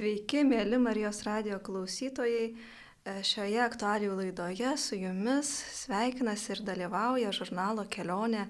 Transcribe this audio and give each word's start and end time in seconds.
Sveiki, 0.00 0.46
mėly 0.48 0.78
Marijos 0.80 1.18
radio 1.26 1.58
klausytojai. 1.60 2.44
E, 3.04 3.12
šioje 3.20 3.58
aktualijų 3.60 4.14
laidoje 4.16 4.70
su 4.80 4.96
jumis 4.96 5.50
sveikinasi 5.76 6.54
ir 6.54 6.62
dalyvauja 6.64 7.34
žurnalo 7.36 7.84
kelionė 7.92 8.46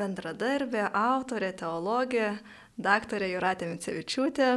bendradarbė, 0.00 0.86
autorė, 0.96 1.50
teologė, 1.60 2.30
daktarė 2.80 3.28
Juratė 3.34 3.68
Micevičiūtė. 3.74 4.48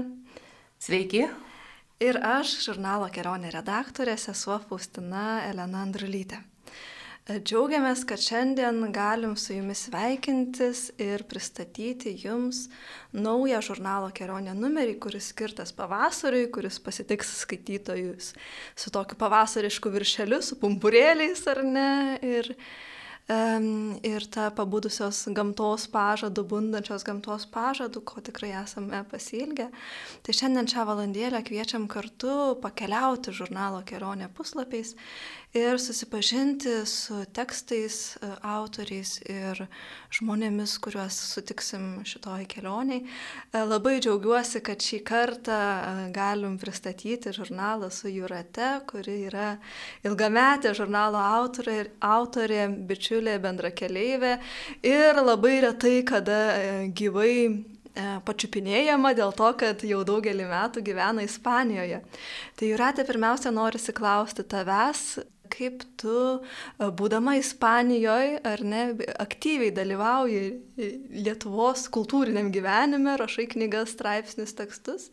Sveiki. 0.80 1.26
Ir 2.00 2.22
aš, 2.24 2.56
žurnalo 2.64 3.12
kelionė 3.12 3.52
redaktorė, 3.58 4.16
sesuo 4.16 4.62
Faustina 4.70 5.42
Elena 5.50 5.84
Andrulytė. 5.84 6.40
Džiaugiamės, 7.30 8.02
kad 8.10 8.18
šiandien 8.18 8.80
galim 8.92 9.36
su 9.38 9.54
jumis 9.54 9.84
sveikintis 9.86 10.88
ir 10.98 11.22
pristatyti 11.30 12.16
jums 12.18 12.64
naują 13.14 13.60
žurnalo 13.62 14.10
kelionė 14.10 14.56
numerį, 14.58 14.96
kuris 15.06 15.30
skirtas 15.30 15.70
pavasariui, 15.78 16.50
kuris 16.50 16.80
pasitiks 16.82 17.36
skaitytojus 17.44 18.34
su 18.74 18.94
tokiu 18.94 19.20
pavasarišku 19.22 19.94
viršeliu, 19.94 20.42
su 20.42 20.58
pumpurėliais 20.58 21.46
ar 21.54 21.62
ne. 21.62 21.92
Ir, 22.26 22.56
ir 24.02 24.26
ta 24.34 24.50
pabudusios 24.58 25.22
gamtos 25.30 25.86
pažadų, 25.94 26.42
bundančios 26.52 27.06
gamtos 27.06 27.46
pažadų, 27.54 28.02
ko 28.02 28.26
tikrai 28.26 28.50
esame 28.64 29.06
pasilgę. 29.14 29.70
Tai 30.26 30.36
šiandien 30.36 30.68
šią 30.74 30.90
valandėlę 30.90 31.46
kviečiam 31.46 31.86
kartu 31.86 32.58
pakeliauti 32.66 33.30
žurnalo 33.30 33.86
kelionė 33.86 34.34
puslapiais 34.34 34.98
ir 35.54 35.80
susipažinti 35.80 36.86
su 36.86 37.26
tekstais, 37.34 38.16
e, 38.16 38.28
autoriais 38.42 39.18
ir 39.28 39.66
žmonėmis, 40.16 40.78
kuriuos 40.80 41.18
sutiksim 41.34 42.06
šitoj 42.08 42.46
kelioniai. 42.48 43.02
E, 43.04 43.64
labai 43.68 43.98
džiaugiuosi, 44.00 44.62
kad 44.64 44.80
šį 44.80 45.02
kartą 45.04 45.58
e, 45.58 46.06
galim 46.16 46.56
pristatyti 46.62 47.34
žurnalą 47.36 47.92
su 47.92 48.08
Jurate, 48.08 48.70
kuri 48.88 49.18
yra 49.28 49.58
ilgametė 50.08 50.72
žurnalo 50.78 51.20
autorė, 51.20 51.92
autorė 52.00 52.70
bičiulė 52.88 53.36
bendrakeleivė 53.44 54.38
ir 54.88 55.20
labai 55.20 55.60
retai 55.68 56.00
kada 56.08 56.40
gyvai 56.96 57.68
pačiupinėjama 58.24 59.12
dėl 59.18 59.34
to, 59.36 59.50
kad 59.60 59.84
jau 59.84 60.00
daugelį 60.08 60.46
metų 60.48 60.84
gyvena 60.86 61.26
Ispanijoje. 61.28 62.00
Tai 62.56 62.70
Juratė 62.72 63.04
pirmiausia 63.04 63.52
norisi 63.52 63.92
klausti 63.92 64.46
tavęs, 64.48 65.20
kaip 65.52 65.84
tu, 66.00 66.18
e, 66.40 66.88
būdama 66.98 67.36
Ispanijoje, 67.40 68.40
ar 68.48 68.64
ne, 68.64 68.82
aktyviai 69.22 69.74
dalyvauji 69.76 70.44
Lietuvos 71.12 71.86
kultūriniam 71.94 72.50
gyvenime, 72.54 73.14
rašai 73.20 73.46
knygas, 73.52 73.94
straipsnius, 73.96 74.56
tekstus. 74.58 75.10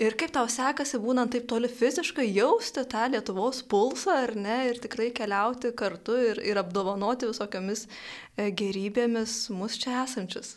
Ir 0.00 0.16
kaip 0.18 0.34
tau 0.34 0.48
sekasi, 0.50 0.98
būnant 1.02 1.34
taip 1.34 1.46
toli 1.50 1.70
fiziškai, 1.70 2.26
jausti 2.34 2.86
tą 2.90 3.06
Lietuvos 3.12 3.62
pulsą, 3.70 4.18
ar 4.24 4.34
ne, 4.34 4.58
ir 4.72 4.82
tikrai 4.82 5.12
keliauti 5.14 5.74
kartu 5.76 6.18
ir, 6.32 6.42
ir 6.42 6.60
apdovanoti 6.64 7.30
visokiamis 7.30 7.86
e, 7.86 8.50
gerybėmis 8.50 9.44
mus 9.54 9.78
čia 9.80 10.02
esančius. 10.02 10.56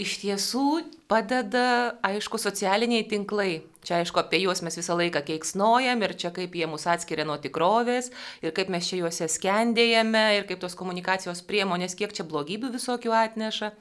Iš 0.00 0.22
tiesų 0.22 0.66
padeda, 1.10 1.98
aišku, 2.00 2.40
socialiniai 2.40 3.04
tinklai. 3.10 3.60
Čia, 3.82 3.96
aišku, 3.98 4.20
apie 4.22 4.38
juos 4.44 4.60
mes 4.62 4.76
visą 4.78 4.94
laiką 4.94 5.24
keiksnojam 5.26 6.04
ir 6.06 6.12
čia 6.14 6.30
kaip 6.34 6.52
jie 6.54 6.68
mus 6.70 6.84
atskiria 6.86 7.24
nuo 7.26 7.34
tikrovės 7.42 8.12
ir 8.38 8.54
kaip 8.54 8.70
mes 8.70 8.86
čia 8.86 9.00
juose 9.00 9.26
skendėjame 9.26 10.22
ir 10.36 10.46
kaip 10.46 10.60
tos 10.62 10.76
komunikacijos 10.78 11.42
priemonės, 11.48 11.96
kiek 11.98 12.14
čia 12.14 12.22
blogybių 12.28 12.70
visokių 12.76 13.16
atneša. 13.18 13.72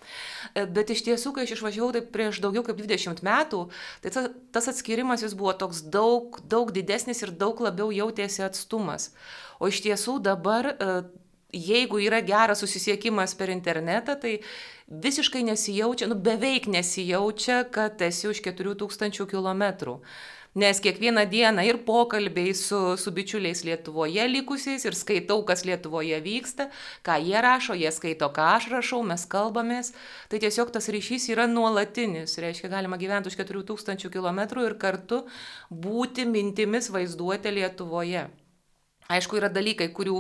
E, 0.55 0.66
bet 0.66 0.89
iš 0.95 1.05
tiesų, 1.05 1.35
kai 1.35 1.45
aš 1.45 1.53
išvažiavau 1.59 1.91
taip 1.94 2.09
prieš 2.16 2.41
daugiau 2.41 2.66
kaip 2.66 2.81
20 2.81 3.22
metų, 3.27 3.61
tai 4.02 4.16
tas 4.57 4.72
atskirimas 4.73 5.22
jis 5.22 5.38
buvo 5.38 5.53
toks 5.53 5.83
daug, 5.94 6.41
daug 6.49 6.73
didesnis 6.73 7.22
ir 7.22 7.35
daug 7.38 7.61
labiau 7.61 7.94
jautėsi 7.94 8.41
atstumas. 8.47 9.11
O 9.61 9.69
iš 9.69 9.83
tiesų 9.85 10.17
dabar 10.25 10.73
e, 10.73 10.94
jeigu 11.53 11.99
yra 11.99 12.21
geras 12.25 12.63
susisiekimas 12.63 13.35
per 13.35 13.50
internetą, 13.50 14.16
tai 14.19 14.39
visiškai 14.88 15.44
nesijaučia, 15.44 16.07
nu 16.07 16.16
beveik 16.16 16.67
nesijaučia, 16.67 17.63
kad 17.72 18.01
esi 18.01 18.28
už 18.28 18.41
4000 18.41 19.25
km. 19.28 19.97
Nes 20.51 20.81
kiekvieną 20.84 21.23
dieną 21.31 21.63
ir 21.63 21.78
pokalbiai 21.88 22.51
su, 22.53 22.97
su 22.97 23.12
bičiuliais 23.12 23.63
Lietuvoje 23.63 24.25
likusiais 24.28 24.84
ir 24.84 24.97
skaitau, 25.00 25.45
kas 25.47 25.63
Lietuvoje 25.63 26.19
vyksta, 26.19 26.67
ką 27.07 27.16
jie 27.23 27.39
rašo, 27.39 27.78
jie 27.79 27.88
skaito, 27.88 28.28
ką 28.35 28.50
aš 28.57 28.68
rašau, 28.73 29.00
mes 29.07 29.23
kalbamės. 29.31 29.94
Tai 30.28 30.41
tiesiog 30.44 30.73
tas 30.75 30.91
ryšys 30.91 31.29
yra 31.31 31.47
nuolatinis. 31.47 32.35
Reiškia, 32.35 32.68
galima 32.68 33.00
gyventi 33.00 33.31
už 33.31 33.39
4000 33.39 34.12
km 34.12 34.44
ir 34.68 34.75
kartu 34.75 35.23
būti 35.72 36.28
mintimis 36.28 36.91
vaizduoti 36.91 37.56
Lietuvoje. 37.56 38.28
Aišku, 39.11 39.39
yra 39.41 39.49
dalykai, 39.51 39.89
kurių 39.95 40.16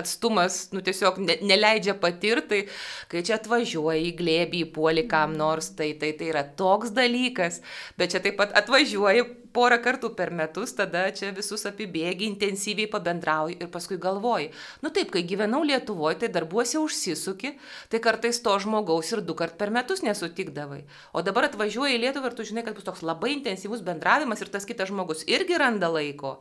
atstumas 0.00 0.58
nu, 0.74 0.82
tiesiog 0.84 1.20
ne, 1.22 1.38
neleidžia 1.46 1.94
patirti, 2.00 2.64
kai 3.12 3.22
čia 3.26 3.38
atvažiuoji 3.38 4.10
į 4.10 4.16
glėbį, 4.18 4.64
į 4.66 4.72
puolį 4.74 5.06
kam 5.10 5.38
nors, 5.38 5.70
tai, 5.78 5.92
tai 6.00 6.12
tai 6.18 6.32
yra 6.32 6.44
toks 6.58 6.94
dalykas, 6.96 7.62
bet 8.00 8.14
čia 8.14 8.22
taip 8.24 8.38
pat 8.40 8.54
atvažiuoji 8.58 9.26
porą 9.54 9.78
kartų 9.82 10.10
per 10.18 10.32
metus, 10.34 10.72
tada 10.74 11.04
čia 11.14 11.30
visus 11.34 11.62
apibėgi, 11.68 12.26
intensyviai 12.26 12.88
pabendrauji 12.90 13.60
ir 13.62 13.70
paskui 13.72 13.98
galvoji. 14.02 14.50
Nu 14.82 14.90
taip, 14.94 15.12
kai 15.14 15.22
gyvenau 15.26 15.62
Lietuvoje, 15.66 16.18
tai 16.22 16.30
darbuose 16.34 16.80
užsisuki, 16.82 17.54
tai 17.92 18.00
kartais 18.02 18.40
to 18.42 18.54
žmogaus 18.64 19.12
ir 19.14 19.22
du 19.22 19.36
kart 19.38 19.54
per 19.60 19.70
metus 19.74 20.02
nesutikdavai. 20.06 20.82
O 21.14 21.22
dabar 21.26 21.46
atvažiuoji 21.50 21.98
į 21.98 22.02
Lietuvą 22.06 22.32
ir 22.32 22.38
tu 22.38 22.48
žinai, 22.48 22.64
kad 22.66 22.74
bus 22.74 22.86
toks 22.88 23.04
labai 23.06 23.36
intensyvus 23.36 23.84
bendravimas 23.86 24.42
ir 24.42 24.50
tas 24.50 24.66
kitas 24.66 24.90
žmogus 24.90 25.22
irgi 25.30 25.60
randa 25.62 25.92
laiko. 25.92 26.40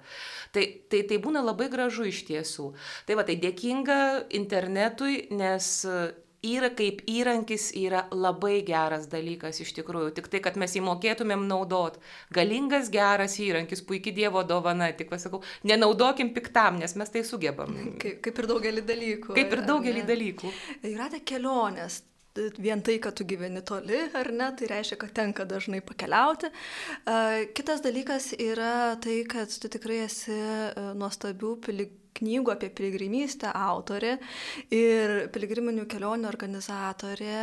Tai, 0.53 0.65
tai, 0.89 1.03
tai 1.09 1.17
būna 1.21 1.41
labai 1.45 1.69
gražu 1.69 1.82
iš 1.89 2.23
tiesų. 2.29 2.71
Tai 3.07 3.17
va, 3.19 3.25
tai 3.27 3.39
dėkinga 3.41 4.01
internetui, 4.39 5.27
nes 5.35 5.71
yra 6.43 6.69
kaip 6.75 7.01
įrankis, 7.09 7.69
yra 7.79 8.03
labai 8.11 8.61
geras 8.67 9.07
dalykas 9.11 9.61
iš 9.63 9.71
tikrųjų, 9.77 10.11
tik 10.17 10.27
tai, 10.31 10.41
kad 10.43 10.59
mes 10.59 10.75
jį 10.75 10.83
mokėtumėm 10.85 11.45
naudot. 11.47 11.99
Galingas, 12.35 12.91
geras 12.93 13.37
įrankis, 13.41 13.83
puikiai 13.87 14.15
Dievo 14.17 14.43
dovana, 14.47 14.91
tik 14.97 15.11
pasakau, 15.11 15.41
nenaudokim 15.63 16.33
piktam, 16.35 16.81
nes 16.83 16.97
mes 16.99 17.13
tai 17.13 17.23
sugebam. 17.27 17.75
Kaip, 18.01 18.19
kaip 18.27 18.43
ir 18.43 18.49
daugelį 18.51 18.87
dalykų. 18.89 19.37
Kaip 19.39 19.55
ir 19.57 19.63
daugelį 19.69 20.07
dalykų. 20.09 20.51
Yra 20.91 21.09
ta 21.13 21.21
kelionės, 21.23 22.01
vien 22.57 22.81
tai, 22.81 22.97
kad 23.03 23.15
tu 23.17 23.25
gyveni 23.29 23.61
toli, 23.65 23.99
ar 24.17 24.31
ne, 24.33 24.51
tai 24.57 24.69
reiškia, 24.71 24.99
kad 25.01 25.13
tenka 25.17 25.45
dažnai 25.49 25.81
pakeliauti. 25.85 26.49
Kitas 27.57 27.83
dalykas 27.85 28.31
yra 28.41 28.95
tai, 29.03 29.21
kad 29.29 29.51
tu 29.53 29.71
tikrai 29.71 30.03
esi 30.07 30.37
nuostabių 30.97 31.57
piligrimų 31.65 32.02
knygų 32.17 32.53
apie 32.53 32.69
piligrimystę 32.73 33.51
autorė 33.53 34.17
ir 34.73 35.15
piligriminių 35.33 35.85
kelionių 35.91 36.29
organizatorė 36.29 37.37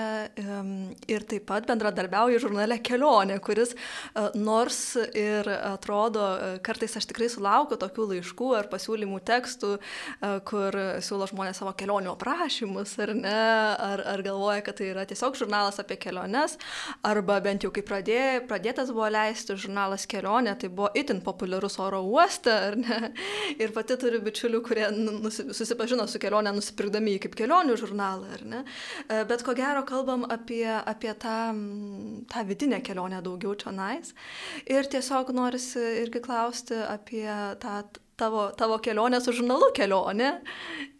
ir 1.10 1.26
taip 1.30 1.46
pat 1.50 1.66
bendradarbiauja 1.68 2.40
žurnale 2.42 2.78
Kelionė, 2.84 3.38
kuris 3.44 3.74
e, 3.74 4.26
nors 4.38 4.80
ir 5.16 5.48
atrodo, 5.50 6.26
e, 6.36 6.50
kartais 6.64 6.96
aš 6.98 7.08
tikrai 7.10 7.30
sulaukiu 7.32 7.78
tokių 7.80 8.08
laiškų 8.14 8.50
ar 8.58 8.70
pasiūlymų 8.72 9.20
tekstų, 9.30 9.72
e, 9.76 10.32
kur 10.48 10.76
siūlo 11.04 11.28
žmonės 11.30 11.62
savo 11.62 11.74
kelionių 11.78 12.14
aprašymus 12.14 12.96
ar 13.04 13.14
ne, 13.16 13.36
ar, 13.90 14.04
ar 14.14 14.24
galvoja, 14.26 14.64
kad 14.66 14.80
tai 14.80 14.90
yra 14.92 15.06
tiesiog 15.08 15.38
žurnalas 15.38 15.80
apie 15.82 15.98
keliones, 16.00 16.56
arba 17.06 17.40
bent 17.44 17.66
jau 17.66 17.72
kai 17.74 17.84
pradė, 17.86 18.20
pradėtas 18.50 18.92
buvo 18.94 19.08
leisti 19.12 19.56
žurnalas 19.60 20.06
Kelionė, 20.10 20.56
tai 20.60 20.70
buvo 20.72 20.90
itin 20.98 21.20
populiarus 21.24 21.78
oro 21.82 22.02
uoste, 22.06 22.52
ar 22.70 22.78
ne, 22.80 23.12
ir 23.60 23.74
pati 23.76 23.96
turiu 24.00 24.22
bičiulių 24.24 24.59
žmonių, 24.60 24.66
kurie 24.66 24.90
nusi, 25.22 25.52
susipažino 25.54 26.06
su 26.08 26.18
kelionė 26.18 26.52
nusipirkdami 26.54 27.16
jį 27.16 27.22
kaip 27.24 27.36
kelionių 27.36 27.76
žurnalą, 27.76 28.28
ar 28.34 28.44
ne? 28.44 28.64
E, 29.08 29.24
bet 29.24 29.42
ko 29.42 29.54
gero 29.54 29.84
kalbam 29.84 30.24
apie, 30.28 30.68
apie 30.84 31.14
tą, 31.14 31.54
tą 32.28 32.44
vidinę 32.46 32.80
kelionę 32.82 33.22
daugiau 33.22 33.54
čia 33.56 33.72
nais. 33.72 34.14
Ir 34.66 34.86
tiesiog 34.86 35.32
norisi 35.32 35.80
irgi 36.02 36.20
klausti 36.20 36.74
apie 36.74 37.28
tą 37.60 37.82
tavo, 38.16 38.50
tavo 38.52 38.78
kelionę 38.78 39.20
su 39.20 39.32
žurnalu 39.32 39.70
kelionė 39.72 40.42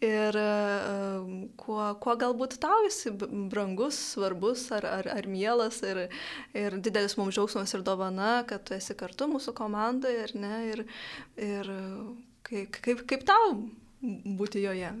ir 0.01 0.37
uh, 0.41 1.27
kuo, 1.55 1.93
kuo 2.01 2.15
galbūt 2.17 2.57
tau 2.59 2.87
esi 2.87 3.11
brangus, 3.13 3.99
svarbus 4.15 4.71
ar, 4.73 4.87
ar, 4.89 5.07
ar 5.07 5.27
mielas 5.29 5.83
ir, 5.85 6.07
ir 6.57 6.79
didelis 6.81 7.17
mums 7.19 7.37
džiaugsmas 7.37 7.75
ir 7.77 7.85
dovana, 7.85 8.41
kad 8.49 8.65
tu 8.65 8.73
esi 8.73 8.97
kartu 8.97 9.29
mūsų 9.29 9.53
komandoje 9.53 10.25
ir, 10.25 10.35
ne, 10.41 10.55
ir, 10.71 10.85
ir 11.37 11.71
Kaip, 12.51 12.75
kaip, 12.83 13.01
kaip 13.07 13.21
tau 13.23 13.53
būti 14.03 14.59
joje? 14.59 14.91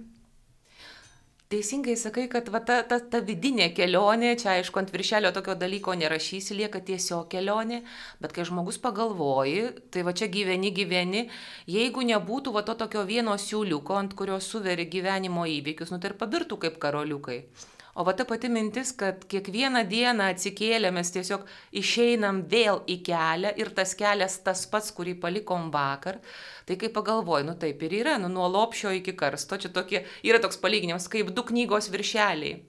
Teisingai 1.51 1.97
sakai, 1.99 2.29
kad 2.31 2.47
va, 2.47 2.61
ta, 2.63 2.77
ta, 2.87 3.01
ta 3.11 3.19
vidinė 3.27 3.65
kelionė, 3.75 4.29
čia 4.39 4.53
aišku, 4.53 4.79
ant 4.79 4.93
viršelio 4.93 5.33
tokio 5.35 5.57
dalyko 5.59 5.91
nerašysi, 5.99 6.55
lieka 6.55 6.79
tiesiog 6.87 7.25
kelionė, 7.33 7.81
bet 8.23 8.31
kai 8.31 8.45
žmogus 8.47 8.79
pagalvoji, 8.79 9.65
tai 9.91 10.05
va 10.07 10.13
čia 10.15 10.29
gyveni, 10.31 10.71
gyveni, 10.77 11.25
jeigu 11.67 12.05
nebūtų 12.13 12.55
va 12.55 12.63
to 12.63 12.77
tokio 12.79 13.03
vieno 13.09 13.35
siūliuko, 13.35 13.99
ant 13.99 14.15
kurio 14.15 14.39
suveri 14.39 14.87
gyvenimo 14.87 15.43
įvykius, 15.57 15.91
nu 15.91 15.99
tai 15.99 16.13
ir 16.13 16.17
pabirtų 16.23 16.61
kaip 16.63 16.79
karoliukai. 16.79 17.41
O 17.95 18.05
va 18.07 18.13
ta 18.15 18.23
pati 18.27 18.47
mintis, 18.47 18.93
kad 18.95 19.25
kiekvieną 19.31 19.83
dieną 19.89 20.29
atsikėlę 20.31 20.93
mes 20.95 21.11
tiesiog 21.11 21.43
išeinam 21.81 22.43
vėl 22.53 22.79
į 22.87 23.01
kelią 23.07 23.51
ir 23.59 23.71
tas 23.75 23.91
kelias 23.99 24.37
tas 24.45 24.63
pats, 24.71 24.93
kurį 24.95 25.17
palikom 25.19 25.67
vakar, 25.73 26.21
tai 26.65 26.79
kai 26.79 26.91
pagalvoju, 26.95 27.49
nu 27.49 27.57
taip 27.59 27.83
ir 27.83 27.97
yra, 27.99 28.17
nu 28.21 28.31
nuo 28.31 28.47
lopšio 28.47 28.95
iki 29.01 29.15
karsto, 29.19 29.59
čia 29.59 29.73
tokie, 29.75 30.05
yra 30.23 30.39
toks 30.39 30.61
palyginimas, 30.63 31.11
kaip 31.11 31.33
du 31.35 31.43
knygos 31.51 31.91
viršeliai. 31.91 32.61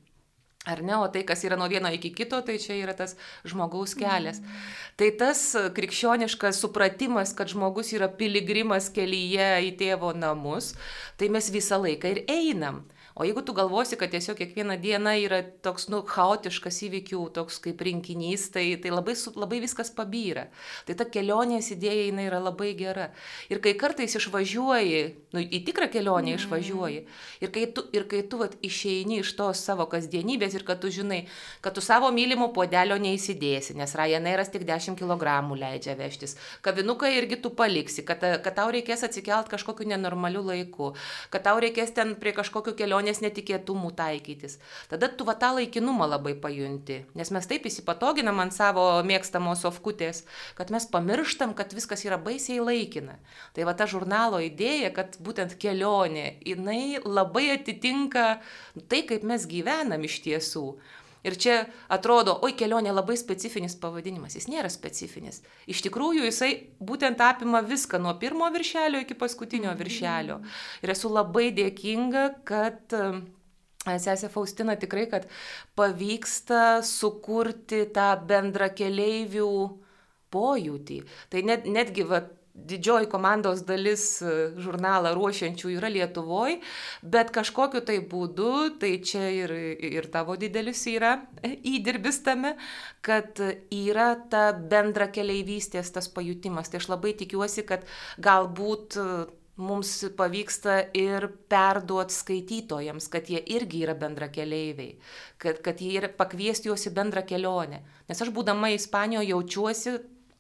Ar 0.63 0.79
ne, 0.79 0.95
o 0.95 1.09
tai, 1.11 1.25
kas 1.27 1.41
yra 1.43 1.57
nuo 1.59 1.67
vieno 1.67 1.91
iki 1.91 2.13
kito, 2.15 2.39
tai 2.47 2.55
čia 2.63 2.77
yra 2.79 2.93
tas 2.95 3.17
žmogaus 3.51 3.97
kelias. 3.99 4.39
Mm. 4.39 4.61
Tai 4.95 5.09
tas 5.19 5.41
krikščioniškas 5.75 6.61
supratimas, 6.63 7.33
kad 7.35 7.51
žmogus 7.51 7.91
yra 7.97 8.07
piligrimas 8.07 8.87
kelyje 8.95 9.49
į 9.67 9.73
tėvo 9.81 10.13
namus, 10.15 10.77
tai 11.19 11.33
mes 11.35 11.51
visą 11.51 11.81
laiką 11.83 12.15
ir 12.15 12.23
einam. 12.31 12.85
O 13.15 13.27
jeigu 13.27 13.43
tu 13.45 13.53
galvosi, 13.53 13.99
kad 14.01 14.13
tiesiog 14.13 14.39
kiekviena 14.41 14.79
diena 14.81 15.13
yra 15.21 15.43
toks, 15.65 15.89
nu, 15.93 16.01
chaotiškas 16.09 16.81
įvykių, 16.89 17.23
toks 17.37 17.59
kaip 17.63 17.83
rinkinys, 17.85 18.47
tai, 18.55 18.65
tai 18.81 18.93
labai, 18.93 19.15
labai 19.37 19.61
viskas 19.63 19.93
pabyra. 19.93 20.47
Tai 20.89 20.97
ta 20.97 21.07
kelionės 21.09 21.69
idėja 21.75 22.07
jinai 22.09 22.27
yra 22.31 22.41
labai 22.41 22.73
gera. 22.79 23.11
Ir 23.53 23.61
kai 23.65 23.75
kartais 23.79 24.17
išvažiuoji, 24.17 25.03
nu, 25.37 25.43
į 25.45 25.61
tikrą 25.67 25.91
kelionę 25.93 26.33
mm. 26.33 26.41
išvažiuoji, 26.41 27.03
ir 27.45 27.53
kai 27.53 27.67
tu, 27.77 27.85
ir 27.93 28.07
kai 28.09 28.23
tu 28.25 28.41
vat, 28.41 28.57
išeini 28.65 29.21
iš 29.21 29.35
tos 29.37 29.61
savo 29.61 29.87
kasdienybės 29.93 30.57
ir 30.57 30.67
kad 30.69 30.81
tu 30.83 30.91
žinai, 30.93 31.27
kad 31.65 31.77
tu 31.77 31.85
savo 31.85 32.09
mylimų 32.15 32.49
podelio 32.57 32.97
neįsidėsi, 33.03 33.77
nes 33.79 33.97
Ryanairas 33.99 34.53
tik 34.53 34.65
10 34.69 34.97
kg 34.99 35.37
leidžia 35.59 35.97
vežtis, 35.99 36.37
kavinuką 36.65 37.13
irgi 37.13 37.39
tu 37.45 37.53
paliksi, 37.55 38.07
kad, 38.09 38.25
kad 38.45 38.57
tau 38.57 38.71
reikės 38.73 39.05
atsikelt 39.07 39.53
kažkokiu 39.53 39.89
nenormaliu 39.93 40.43
laiku, 40.49 40.93
kad 41.31 41.45
tau 41.45 41.61
reikės 41.63 41.93
ten 41.97 42.17
prie 42.17 42.33
kažkokių 42.37 42.75
kelionės 42.79 43.02
kelionės 43.03 43.23
netikėtumų 43.23 43.93
taikytis. 43.97 44.59
Tada 44.89 45.09
tu 45.09 45.25
va 45.25 45.35
tą 45.35 45.53
laikinumą 45.57 46.07
labai 46.07 46.35
pajunti, 46.35 47.05
nes 47.15 47.31
mes 47.31 47.47
taip 47.47 47.67
įsipatoginam 47.67 48.39
ant 48.41 48.55
savo 48.55 49.03
mėgstamos 49.03 49.63
sofkutės, 49.63 50.25
kad 50.55 50.71
mes 50.71 50.87
pamirštam, 50.87 51.55
kad 51.55 51.73
viskas 51.75 52.05
yra 52.05 52.19
baisiai 52.19 52.61
laikina. 52.63 53.19
Tai 53.55 53.67
va 53.67 53.75
ta 53.75 53.87
žurnalo 53.87 54.41
idėja, 54.41 54.93
kad 54.95 55.19
būtent 55.19 55.59
kelionė, 55.59 56.39
jinai 56.47 57.01
labai 57.05 57.59
atitinka 57.59 58.41
tai, 58.89 59.03
kaip 59.03 59.25
mes 59.25 59.47
gyvenam 59.47 60.03
iš 60.05 60.23
tiesų. 60.23 60.67
Ir 61.23 61.37
čia 61.39 61.59
atrodo, 61.93 62.35
oi 62.43 62.57
kelionė 62.59 62.91
labai 62.95 63.15
specifinis 63.19 63.77
pavadinimas. 63.79 64.35
Jis 64.35 64.49
nėra 64.51 64.71
specifinis. 64.73 65.43
Iš 65.71 65.85
tikrųjų, 65.87 66.25
jisai 66.27 66.51
būtent 66.83 67.23
apima 67.23 67.61
viską 67.63 68.01
nuo 68.03 68.17
pirmo 68.19 68.49
viršelio 68.51 69.05
iki 69.05 69.19
paskutinio 69.19 69.71
mhm. 69.71 69.79
viršelio. 69.79 70.41
Ir 70.83 70.95
esu 70.97 71.13
labai 71.13 71.51
dėkinga, 71.55 72.27
kad 72.49 72.97
e, 72.99 73.07
Sesė 74.03 74.31
Faustina 74.31 74.75
tikrai, 74.79 75.07
kad 75.11 75.31
pavyksta 75.79 76.83
sukurti 76.87 77.85
tą 77.95 78.13
bendra 78.27 78.73
keleivių 78.75 79.55
pojūtį. 80.33 81.03
Tai 81.31 81.43
net, 81.47 81.67
netgi, 81.71 82.07
va, 82.09 82.23
didžioji 82.69 83.09
komandos 83.13 83.65
dalis 83.67 84.05
e, 84.23 84.33
žurnalą 84.63 85.15
ruošiančių 85.17 85.75
yra 85.77 85.91
Lietuvoje, 85.93 86.61
bet 87.03 87.33
kažkokiu 87.35 87.83
tai 87.87 87.99
būdu, 88.13 88.79
tai 88.83 88.95
čia 89.05 89.27
ir, 89.35 89.53
ir 89.93 90.09
tavo 90.13 90.37
didelis 90.41 90.85
yra 90.91 91.15
įdirbis 91.43 92.23
tame, 92.27 92.57
kad 93.05 93.41
yra 93.73 94.15
ta 94.31 94.51
bendra 94.53 95.11
keleivystės 95.13 95.93
tas 95.95 96.11
pajutimas. 96.13 96.71
Tai 96.73 96.83
aš 96.83 96.91
labai 96.93 97.15
tikiuosi, 97.19 97.67
kad 97.69 97.87
galbūt 98.23 98.99
e, 99.01 99.07
mums 99.63 99.91
pavyksta 100.17 100.79
ir 100.97 101.27
perduoti 101.53 102.15
skaitytojams, 102.15 103.09
kad 103.13 103.29
jie 103.29 103.43
irgi 103.55 103.83
yra 103.85 103.95
bendra 103.99 104.31
keleiviai, 104.33 104.97
kad, 105.43 105.61
kad 105.65 105.81
jie 105.83 105.93
yra 106.01 106.09
pakviesti 106.17 106.71
juos 106.71 106.87
į 106.89 106.95
bendrą 106.97 107.25
kelionę. 107.29 107.83
Nes 108.09 108.23
aš 108.25 108.33
būdama 108.35 108.73
Ispanijoje 108.73 109.33
jaučiuosi 109.33 109.97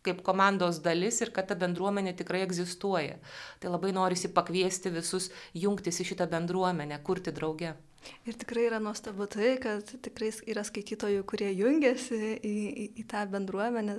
kaip 0.06 0.22
komandos 0.26 0.80
dalis 0.82 1.20
ir 1.22 1.30
kad 1.34 1.48
ta 1.50 1.56
bendruomenė 1.58 2.16
tikrai 2.18 2.42
egzistuoja. 2.46 3.18
Tai 3.60 3.72
labai 3.74 3.94
norisi 3.96 4.32
pakviesti 4.34 4.92
visus 4.94 5.30
jungtis 5.54 6.02
į 6.02 6.12
šitą 6.12 6.28
bendruomenę, 6.32 7.00
kurti 7.06 7.34
drauge. 7.34 7.74
Ir 8.26 8.36
tikrai 8.38 8.66
yra 8.68 8.78
nuostabu 8.82 9.26
tai, 9.30 9.56
kad 9.62 9.88
tikrai 10.04 10.30
yra 10.50 10.62
skaitytojų, 10.66 11.24
kurie 11.28 11.50
jungiasi 11.54 12.18
į, 12.38 12.54
į, 12.84 12.86
į 13.02 13.04
tą 13.10 13.24
bendruomenę 13.30 13.96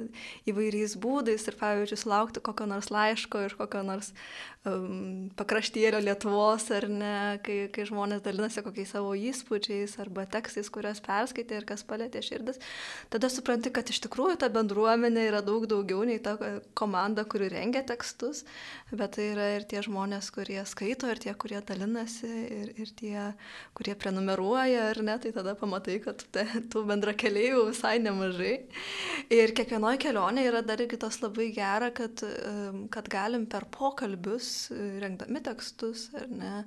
įvairiais 0.50 0.96
būdais 1.00 1.48
ir, 1.50 1.58
pavyzdžiui, 1.60 2.00
sulaukti 2.00 2.44
kokio 2.44 2.68
nors 2.70 2.92
laiško 2.94 3.46
iš 3.48 3.58
kokio 3.60 3.84
nors 3.88 4.14
um, 4.68 5.30
pakraštėlio 5.40 6.02
Lietuvos 6.04 6.70
ar 6.76 6.88
ne, 6.92 7.16
kai, 7.46 7.58
kai 7.74 7.86
žmonės 7.90 8.24
dalinasi 8.26 8.64
kokiais 8.66 8.94
savo 8.96 9.14
įspūdžiais 9.18 9.98
arba 10.04 10.26
tekstais, 10.30 10.72
kuriuos 10.74 11.04
perskaitė 11.04 11.60
ir 11.60 11.68
kas 11.70 11.86
palėtė 11.88 12.24
širdis, 12.26 12.62
tada 13.14 13.32
supranti, 13.32 13.74
kad 13.74 13.92
iš 13.92 14.02
tikrųjų 14.08 14.40
ta 14.42 14.50
bendruomenė 14.54 15.28
yra 15.30 15.44
daug 15.46 15.68
daugiau 15.70 16.04
nei 16.08 16.20
ta 16.24 16.38
komanda, 16.80 17.28
kuri 17.28 17.52
rengia 17.54 17.84
tekstus, 17.88 18.44
bet 18.92 19.18
tai 19.18 19.30
yra 19.34 19.50
ir 19.58 19.68
tie 19.70 19.84
žmonės, 19.86 20.32
kurie 20.34 20.62
skaito, 20.70 21.12
ir 21.12 21.22
tie, 21.24 21.36
kurie 21.36 21.60
dalinasi, 21.64 22.32
ir, 22.62 22.74
ir 22.80 22.96
tie, 23.00 23.18
kurie 23.78 23.93
kurie 23.94 24.00
prenumeruoja 24.00 24.90
ar 24.92 25.02
ne, 25.04 25.18
tai 25.20 25.32
tada 25.32 25.56
pamatai, 25.56 26.00
kad 26.02 26.24
te, 26.32 26.44
tų 26.72 26.86
bendra 26.88 27.14
keliaivių 27.14 27.70
visai 27.70 28.00
nemažai. 28.02 28.66
Ir 29.30 29.54
kiekvienoje 29.54 30.00
kelionėje 30.00 30.50
yra 30.50 30.62
dar 30.62 30.82
irgi 30.82 30.98
tas 30.98 31.22
labai 31.22 31.52
gera, 31.54 31.92
kad, 31.92 32.24
kad 32.92 33.10
galim 33.10 33.46
per 33.46 33.66
pokalbius, 33.72 34.72
rengdami 35.02 35.42
tekstus 35.44 36.10
ar 36.14 36.28
ne, 36.30 36.64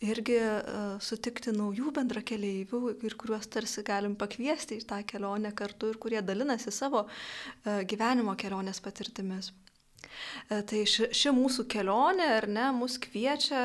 irgi 0.00 0.38
uh, 0.40 0.98
sutikti 1.00 1.52
naujų 1.52 1.92
bendra 1.92 2.22
keliaivių 2.22 2.96
ir 3.04 3.16
kuriuos 3.16 3.48
tarsi 3.50 3.82
galim 3.84 4.16
pakviesti 4.16 4.78
į 4.80 4.86
tą 4.88 5.02
kelionę 5.04 5.52
kartu 5.52 5.90
ir 5.90 5.98
kurie 6.00 6.22
dalinasi 6.22 6.72
savo 6.72 7.04
uh, 7.04 7.82
gyvenimo 7.84 8.36
kelionės 8.36 8.80
patirtimis. 8.80 9.52
Tai 10.48 10.80
ši, 10.88 11.10
ši 11.14 11.30
mūsų 11.36 11.66
kelionė, 11.70 12.24
ar 12.40 12.46
ne, 12.50 12.64
mus 12.74 12.96
kviečia 12.98 13.60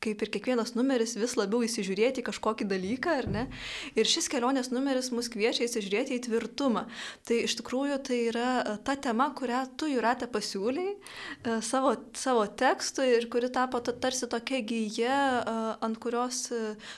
kaip 0.00 0.22
ir 0.24 0.30
kiekvienas 0.32 0.72
numeris, 0.76 1.12
vis 1.20 1.34
labiau 1.36 1.60
įsižiūrėti 1.66 2.24
kažkokį 2.24 2.66
dalyką, 2.70 3.16
ar 3.20 3.26
ne? 3.28 3.42
Ir 3.98 4.08
šis 4.08 4.30
kelionės 4.32 4.70
numeris 4.72 5.10
mus 5.12 5.28
kviečia 5.32 5.66
įsižiūrėti 5.66 6.16
į 6.16 6.22
tvirtumą. 6.24 6.86
Tai 7.28 7.36
iš 7.44 7.58
tikrųjų 7.60 7.98
tai 8.08 8.20
yra 8.30 8.48
e, 8.62 8.76
ta 8.86 8.96
tema, 8.96 9.28
kurią 9.36 9.60
tu, 9.76 9.90
Juratė, 9.90 10.30
pasiūlyi 10.32 10.86
e, 10.88 11.58
savo, 11.66 11.92
savo 12.16 12.46
tekstui 12.48 13.10
ir 13.18 13.28
kuri 13.32 13.50
tapo 13.52 13.82
tarsi 13.84 14.28
tokia 14.30 14.62
gyja, 14.64 15.18
e, 15.20 15.56
ant 15.84 16.00
kurios 16.00 16.46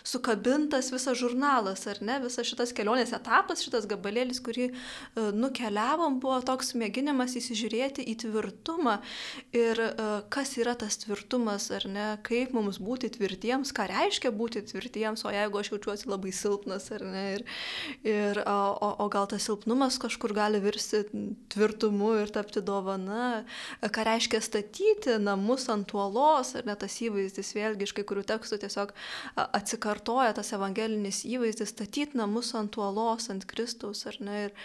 sukabintas 0.06 0.92
visas 0.94 1.18
žurnalas, 1.18 1.82
ar 1.90 1.98
ne? 2.06 2.20
Visas 2.22 2.46
šitas 2.46 2.74
kelionės 2.76 3.14
etapas, 3.16 3.64
šitas 3.66 3.88
gabalėlis, 3.90 4.38
kurį 4.44 4.70
nukeliavom, 5.34 6.20
buvo 6.22 6.38
toks 6.46 6.72
mėginimas 6.78 7.34
įsižiūrėti 7.40 8.04
į 8.12 8.16
tvirtumą 8.22 8.98
ir 9.56 9.80
kas 10.32 10.54
yra 10.60 10.74
tas 10.78 11.00
tvirtumas, 11.02 11.68
ar 11.74 11.88
ne? 11.90 12.08
Kaip 12.26 12.54
mums 12.54 12.78
būtų 12.82 12.91
būti 12.92 13.08
tvirtiems, 13.16 13.72
ką 13.72 13.86
reiškia 13.88 14.32
būti 14.36 14.62
tvirtiems, 14.68 15.24
o 15.24 15.32
jeigu 15.32 15.60
aš 15.60 15.72
jaučiuosi 15.72 16.10
labai 16.10 16.32
silpnas 16.36 16.90
ar 16.92 17.04
ne. 17.08 17.24
Ir, 17.32 17.44
ir, 18.04 18.40
o, 18.44 18.90
o 19.00 19.08
gal 19.12 19.28
tas 19.30 19.46
silpnumas 19.48 19.98
kažkur 20.02 20.34
gali 20.36 20.60
virsti 20.62 21.04
tvirtumu 21.52 22.12
ir 22.20 22.32
tapti 22.34 22.62
dovana, 22.64 23.44
ką 23.82 24.06
reiškia 24.08 24.42
statyti 24.44 25.16
namus 25.22 25.68
ant 25.72 25.94
uolos, 25.96 26.54
ar 26.58 26.68
ne 26.68 26.76
tas 26.78 26.98
įvaizdis, 27.04 27.54
vėlgi 27.56 27.88
iš 27.88 27.96
kai 27.96 28.06
kurių 28.08 28.26
tekstų 28.28 28.60
tiesiog 28.66 28.92
atsikartoja 29.48 30.36
tas 30.36 30.52
evangelinis 30.56 31.24
įvaizdis, 31.28 31.72
statyti 31.72 32.20
namus 32.20 32.52
ant 32.58 32.76
uolos, 32.80 33.30
ant 33.32 33.46
Kristaus, 33.48 34.04
ar 34.10 34.20
ne. 34.20 34.42
Ir, 34.48 34.56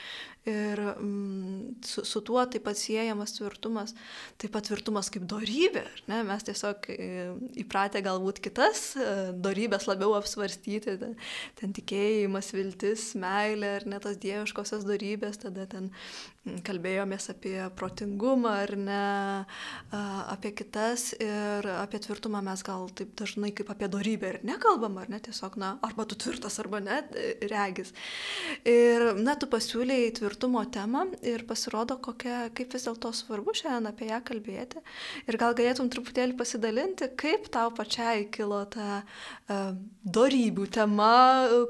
Ir 0.47 0.79
mm, 0.79 1.81
su, 1.83 2.03
su 2.07 2.21
tuo 2.23 2.43
taip 2.47 2.63
pat 2.67 2.79
siejamas 2.79 3.33
tvirtumas, 3.35 3.91
taip 4.39 4.53
pat 4.55 4.69
tvirtumas 4.69 5.09
kaip 5.11 5.25
darybė. 5.27 5.83
Ne? 6.07 6.21
Mes 6.27 6.45
tiesiog 6.47 6.87
e, 6.93 7.09
įpratę 7.63 7.99
galbūt 8.05 8.39
kitas 8.45 8.93
e, 8.95 9.07
darybės 9.43 9.89
labiau 9.89 10.15
apsvarstyti, 10.15 10.95
ten, 11.01 11.17
ten 11.59 11.75
tikėjimas, 11.75 12.53
viltis, 12.55 13.09
meilė 13.19 13.73
ir 13.81 13.87
net 13.91 14.05
tos 14.07 14.19
dieviškosios 14.23 14.87
darybės, 14.87 15.41
tada 15.43 15.67
ten 15.67 15.91
kalbėjomės 16.67 17.29
apie 17.33 17.55
protingumą 17.77 18.53
ar 18.63 18.73
ne, 18.79 19.03
apie 20.33 20.51
kitas 20.57 21.09
ir 21.19 21.67
apie 21.77 21.99
tvirtumą 22.03 22.41
mes 22.45 22.63
gal 22.65 22.87
taip 22.97 23.13
dažnai 23.19 23.51
kaip 23.55 23.69
apie 23.73 23.89
darybę 23.91 24.31
ir 24.31 24.39
nekalbam, 24.47 24.97
ar 25.01 25.11
ne, 25.11 25.19
tiesiog, 25.23 25.57
na, 25.59 25.73
arba 25.85 26.05
tu 26.09 26.17
tvirtas, 26.19 26.59
arba 26.63 26.81
ne, 26.83 27.01
regis. 27.51 27.93
Ir, 28.67 29.13
na, 29.19 29.37
tu 29.39 29.49
pasiūlėjai 29.51 30.13
tvirtumo 30.21 30.63
temą 30.73 31.07
ir 31.25 31.45
pasirodo, 31.49 31.99
kokia, 32.03 32.47
kaip 32.57 32.75
vis 32.75 32.87
dėlto 32.87 33.13
svarbu 33.15 33.55
šiandien 33.57 33.91
apie 33.91 34.09
ją 34.11 34.21
kalbėti. 34.27 34.83
Ir 35.27 35.39
gal 35.39 35.57
galėtum 35.57 35.91
truputėlį 35.93 36.37
pasidalinti, 36.39 37.11
kaip 37.19 37.49
tau 37.53 37.71
pačiai 37.75 38.27
kilo 38.33 38.63
ta 38.71 39.01
uh, 39.03 39.71
darybių 40.07 40.67
tema, 40.71 41.13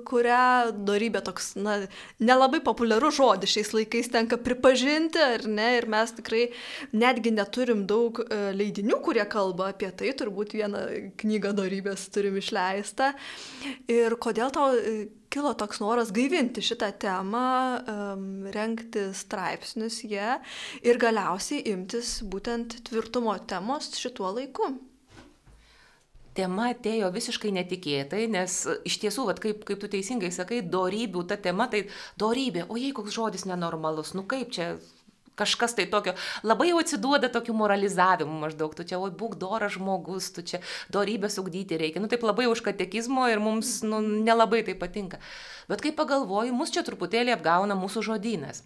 kurią 0.08 0.74
darybė 0.88 1.24
toks, 1.26 1.56
na, 1.60 1.80
nelabai 2.22 2.62
populiarus 2.66 3.18
žodis 3.18 3.56
šiais 3.56 3.74
laikais 3.76 4.12
tenka 4.14 4.38
pripažinti 4.38 4.67
pažinti, 4.68 5.22
ar 5.24 5.48
ne, 5.48 5.70
ir 5.80 5.88
mes 5.92 6.14
tikrai 6.20 6.48
netgi 6.96 7.34
neturim 7.36 7.86
daug 7.90 8.20
e, 8.24 8.40
leidinių, 8.58 9.00
kurie 9.06 9.26
kalba 9.32 9.72
apie 9.74 9.92
tai, 9.96 10.14
turbūt 10.20 10.58
vieną 10.58 10.84
knygą 11.22 11.54
darybės 11.58 12.08
turim 12.14 12.40
išleistą. 12.42 13.14
Ir 13.92 14.18
kodėl 14.22 14.52
tau 14.56 14.74
e, 14.76 15.08
kilo 15.34 15.54
toks 15.60 15.82
noras 15.84 16.12
gaivinti 16.16 16.64
šitą 16.64 16.92
temą, 17.02 17.46
um, 17.92 18.28
renkti 18.54 19.10
straipsnius 19.18 20.02
jie 20.08 20.38
ir 20.88 21.02
galiausiai 21.02 21.66
imtis 21.74 22.18
būtent 22.24 22.80
tvirtumo 22.88 23.36
temos 23.50 23.92
šituo 24.00 24.32
laiku 24.40 24.72
tema 26.38 26.72
atėjo 26.74 27.10
visiškai 27.16 27.54
netikėtai, 27.58 28.26
nes 28.32 28.60
iš 28.88 29.00
tiesų, 29.04 29.28
vat, 29.32 29.42
kaip, 29.44 29.64
kaip 29.68 29.82
tu 29.82 29.90
teisingai 29.92 30.32
sakai, 30.36 30.62
dorybių 30.62 31.26
ta 31.30 31.40
tema, 31.42 31.70
tai 31.72 31.88
dorybė, 32.22 32.68
o 32.70 32.78
jei 32.80 32.94
koks 32.96 33.16
žodis 33.18 33.48
nenormalus, 33.50 34.14
nu 34.18 34.26
kaip 34.30 34.54
čia 34.56 34.76
kažkas 35.38 35.76
tai 35.78 35.86
tokio, 35.86 36.16
labai 36.44 36.72
jau 36.72 36.80
atsiduoda 36.82 37.30
tokiu 37.34 37.54
moralizavimu 37.58 38.40
maždaug, 38.42 38.74
tu 38.74 38.86
čia, 38.88 38.98
oi, 38.98 39.12
būk 39.14 39.38
doras 39.38 39.76
žmogus, 39.78 40.32
tu 40.34 40.42
čia 40.42 40.62
dorybės 40.94 41.38
ugdyti 41.42 41.78
reikia. 41.78 42.02
Nu 42.02 42.10
taip 42.10 42.26
labai 42.26 42.48
už 42.50 42.64
katekizmo 42.66 43.28
ir 43.30 43.44
mums 43.44 43.80
nu, 43.86 44.02
nelabai 44.02 44.64
tai 44.66 44.74
patinka. 44.80 45.22
Bet 45.68 45.82
kai 45.84 45.92
pagalvoju, 45.92 46.54
mus 46.56 46.72
čia 46.72 46.80
truputėlį 46.88 47.34
apgauna 47.34 47.76
mūsų 47.76 48.04
žodynas. 48.08 48.62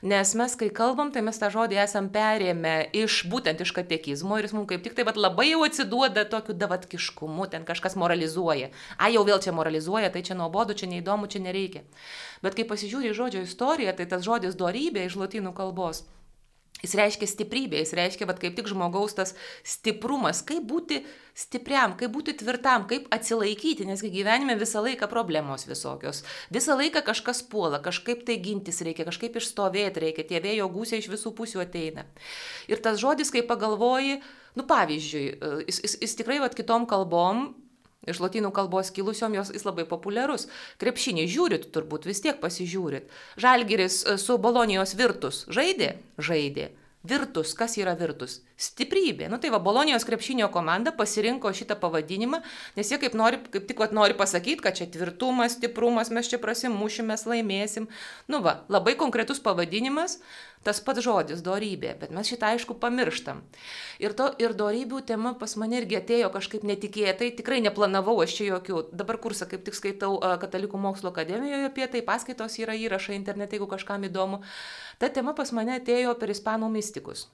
Nes 0.00 0.32
mes, 0.40 0.54
kai 0.56 0.70
kalbam, 0.72 1.10
tai 1.12 1.20
mes 1.26 1.36
tą 1.36 1.50
žodį 1.52 1.82
esam 1.82 2.08
perėmę 2.14 2.74
iš 2.96 3.18
būtent 3.28 3.60
iš 3.60 3.74
katekizmo 3.76 4.38
ir 4.40 4.48
jis 4.48 4.56
mums 4.56 4.70
kaip 4.70 4.86
tik 4.86 4.96
tai 4.96 5.04
labai 5.04 5.50
jau 5.50 5.60
atsiduoda 5.68 6.24
tokiu 6.32 6.56
davatkiškumu, 6.56 7.50
ten 7.52 7.68
kažkas 7.68 7.98
moralizuoja. 8.00 8.72
A, 8.96 9.12
jau 9.12 9.26
vėl 9.28 9.42
čia 9.44 9.52
moralizuoja, 9.52 10.08
tai 10.14 10.24
čia 10.24 10.38
nuobodu, 10.40 10.72
čia 10.72 10.88
neįdomu, 10.88 11.28
čia 11.28 11.44
nereikia. 11.44 11.84
Bet 12.40 12.56
kai 12.56 12.64
pasižiūri 12.64 13.12
žodžio 13.12 13.44
istoriją, 13.44 13.92
tai 13.92 14.08
tas 14.08 14.24
žodis 14.24 14.56
dorybė 14.56 15.04
iš 15.04 15.20
lotynų 15.20 15.52
kalbos 15.52 16.06
Jis 16.82 16.92
reiškia 16.98 17.26
stiprybę, 17.26 17.78
jis 17.80 17.94
reiškia, 17.96 18.26
kad 18.28 18.40
kaip 18.40 18.56
tik 18.58 18.68
žmogaus 18.68 19.14
tas 19.16 19.32
stiprumas, 19.64 20.42
kaip 20.44 20.66
būti 20.68 21.00
stipriam, 21.36 21.94
kaip 21.96 22.12
būti 22.12 22.34
tvirtam, 22.36 22.84
kaip 22.90 23.08
atsilaikyti, 23.16 23.86
nesgi 23.88 24.12
gyvenime 24.12 24.58
visą 24.60 24.82
laiką 24.84 25.08
problemos 25.08 25.64
visokios. 25.68 26.20
Visą 26.52 26.76
laiką 26.76 27.00
kažkas 27.06 27.40
puola, 27.48 27.80
kažkaip 27.84 28.26
tai 28.28 28.36
gintis 28.44 28.82
reikia, 28.84 29.08
kažkaip 29.08 29.40
išstovėti 29.40 30.04
reikia, 30.04 30.28
tie 30.28 30.42
vėjo 30.44 30.68
gūsiai 30.76 31.00
iš 31.00 31.08
visų 31.12 31.32
pusių 31.38 31.64
ateina. 31.64 32.04
Ir 32.68 32.84
tas 32.84 33.00
žodis, 33.00 33.32
kai 33.32 33.44
pagalvoji, 33.48 34.20
nu 34.60 34.68
pavyzdžiui, 34.68 35.26
jis, 35.64 35.80
jis, 35.80 36.00
jis 36.04 36.18
tikrai 36.20 36.42
vat 36.44 36.56
kitom 36.58 36.84
kalbom 36.88 37.48
Iš 38.06 38.22
lotynų 38.22 38.52
kalbos 38.54 38.92
kilusiom 38.94 39.34
jos 39.38 39.52
jis 39.54 39.66
labai 39.66 39.86
populiarus. 39.88 40.48
Krepšinį 40.82 41.26
žiūrit, 41.30 41.68
turbūt 41.74 42.08
vis 42.08 42.22
tiek 42.24 42.40
pasižiūrit. 42.42 43.10
Žalgiris 43.42 44.02
e, 44.04 44.18
su 44.22 44.38
Bolonijos 44.42 44.96
virtus 44.98 45.44
žaidė? 45.52 45.96
Žaidė. 46.18 46.70
Virtus, 47.06 47.52
kas 47.54 47.76
yra 47.78 47.92
virtus? 47.94 48.40
Stiprybė. 48.58 49.28
Nu 49.30 49.38
tai 49.38 49.52
va, 49.54 49.60
Bolonijos 49.62 50.06
krepšinio 50.08 50.48
komanda 50.50 50.90
pasirinko 50.96 51.52
šitą 51.54 51.76
pavadinimą, 51.78 52.40
nes 52.74 52.90
jie 52.90 52.98
kaip, 52.98 53.14
nori, 53.18 53.38
kaip 53.52 53.68
tik 53.68 53.82
vat, 53.82 53.94
nori 53.94 54.16
pasakyti, 54.18 54.62
kad 54.64 54.78
čia 54.78 54.88
tvirtumas, 54.90 55.54
stiprumas, 55.58 56.10
mes 56.10 56.30
čia 56.32 56.40
prasimušim, 56.42 57.06
mes 57.12 57.22
laimėsim. 57.28 57.86
Nu 58.32 58.40
va, 58.42 58.56
labai 58.72 58.96
konkretus 58.98 59.42
pavadinimas, 59.44 60.18
tas 60.66 60.80
pats 60.82 61.04
žodis- 61.06 61.42
dorybė, 61.48 61.94
bet 62.00 62.10
mes 62.10 62.26
šitą 62.26 62.50
aišku 62.54 62.76
pamirštam. 62.82 63.42
Ir, 64.02 64.16
to, 64.18 64.28
ir 64.42 64.54
dorybių 64.58 65.04
tema 65.06 65.34
pas 65.38 65.56
mane 65.56 65.78
irgi 65.80 66.00
atėjo 66.00 66.32
kažkaip 66.34 66.66
netikėtai, 66.66 67.30
tikrai 67.38 67.62
neplanavau 67.62 68.18
aš 68.24 68.36
čia 68.40 68.50
jokių. 68.50 68.82
Dabar 68.92 69.20
kursą 69.22 69.48
kaip 69.48 69.64
tik 69.64 69.78
skaitau 69.78 70.18
Katalikų 70.42 70.78
mokslo 70.78 71.14
akademijoje 71.14 71.70
apie 71.70 71.86
tai, 71.86 72.02
paskaitos 72.02 72.58
yra 72.58 72.74
įrašai 72.74 73.14
internete, 73.14 73.56
jeigu 73.56 73.70
kažkam 73.70 74.02
įdomu. 74.10 74.42
Ta 74.98 75.08
tema 75.08 75.32
pas 75.32 75.52
mane 75.52 75.78
atėjo 75.78 76.18
per 76.18 76.34
ispanų 76.34 76.70
mystikus. 76.72 77.28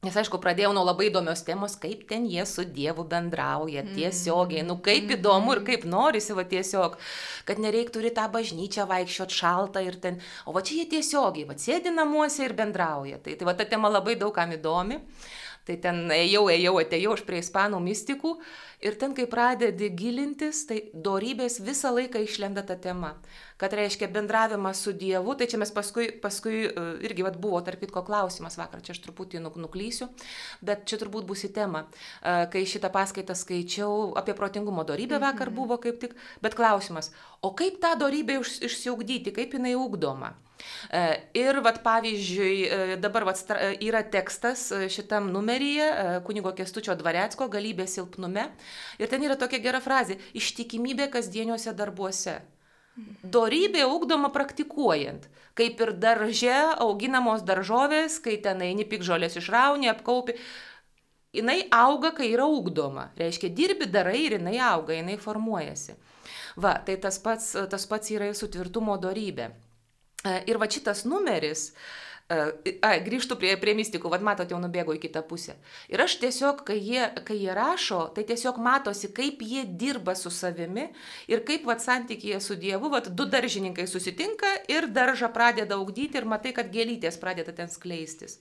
Nes 0.00 0.14
aišku, 0.16 0.38
pradėjau 0.40 0.70
nuo 0.72 0.80
labai 0.86 1.10
įdomios 1.10 1.42
temos, 1.44 1.74
kaip 1.76 2.06
ten 2.08 2.24
jie 2.24 2.46
su 2.48 2.62
Dievu 2.64 3.02
bendrauja 3.08 3.82
tiesiogiai. 3.84 4.62
Nu 4.64 4.78
kaip 4.80 5.12
įdomu 5.12 5.52
ir 5.52 5.60
kaip 5.66 5.84
norisi 5.84 6.32
va 6.38 6.46
tiesiog, 6.48 6.96
kad 7.44 7.60
nereiktų 7.60 7.98
turi 7.98 8.12
tą 8.16 8.24
bažnyčią 8.32 8.86
vaikščiot 8.88 9.36
šaltą 9.36 9.82
ir 9.84 9.98
ten. 10.00 10.16
O 10.48 10.56
va 10.56 10.64
čia 10.64 10.78
jie 10.78 10.86
tiesiogiai, 10.94 11.44
va 11.50 11.58
sėdi 11.60 11.92
namuose 11.92 12.46
ir 12.46 12.56
bendrauja. 12.56 13.20
Tai, 13.20 13.36
tai 13.36 13.50
va 13.50 13.52
ta 13.58 13.68
tema 13.68 13.92
labai 13.92 14.16
daugam 14.16 14.56
įdomi. 14.56 15.02
Tai 15.68 15.76
ten 15.84 16.06
ėjau, 16.16 16.46
ėjau, 16.48 16.78
atėjau 16.80 17.12
aš 17.18 17.26
prie 17.28 17.44
ispanų 17.44 17.82
mystikų 17.84 18.38
ir 18.80 18.96
ten, 19.00 19.14
kai 19.16 19.26
pradedi 19.30 19.90
gilintis, 19.96 20.64
tai 20.68 20.82
dorybės 20.94 21.60
visą 21.64 21.92
laiką 21.96 22.22
išlenda 22.24 22.64
ta 22.66 22.78
tema 22.80 23.14
kad 23.60 23.72
reiškia 23.72 24.08
bendravimas 24.08 24.80
su 24.80 24.92
Dievu, 24.92 25.34
tai 25.36 25.46
čia 25.46 25.58
mes 25.60 25.70
paskui, 25.74 26.06
paskui 26.22 26.62
e, 26.64 26.84
irgi 27.04 27.26
vat, 27.26 27.36
buvo 27.36 27.60
tarp 27.64 27.82
kitko 27.84 28.00
klausimas 28.08 28.56
vakar, 28.56 28.80
čia 28.80 28.94
aš 28.96 29.02
truputį 29.04 29.42
nuklysiu, 29.44 30.08
bet 30.64 30.86
čia 30.88 30.96
turbūt 31.02 31.28
bus 31.28 31.44
į 31.44 31.52
temą. 31.58 31.84
E, 31.84 32.46
kai 32.52 32.64
šitą 32.64 32.88
paskaitą 32.94 33.36
skaičiau, 33.36 34.14
apie 34.16 34.32
protingumo 34.38 34.86
vakar 35.20 35.50
mhm. 35.52 35.56
buvo 35.56 35.76
kaip 35.76 36.00
tik, 36.00 36.16
bet 36.40 36.56
klausimas, 36.56 37.12
o 37.44 37.52
kaip 37.52 37.76
tą 37.84 37.98
darybę 38.00 38.40
išsiugdyti, 38.40 39.36
kaip 39.36 39.52
jinai 39.52 39.76
ugdoma? 39.76 40.32
E, 40.92 41.04
ir, 41.36 41.60
vat, 41.64 41.82
pavyzdžiui, 41.84 42.96
dabar 43.00 43.28
vat, 43.28 43.44
yra 43.80 44.00
tekstas 44.08 44.70
šitam 44.92 45.28
numeryje, 45.32 45.88
kunigo 46.24 46.52
Kestučio 46.56 46.96
Dvarecko, 46.96 47.48
galybė 47.52 47.84
silpnume. 47.88 48.48
Ir 48.98 49.10
ten 49.10 49.22
yra 49.26 49.36
tokia 49.36 49.60
gera 49.62 49.80
frazė- 49.80 50.18
ištikimybė 50.40 51.10
kasdieniuose 51.10 51.74
darbuose. 51.76 52.40
Dorybė 53.22 53.84
ugdoma 53.86 54.28
praktikuojant, 54.34 55.28
kaip 55.54 55.80
ir 55.80 55.92
darže 55.92 56.56
auginamos 56.84 57.42
daržovės, 57.42 58.18
kai 58.20 58.36
ten 58.36 58.60
eini 58.60 58.84
pikžolės 58.84 59.38
išrauni, 59.40 59.88
apkaupi. 59.88 60.34
Jis 61.32 61.64
auga, 61.70 62.10
kai 62.10 62.32
yra 62.34 62.44
ugdoma. 62.44 63.10
Reiškia, 63.16 63.54
dirbi, 63.54 63.86
darai 63.86 64.26
ir 64.26 64.32
jinai 64.38 64.58
auga, 64.58 64.92
jinai 64.92 65.16
formuojasi. 65.16 65.94
Va, 66.56 66.74
tai 66.84 66.96
tas 66.96 67.18
pats, 67.18 67.52
tas 67.70 67.86
pats 67.86 68.10
yra 68.10 68.26
ir 68.26 68.34
su 68.34 68.48
tvirtumo 68.48 68.98
dorybė. 68.98 69.50
Ir 70.46 70.58
va 70.58 70.66
šitas 70.66 71.04
numeris, 71.04 71.70
uh, 71.70 72.09
A, 72.30 72.92
grįžtų 73.02 73.34
prie, 73.40 73.50
prie 73.58 73.72
mystikų, 73.74 74.10
vad 74.12 74.22
matot, 74.22 74.52
jau 74.52 74.60
nubėgo 74.62 74.94
į 74.94 75.00
kitą 75.02 75.24
pusę. 75.26 75.56
Ir 75.90 76.02
aš 76.04 76.14
tiesiog, 76.22 76.62
kai 76.68 76.76
jie, 76.78 77.08
kai 77.26 77.40
jie 77.40 77.50
rašo, 77.56 78.04
tai 78.14 78.22
tiesiog 78.28 78.60
matosi, 78.62 79.10
kaip 79.16 79.42
jie 79.42 79.64
dirba 79.66 80.14
su 80.14 80.30
savimi 80.30 80.86
ir 81.30 81.42
kaip 81.48 81.66
vad 81.66 81.82
santykėje 81.82 82.38
su 82.44 82.54
Dievu, 82.60 82.92
vad 82.94 83.10
du 83.18 83.26
daržininkai 83.26 83.88
susitinka 83.90 84.52
ir 84.70 84.86
daržą 84.94 85.32
pradeda 85.34 85.74
augdyti 85.80 86.22
ir 86.22 86.28
matai, 86.30 86.54
kad 86.54 86.70
gėlytės 86.70 87.18
pradeda 87.18 87.56
ten 87.56 87.72
skleistis. 87.72 88.38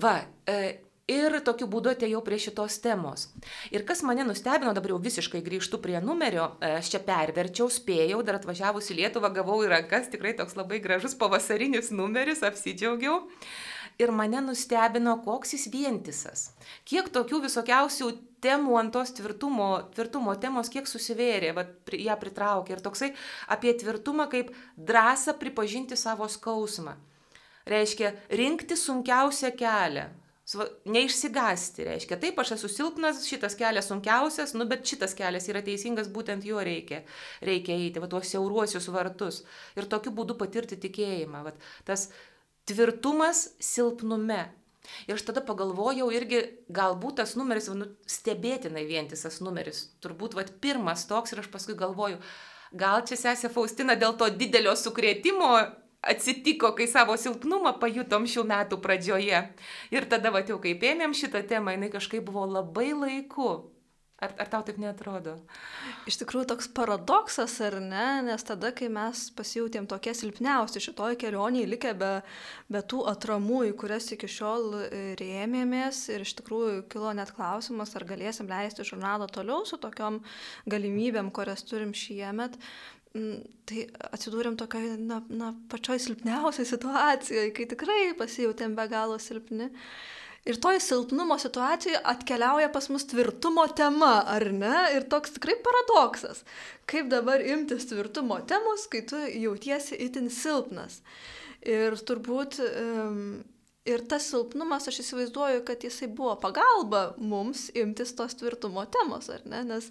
Va, 0.00 0.22
e, 0.48 0.78
Ir 1.04 1.34
tokiu 1.44 1.66
būdu 1.68 1.90
atėjau 1.90 2.22
prie 2.24 2.38
šitos 2.40 2.78
temos. 2.80 3.26
Ir 3.68 3.82
kas 3.84 4.00
mane 4.08 4.24
nustebino, 4.24 4.70
dabar 4.72 4.94
jau 4.94 5.00
visiškai 5.04 5.42
grįžtu 5.44 5.76
prie 5.84 5.98
numerio, 6.00 6.54
e, 6.64 6.78
aš 6.78 6.94
čia 6.94 7.00
perverčiau, 7.04 7.68
spėjau, 7.68 8.22
dar 8.24 8.38
atvažiavus 8.38 8.88
į 8.88 8.96
Lietuvą 9.02 9.28
gavau 9.36 9.58
į 9.60 9.68
rankas 9.74 10.08
tikrai 10.08 10.32
toks 10.38 10.56
labai 10.56 10.78
gražus 10.80 11.12
pavasarinis 11.20 11.92
numeris, 11.92 12.40
apsidžiaugiau. 12.48 13.18
Ir 14.00 14.14
mane 14.16 14.40
nustebino, 14.46 15.18
koks 15.26 15.52
jis 15.58 15.68
vientisas. 15.76 16.46
Kiek 16.88 17.12
tokių 17.12 17.42
visokiausių 17.44 18.10
temų 18.40 18.80
ant 18.80 18.96
tos 18.96 19.12
tvirtumo, 19.12 19.68
tvirtumo 19.92 20.32
temos, 20.40 20.72
kiek 20.72 20.88
susivėrė, 20.88 21.52
vat, 21.52 21.76
ją 21.92 22.16
pritraukė. 22.16 22.78
Ir 22.78 22.84
toksai 22.88 23.12
apie 23.52 23.76
tvirtumą 23.76 24.30
kaip 24.32 24.56
drąsą 24.80 25.36
pripažinti 25.36 26.00
savo 26.00 26.32
skausmą. 26.32 26.96
Reiškia, 27.68 28.16
rinkti 28.32 28.76
sunkiausią 28.76 29.52
kelią 29.60 30.10
Neišsigasti, 30.44 31.86
reiškia, 31.88 32.18
taip, 32.20 32.36
aš 32.42 32.50
esu 32.58 32.68
silpnas, 32.68 33.22
šitas 33.24 33.54
kelias 33.56 33.86
sunkiausias, 33.88 34.52
nu, 34.52 34.66
bet 34.68 34.84
šitas 34.84 35.16
kelias 35.16 35.48
yra 35.48 35.62
teisingas, 35.64 36.10
būtent 36.12 36.44
juo 36.44 36.60
reikia, 36.60 37.00
reikia 37.40 37.78
eiti, 37.80 38.02
va, 38.02 38.10
tuos 38.12 38.28
siauruosius 38.28 38.90
vartus 38.92 39.40
ir 39.78 39.88
tokiu 39.88 40.12
būdu 40.12 40.36
patirti 40.36 40.76
tikėjimą. 40.82 41.40
Va, 41.46 41.54
tas 41.88 42.10
tvirtumas 42.68 43.46
silpnume. 43.56 44.42
Ir 45.08 45.16
aš 45.16 45.24
tada 45.30 45.40
pagalvojau 45.40 46.10
irgi, 46.12 46.42
galbūt 46.76 47.22
tas 47.22 47.32
numeris, 47.40 47.70
nu, 47.72 47.88
stebėtinai 48.04 48.84
vientisas 48.84 49.40
numeris, 49.40 49.86
turbūt 50.04 50.36
va, 50.36 50.44
pirmas 50.60 51.06
toks 51.08 51.32
ir 51.32 51.40
aš 51.40 51.48
paskui 51.54 51.78
galvoju, 51.80 52.20
gal 52.76 53.00
čia 53.08 53.16
sesė 53.16 53.48
Faustina 53.54 53.96
dėl 53.96 54.12
to 54.20 54.28
didelio 54.28 54.76
sukrėtimo 54.76 55.54
atsitiko, 56.12 56.72
kai 56.76 56.88
savo 56.90 57.16
silpnumą 57.20 57.76
pajutom 57.82 58.28
šių 58.30 58.46
metų 58.50 58.80
pradžioje. 58.84 59.44
Ir 59.94 60.08
tada, 60.10 60.32
va, 60.34 60.44
jau 60.46 60.60
kaip 60.62 60.82
ėmėm 60.84 61.16
šitą 61.16 61.44
temą, 61.48 61.76
jinai 61.76 61.92
kažkaip 61.94 62.26
buvo 62.28 62.46
labai 62.48 62.92
laiku. 62.92 63.54
Ar, 64.22 64.30
ar 64.38 64.48
tau 64.48 64.62
taip 64.62 64.76
netrodo? 64.78 65.32
Iš 66.06 66.20
tikrųjų 66.20 66.46
toks 66.52 66.68
paradoksas, 66.76 67.56
ar 67.66 67.80
ne? 67.82 68.22
Nes 68.28 68.46
tada, 68.46 68.70
kai 68.76 68.86
mes 68.92 69.24
pasijutėm 69.34 69.88
tokie 69.90 70.14
silpniausi 70.14 70.80
šitoj 70.84 71.16
kelionėje, 71.18 71.66
likę 71.72 71.92
be, 71.98 72.10
be 72.70 72.82
tų 72.92 73.02
atramų, 73.10 73.64
į 73.68 73.74
kurias 73.80 74.06
iki 74.14 74.30
šiol 74.30 74.68
e, 74.78 75.02
rėmėmės 75.18 76.04
ir 76.14 76.22
iš 76.22 76.36
tikrųjų 76.38 76.84
kilo 76.94 77.10
net 77.18 77.34
klausimas, 77.34 77.96
ar 77.98 78.06
galėsim 78.06 78.48
leisti 78.48 78.86
žurnalą 78.86 79.26
toliau 79.34 79.66
su 79.66 79.80
tokiom 79.82 80.22
galimybėm, 80.70 81.34
kurias 81.34 81.66
turim 81.66 81.90
šiemet, 81.90 82.54
tai 83.14 83.84
atsidūrėm 84.10 84.56
tokioje, 84.58 84.96
na, 84.98 85.20
na, 85.30 85.52
pačioj 85.70 86.00
silpniausiai 86.02 86.66
situacijoje, 86.66 87.52
kai 87.54 87.66
tikrai 87.70 88.00
pasijutėm 88.18 88.74
be 88.74 88.86
galo 88.90 89.20
silpni. 89.22 89.70
Ir 90.44 90.58
toj 90.60 90.76
silpnumo 90.82 91.38
situacijoje 91.40 92.02
atkeliauja 92.10 92.68
pas 92.74 92.90
mus 92.92 93.06
tvirtumo 93.08 93.64
tema, 93.78 94.18
ar 94.28 94.44
ne? 94.52 94.74
Ir 94.96 95.06
toks 95.08 95.38
tikrai 95.38 95.54
paradoksas. 95.64 96.42
Kaip 96.90 97.08
dabar 97.12 97.40
imtis 97.40 97.86
tvirtumo 97.88 98.42
temos, 98.50 98.84
kai 98.92 99.00
tu 99.08 99.22
jautiesi 99.30 99.96
itin 100.04 100.28
silpnas. 100.28 100.98
Ir 101.64 101.96
turbūt 101.96 102.58
um, 102.66 103.22
Ir 103.84 104.00
tas 104.08 104.24
silpnumas, 104.30 104.86
aš 104.88 105.02
įsivaizduoju, 105.02 105.60
kad 105.68 105.82
jisai 105.84 106.06
buvo 106.08 106.32
pagalba 106.40 107.02
mums 107.20 107.66
imtis 107.76 108.14
tos 108.16 108.32
tvirtumo 108.40 108.86
temos, 108.88 109.28
ar 109.28 109.44
ne? 109.44 109.60
Nes 109.68 109.90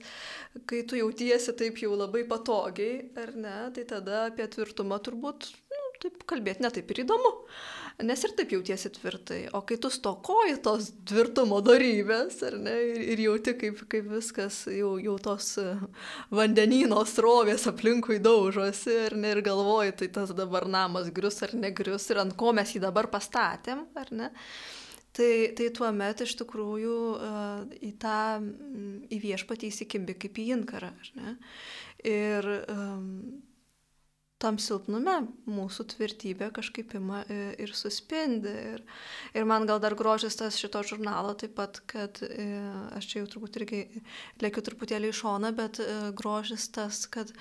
kai 0.70 0.80
tu 0.90 0.98
jautiesi 0.98 1.54
taip 1.60 1.78
jau 1.78 1.92
labai 1.94 2.24
patogiai, 2.30 3.04
ar 3.22 3.36
ne, 3.38 3.54
tai 3.76 3.86
tada 3.92 4.24
apie 4.32 4.48
tvirtumą 4.56 4.98
turbūt, 5.06 5.52
nu, 5.70 5.84
taip 6.02 6.26
kalbėti 6.32 6.66
netaip 6.66 6.90
ir 6.96 7.04
įdomu 7.06 7.36
nes 8.02 8.24
ir 8.26 8.34
taip 8.38 8.54
jautiesi 8.56 8.90
tvirtai. 8.96 9.40
O 9.54 9.62
kai 9.68 9.78
tu 9.82 9.92
stokoji 9.94 10.58
tos 10.66 10.90
tvirtumo 11.10 11.60
darybės, 11.66 12.40
ar 12.48 12.58
ne, 12.62 12.74
ir, 12.90 13.02
ir 13.14 13.24
jauti, 13.28 13.54
kaip, 13.60 13.84
kaip 13.92 14.10
viskas, 14.10 14.64
jau, 14.74 14.96
jau 15.02 15.16
tos 15.22 15.54
e, 15.62 15.68
vandenino 16.34 17.04
srovės 17.10 17.68
aplinkui 17.70 18.18
daužosi, 18.24 18.98
ar 19.08 19.18
ne, 19.20 19.36
ir 19.36 19.44
galvoji, 19.46 19.98
tai 20.02 20.10
tas 20.18 20.34
dabar 20.38 20.66
namas 20.66 21.12
grius 21.14 21.42
ar 21.46 21.54
negrius, 21.58 22.10
ir 22.10 22.24
ant 22.24 22.38
ko 22.40 22.56
mes 22.56 22.74
jį 22.74 22.82
dabar 22.88 23.12
pastatėm, 23.14 23.86
ar 24.00 24.14
ne. 24.16 24.32
Tai, 25.14 25.34
tai 25.54 25.70
tuo 25.70 25.92
metu 25.94 26.26
iš 26.26 26.34
tikrųjų 26.40 27.00
uh, 27.14 27.66
į 27.86 27.92
tą, 28.02 28.42
į 29.14 29.20
viešpatį 29.22 29.70
įsikimbi 29.70 30.16
kaip 30.18 30.40
į 30.42 30.48
inkarą, 30.56 30.90
ar 30.90 31.12
ne? 31.20 31.36
Ir 32.10 32.48
um, 32.74 33.12
tam 34.44 34.60
silpnume 34.60 35.16
mūsų 35.48 35.86
tvirtybė 35.94 36.50
kažkaip 36.56 36.94
ima 37.00 37.22
e, 37.32 37.54
ir 37.64 37.72
suspindi. 37.78 38.52
Ir, 38.74 38.84
ir 39.38 39.48
man 39.48 39.68
gal 39.70 39.80
dar 39.84 39.96
grožis 40.00 40.36
tas 40.40 40.58
šito 40.60 40.82
žurnalo 40.88 41.34
taip 41.40 41.56
pat, 41.60 41.80
kad 41.90 42.20
e, 42.28 42.48
aš 42.98 43.08
čia 43.10 43.22
jau 43.22 43.30
turbūt 43.36 43.62
irgi 43.62 43.82
lėkiu 44.44 44.66
truputėlį 44.68 45.14
į 45.14 45.18
šoną, 45.22 45.54
bet 45.58 45.80
e, 45.84 45.88
grožis 46.18 46.68
tas, 46.76 47.06
kad 47.08 47.32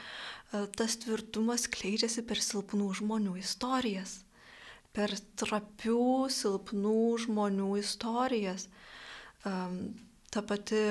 tas 0.77 0.99
tvirtumas 1.01 1.65
kleidžiasi 1.73 2.27
per 2.29 2.43
silpnų 2.45 2.91
žmonių 2.99 3.39
istorijas, 3.41 4.19
per 4.93 5.15
trapių, 5.41 6.29
silpnų 6.29 6.99
žmonių 7.25 7.71
istorijas. 7.81 8.67
Ta 9.43 10.43
pati 10.45 10.83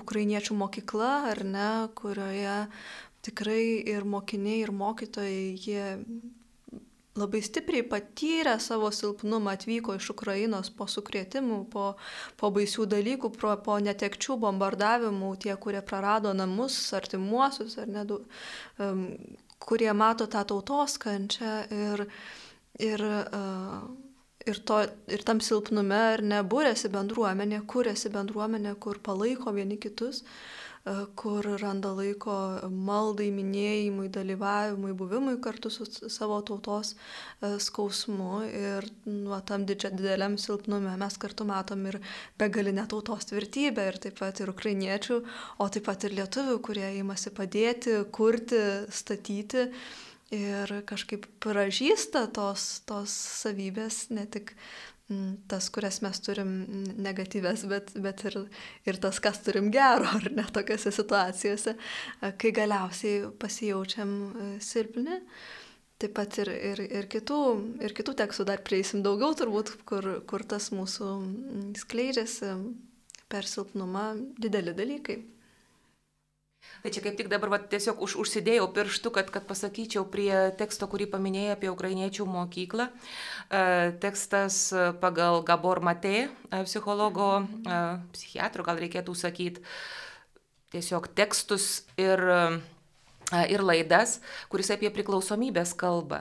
ukrainiečių 0.00 0.56
mokykla, 0.56 1.12
ar 1.34 1.42
ne, 1.44 1.68
kurioje 1.96 2.56
tikrai 3.22 3.82
ir 3.88 4.06
mokiniai, 4.08 4.62
ir 4.66 4.72
mokytojai, 4.74 5.42
jie 5.62 5.84
labai 7.16 7.42
stipriai 7.44 7.84
patyrę 7.84 8.56
savo 8.60 8.88
silpnumą 8.92 9.52
atvyko 9.52 9.96
iš 9.98 10.10
Ukrainos 10.14 10.70
po 10.72 10.86
sukrėtimų, 10.88 11.58
po, 11.72 11.92
po 12.40 12.50
baisių 12.54 12.86
dalykų, 12.88 13.32
po, 13.36 13.52
po 13.66 13.76
netekčių, 13.84 14.38
bombardavimų, 14.40 15.34
tie, 15.44 15.52
kurie 15.60 15.82
prarado 15.84 16.32
namus, 16.32 16.78
artimuosius, 16.96 17.76
ar 17.82 17.92
ne, 17.92 18.06
um, 18.80 19.04
kurie 19.60 19.92
mato 19.92 20.26
tą 20.26 20.44
tautos 20.48 20.96
kančią 21.02 21.52
ir, 21.76 22.06
ir, 22.80 23.04
uh, 23.04 23.84
ir, 24.48 24.64
to, 24.64 24.80
ir 25.12 25.28
tam 25.28 25.44
silpnume 25.44 26.00
ar 26.16 26.24
nebūrėsi 26.24 26.88
bendruomenė, 26.96 27.60
kūrėsi 27.68 28.12
bendruomenė, 28.14 28.74
kur 28.80 29.04
palaiko 29.04 29.52
vieni 29.52 29.76
kitus. 29.76 30.24
E, 30.82 30.92
kur 31.14 31.46
randa 31.62 31.92
laiko 31.94 32.34
maldai, 32.66 33.28
minėjimui, 33.30 34.08
dalyvavimui, 34.10 34.90
buvimui 34.98 35.36
kartu 35.44 35.70
su 35.70 35.86
savo 36.10 36.40
tautos 36.42 36.96
e, 36.96 37.52
skausmu. 37.62 38.40
Ir 38.48 38.88
nuo 39.06 39.38
tam 39.46 39.62
didžia, 39.68 39.92
dideliam 39.94 40.34
silpnume 40.42 40.96
mes 40.98 41.18
kartu 41.22 41.46
matom 41.46 41.86
ir 41.86 42.00
begalinę 42.42 42.88
tautos 42.90 43.30
tvirtybę 43.30 43.86
ir 43.92 44.00
taip 44.02 44.18
pat 44.18 44.42
ir 44.42 44.50
ukrainiečių, 44.50 45.20
o 45.62 45.70
taip 45.70 45.86
pat 45.86 46.08
ir 46.08 46.18
lietuvių, 46.18 46.58
kurie 46.66 46.88
įmasi 46.98 47.30
padėti, 47.36 48.00
kurti, 48.10 48.64
statyti. 48.90 49.68
Ir 50.32 50.70
kažkaip 50.88 51.26
pražįsta 51.44 52.24
tos, 52.32 52.80
tos 52.88 53.12
savybės, 53.12 54.06
ne 54.16 54.24
tik 54.24 54.54
tas, 55.50 55.68
kurias 55.72 56.00
mes 56.04 56.20
turim 56.24 56.52
negatyves, 57.02 57.64
bet, 57.70 57.92
bet 58.04 58.24
ir, 58.28 58.38
ir 58.88 59.00
tas, 59.02 59.18
kas 59.22 59.42
turim 59.44 59.70
gero, 59.74 60.08
ar 60.18 60.28
ne 60.34 60.44
tokiose 60.54 60.92
situacijose, 60.94 61.76
kai 62.20 62.54
galiausiai 62.56 63.32
pasijaučiam 63.42 64.14
e, 64.14 64.48
silpni. 64.62 65.20
Taip 66.02 66.16
pat 66.16 66.38
ir, 66.42 66.48
ir, 66.50 66.80
ir, 66.82 67.06
kitų, 67.06 67.40
ir 67.86 67.92
kitų 67.94 68.16
tekstų 68.18 68.46
dar 68.48 68.64
prieisim 68.66 69.04
daugiau 69.04 69.36
turbūt, 69.38 69.76
kur, 69.86 70.08
kur 70.26 70.42
tas 70.50 70.72
mūsų 70.74 71.12
skleidžiasi 71.78 72.56
per 73.30 73.46
silpnumą 73.46 74.08
dideli 74.42 74.74
dalykai. 74.74 75.20
Tai 76.82 76.90
čia 76.90 76.98
kaip 76.98 77.14
tik 77.14 77.28
dabar 77.30 77.52
va, 77.52 77.58
tiesiog 77.62 78.00
už, 78.02 78.16
užsidėjau 78.18 78.64
pirštų, 78.74 79.12
kad, 79.14 79.28
kad 79.30 79.44
pasakyčiau 79.46 80.02
prie 80.10 80.50
teksto, 80.58 80.88
kurį 80.90 81.06
paminėjai 81.12 81.54
apie 81.54 81.70
ukrainiečių 81.70 82.26
mokyklą. 82.26 82.88
E, 82.90 83.60
tekstas 84.02 84.64
pagal 84.98 85.44
Gabor 85.46 85.78
Matė, 85.86 86.26
e, 86.26 86.64
psichologo, 86.66 87.46
e, 87.46 87.78
psichiatro 88.16 88.66
gal 88.66 88.82
reikėtų 88.82 89.14
sakyti, 89.14 89.62
tiesiog 90.74 91.06
tekstus 91.14 91.86
ir 92.00 92.26
ir 93.32 93.62
laidas, 93.64 94.18
kuris 94.52 94.68
apie 94.74 94.90
priklausomybės 94.92 95.70
kalba. 95.80 96.18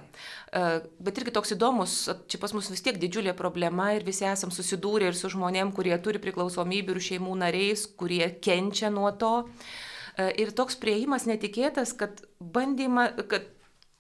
Bet 1.04 1.18
irgi 1.20 1.34
toks 1.36 1.52
įdomus, 1.58 1.96
čia 2.32 2.40
pas 2.40 2.54
mus 2.56 2.70
vis 2.72 2.80
tiek 2.86 2.96
didžiulė 2.96 3.34
problema 3.36 3.90
ir 3.98 4.06
visi 4.08 4.24
esam 4.30 4.54
susidūrę 4.56 5.10
ir 5.10 5.18
su 5.20 5.28
žmonėm, 5.34 5.74
kurie 5.76 5.98
turi 6.00 6.22
priklausomybių 6.24 6.96
ir 6.96 7.04
šeimų 7.10 7.36
nariais, 7.42 7.84
kurie 8.00 8.24
kenčia 8.40 8.94
nuo 8.96 9.12
to. 9.12 9.34
E, 9.44 9.90
ir 10.18 10.52
toks 10.56 10.78
prieimas 10.80 11.28
netikėtas, 11.30 11.94
kad 11.98 12.24
bandymą, 12.40 13.10
kad 13.32 13.48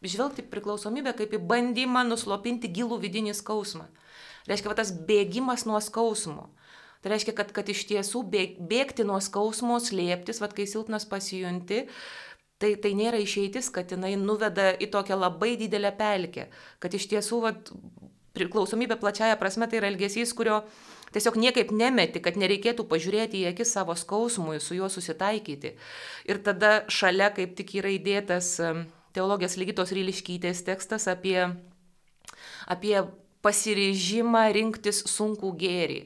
žvelgti 0.01 0.45
priklausomybę 0.49 1.13
kaip 1.17 1.35
į 1.37 1.41
bandymą 1.49 2.03
nuslopinti 2.07 2.71
gilų 2.73 2.99
vidinį 3.03 3.35
skausmą. 3.37 3.85
Reiškia, 4.49 4.71
va, 4.71 4.77
tas 4.79 4.91
bėgimas 4.91 5.67
nuo 5.69 5.79
skausmo. 5.83 6.49
Tai 7.01 7.13
reiškia, 7.13 7.33
kad, 7.37 7.53
kad 7.53 7.69
iš 7.69 7.85
tiesų 7.89 8.23
bėgti 8.29 9.05
nuo 9.05 9.17
skausmo, 9.21 9.77
slėptis, 9.81 10.41
va, 10.41 10.49
kai 10.53 10.67
silpnas 10.69 11.05
pasijunti, 11.09 11.83
tai, 12.61 12.75
tai 12.81 12.93
nėra 12.97 13.21
išeitis, 13.21 13.71
kad 13.73 13.93
jinai 13.93 14.13
nuveda 14.21 14.71
į 14.77 14.89
tokią 14.93 15.17
labai 15.17 15.55
didelę 15.61 15.93
pelkę. 15.97 16.49
Kad 16.81 16.97
iš 16.97 17.07
tiesų 17.13 17.41
va, 17.45 17.53
priklausomybė 18.37 18.97
plačiaja 19.01 19.37
prasme 19.39 19.69
tai 19.69 19.81
yra 19.81 19.89
elgesys, 19.91 20.33
kurio 20.37 20.61
Tiesiog 21.11 21.35
niekaip 21.39 21.73
nemeti, 21.75 22.21
kad 22.23 22.37
nereikėtų 22.39 22.85
pažiūrėti 22.87 23.41
į 23.41 23.49
akis 23.51 23.73
savo 23.75 23.95
skausmui, 23.99 24.61
su 24.63 24.77
juo 24.77 24.87
susitaikyti. 24.91 25.73
Ir 26.31 26.39
tada 26.45 26.85
šalia 26.91 27.31
kaip 27.35 27.57
tik 27.59 27.75
yra 27.81 27.91
įdėtas 27.97 28.53
teologijos 29.15 29.57
lygitos 29.59 29.91
ryliškytės 29.91 30.63
tekstas 30.67 31.09
apie, 31.11 31.49
apie 32.71 32.95
pasiryžimą 33.43 34.45
rinktis 34.55 35.03
sunkų 35.09 35.51
gėrį. 35.59 36.01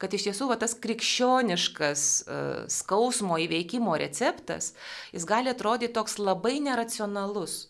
Kad 0.00 0.12
iš 0.16 0.28
tiesų 0.28 0.50
va, 0.52 0.56
tas 0.60 0.76
krikščioniškas 0.78 2.02
uh, 2.24 2.66
skausmo 2.72 3.38
įveikimo 3.42 3.96
receptas, 4.00 4.74
jis 5.12 5.24
gali 5.28 5.52
atrodyti 5.52 5.94
toks 5.96 6.20
labai 6.22 6.58
neracionalus 6.64 7.66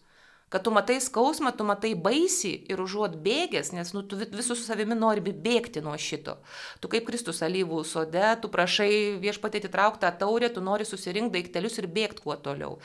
kad 0.49 0.63
tu 0.63 0.71
matai 0.71 1.01
skausmą, 1.03 1.51
tu 1.59 1.65
matai 1.67 1.91
baisį 1.99 2.53
ir 2.71 2.79
užuot 2.79 3.17
bėgęs, 3.19 3.73
nes 3.75 3.89
nu, 3.97 4.05
tu 4.07 4.15
visų 4.15 4.55
su 4.55 4.63
savimi 4.63 4.95
nori 4.95 5.19
bėgti 5.19 5.81
nuo 5.83 5.97
šito. 5.99 6.37
Tu 6.79 6.91
kaip 6.93 7.09
Kristus 7.09 7.43
alyvų 7.43 7.81
sode, 7.83 8.23
tu 8.39 8.47
prašai 8.53 9.19
viešpatį 9.23 9.65
atitrauktą 9.65 10.13
taurę, 10.21 10.47
tu 10.55 10.63
nori 10.63 10.87
susirinkti 10.87 11.35
daiktelius 11.35 11.81
ir 11.83 11.89
bėgti 11.91 12.23
kuo 12.23 12.37
toliau. 12.39 12.77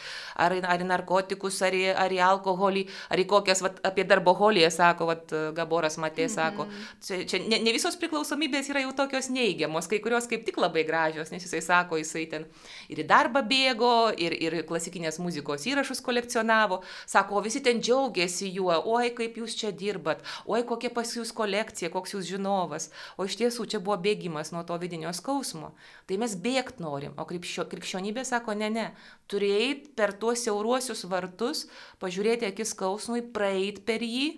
Ar, 0.41 0.55
ar 0.57 0.81
į 0.81 0.87
narkotikus, 0.89 1.59
ar 1.61 1.77
į, 1.77 1.83
ar 1.93 2.15
į 2.15 2.17
alkoholį, 2.31 2.87
ar 3.13 3.21
į 3.21 3.27
kokias, 3.29 3.61
vat, 3.61 3.77
apie 3.85 4.07
darboholiją 4.09 4.71
sako, 4.73 5.11
vat, 5.11 5.35
Gaboras 5.53 5.99
Matė 6.01 6.25
sako. 6.33 6.65
Mm 6.65 6.71
-hmm. 6.71 7.05
Čia, 7.05 7.21
čia 7.29 7.43
ne, 7.45 7.61
ne 7.61 7.75
visos 7.77 7.95
priklausomybės 8.01 8.73
yra 8.73 8.81
jau 8.81 8.95
tokios 8.97 9.29
neigiamos, 9.29 9.87
kai 9.87 9.99
kurios 9.99 10.25
kaip 10.25 10.45
tik 10.45 10.57
labai 10.57 10.83
gražios, 10.83 11.31
nes 11.31 11.43
jisai 11.43 11.61
sako, 11.61 12.01
jisai 12.01 12.25
ten 12.25 12.45
ir 12.89 13.05
į 13.05 13.07
darbą 13.07 13.45
bėgo, 13.45 14.13
ir, 14.17 14.33
ir 14.33 14.65
klasikinės 14.65 15.19
muzikos 15.19 15.65
įrašus 15.65 16.01
kolekcionavo. 16.01 16.81
Sako, 17.05 17.50
visi 17.51 17.63
ten 17.63 17.81
džiaugiasi 17.83 18.47
juo, 18.55 18.71
oi 18.95 19.11
kaip 19.15 19.35
jūs 19.41 19.57
čia 19.59 19.73
dirbat, 19.75 20.23
oi 20.47 20.63
kokia 20.67 20.91
pas 20.95 21.09
jūs 21.11 21.33
kolekcija, 21.35 21.91
koks 21.91 22.15
jūs 22.15 22.29
žinovas. 22.31 22.89
O 23.19 23.27
iš 23.27 23.35
tiesų 23.41 23.67
čia 23.67 23.81
buvo 23.83 23.97
bėgimas 23.99 24.53
nuo 24.55 24.63
to 24.63 24.77
vidinio 24.79 25.11
skausmo. 25.11 25.73
Tai 26.07 26.19
mes 26.21 26.37
bėgt 26.39 26.79
norim, 26.79 27.17
o 27.19 27.27
krikščio, 27.27 27.67
krikščionybė 27.67 28.23
sako, 28.27 28.55
ne, 28.55 28.69
ne, 28.71 28.85
turi 29.27 29.51
eiti 29.57 29.91
per 29.97 30.15
tuos 30.15 30.45
siauruosius 30.45 31.03
vartus, 31.11 31.65
pažiūrėti 31.99 32.47
akis 32.47 32.71
skausmui, 32.71 33.25
praeiti 33.35 33.83
per 33.83 34.05
jį. 34.05 34.29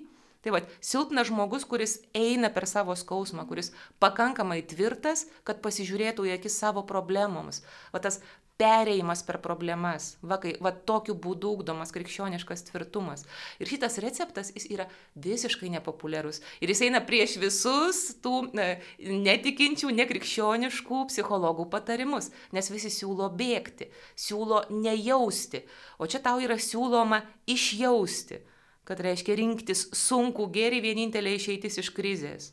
Tai 0.43 0.51
va, 0.51 0.59
silpnas 0.83 1.29
žmogus, 1.29 1.63
kuris 1.63 2.01
eina 2.17 2.49
per 2.51 2.65
savo 2.67 2.97
skausmą, 2.99 3.45
kuris 3.47 3.69
pakankamai 4.03 4.59
tvirtas, 4.67 5.29
kad 5.47 5.61
pasižiūrėtų 5.63 6.25
į 6.27 6.33
akis 6.35 6.57
savo 6.59 6.83
problemoms. 6.89 7.61
Va 7.93 8.01
tas 8.03 8.19
perėjimas 8.61 9.23
per 9.25 9.39
problemas. 9.41 10.13
Va, 10.21 10.37
kai, 10.41 10.53
va 10.61 10.71
tokiu 10.71 11.15
būdu 11.19 11.53
ugdomas 11.57 11.93
krikščioniškas 11.95 12.67
tvirtumas. 12.69 13.25
Ir 13.59 13.69
šitas 13.71 13.97
receptas 14.03 14.51
jis 14.53 14.67
yra 14.73 14.85
visiškai 15.19 15.71
nepopuliarus. 15.73 16.41
Ir 16.61 16.73
jis 16.73 16.83
eina 16.87 17.01
prieš 17.05 17.37
visus 17.41 18.03
tų 18.23 18.35
ne, 18.57 18.67
netikinčių, 18.99 19.91
nekrikščioniškų 19.97 21.03
psichologų 21.09 21.67
patarimus. 21.73 22.29
Nes 22.53 22.69
visi 22.73 22.93
siūlo 22.93 23.31
bėgti, 23.33 23.89
siūlo 24.15 24.65
nejausti. 24.71 25.65
O 25.97 26.09
čia 26.09 26.21
tau 26.23 26.41
yra 26.43 26.59
siūloma 26.61 27.23
išjausti. 27.49 28.43
Kad 28.83 28.99
reiškia 28.99 29.37
rinktis 29.39 29.87
sunkų 29.95 30.49
gėrį 30.53 30.81
vienintelė 30.83 31.37
išeitis 31.39 31.79
iš 31.79 31.93
krizės. 31.95 32.51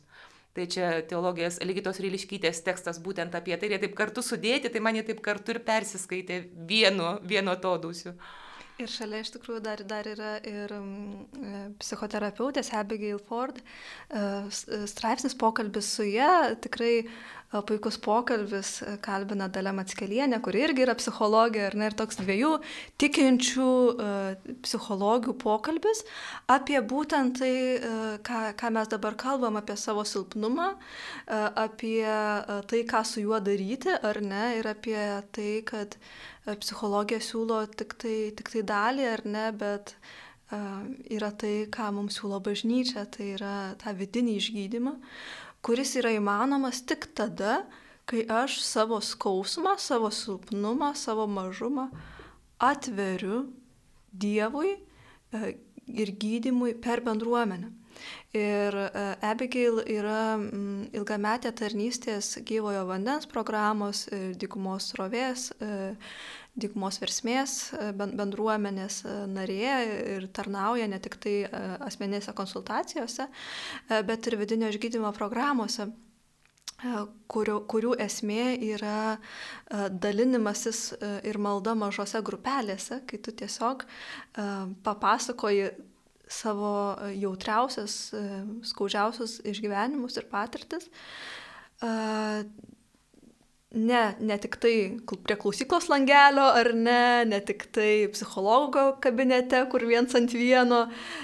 Tai 0.51 0.67
čia 0.67 0.87
teologijos 1.07 1.61
Ligitos 1.63 2.01
Ryliškytės 2.03 2.59
tekstas 2.65 2.99
būtent 3.03 3.35
apie 3.37 3.55
tai, 3.55 3.69
ir 3.69 3.77
jie 3.77 3.81
taip 3.85 3.93
kartu 3.95 4.23
sudėti, 4.25 4.71
tai 4.71 4.81
man 4.83 4.97
jie 4.99 5.05
taip 5.07 5.21
kartu 5.23 5.55
ir 5.55 5.61
persiskaitė 5.63 6.41
vienu, 6.67 7.13
vienu 7.23 7.55
to 7.63 7.71
dusiu. 7.85 8.15
Ir 8.81 8.89
šalia 8.89 9.19
iš 9.21 9.29
tikrųjų 9.35 9.61
dar, 9.63 9.83
dar 9.85 10.07
yra 10.09 10.31
ir 10.47 10.71
mm, 10.73 11.75
psichoterapeutės 11.81 12.71
Abigail 12.77 13.19
Ford 13.29 13.59
straipsnis 14.89 15.37
pokalbis 15.37 15.91
su 15.95 16.07
ją, 16.07 16.55
tikrai 16.63 17.05
puikus 17.51 17.97
pokalbis, 18.01 18.77
kalbina 19.03 19.49
Dalė 19.51 19.73
Matskelienė, 19.75 20.39
kuri 20.43 20.63
irgi 20.67 20.85
yra 20.85 20.95
psichologija, 20.95 21.67
ir, 21.71 21.77
ne, 21.79 21.89
ir 21.91 21.97
toks 21.99 22.21
dviejų 22.21 22.51
tikinčių 23.01 23.67
psichologių 24.63 25.35
pokalbis 25.41 26.05
apie 26.51 26.79
būtent 26.79 27.41
tai, 27.41 27.53
ką, 28.23 28.41
ką 28.59 28.71
mes 28.77 28.91
dabar 28.93 29.19
kalbam, 29.19 29.59
apie 29.59 29.75
savo 29.79 30.05
silpnumą, 30.07 30.71
apie 31.27 32.07
tai, 32.71 32.81
ką 32.87 33.03
su 33.07 33.25
juo 33.25 33.41
daryti, 33.43 33.91
ar 33.99 34.21
ne, 34.23 34.45
ir 34.61 34.71
apie 34.71 34.99
tai, 35.35 35.51
kad 35.67 35.99
psichologija 36.63 37.19
siūlo 37.21 37.65
tik 37.75 37.99
tai, 38.01 38.17
tik 38.37 38.55
tai 38.55 38.65
dalį 38.71 39.07
ar 39.11 39.27
ne, 39.27 39.47
bet 39.55 39.95
uh, 39.95 40.11
yra 40.51 41.31
tai, 41.31 41.67
ką 41.71 41.91
mums 41.95 42.17
siūlo 42.19 42.41
bažnyčia, 42.43 43.05
tai 43.11 43.33
yra 43.37 43.55
tą 43.81 43.93
vidinį 43.95 44.35
išgydymą, 44.39 44.95
kuris 45.65 45.95
yra 46.01 46.13
įmanomas 46.17 46.83
tik 46.87 47.09
tada, 47.17 47.65
kai 48.09 48.25
aš 48.25 48.59
savo 48.65 48.99
skausmą, 49.01 49.77
savo 49.79 50.11
silpnumą, 50.11 50.93
savo 50.97 51.27
mažumą 51.29 51.89
atveriu 52.61 53.45
Dievui 54.11 54.73
uh, 54.75 55.51
ir 55.87 56.11
gydimui 56.19 56.73
per 56.81 57.01
bendruomenę. 57.05 57.71
Ir 58.33 58.75
Abigail 59.21 59.81
yra 59.91 60.39
ilgametė 60.95 61.51
tarnystės 61.59 62.37
gyvojo 62.47 62.85
vandens 62.87 63.27
programos, 63.29 64.05
dykumos 64.39 64.93
rovės, 64.97 65.49
dykumos 66.59 66.99
versmės 67.01 67.57
bendruomenės 67.95 69.01
narė 69.31 69.73
ir 70.17 70.27
tarnauja 70.35 70.87
ne 70.91 70.99
tik 70.99 71.15
tai 71.23 71.35
asmenėse 71.87 72.33
konsultacijose, 72.35 73.27
bet 73.87 74.27
ir 74.27 74.39
vidinio 74.41 74.71
išgydymo 74.71 75.13
programuose 75.15 75.87
kurių, 77.31 77.55
kurių 77.71 77.93
esmė 78.03 78.57
yra 78.73 79.15
dalinimasis 79.71 80.81
ir 81.23 81.39
malda 81.39 81.77
mažose 81.77 82.19
grupelėse, 82.25 82.99
kai 83.07 83.21
tu 83.23 83.31
tiesiog 83.31 83.85
papasakoji 84.83 85.71
savo 86.31 86.95
e, 86.95 87.11
jautriausias, 87.19 87.95
e, 88.15 88.23
skaudžiausius 88.71 89.39
išgyvenimus 89.51 90.17
ir 90.19 90.29
patirtis. 90.31 90.87
Ne, 93.71 94.15
ne 94.19 94.35
tik 94.43 94.57
tai 94.59 94.73
prie 95.23 95.37
klausyklos 95.39 95.85
langelio, 95.87 96.49
ar 96.59 96.73
ne, 96.75 97.23
ne 97.23 97.39
tik 97.39 97.69
tai 97.71 98.09
psichologo 98.11 98.97
kabinete, 98.99 99.61
kur 99.71 99.85
viens 99.87 100.11
ant 100.19 100.33
vieno, 100.35 100.81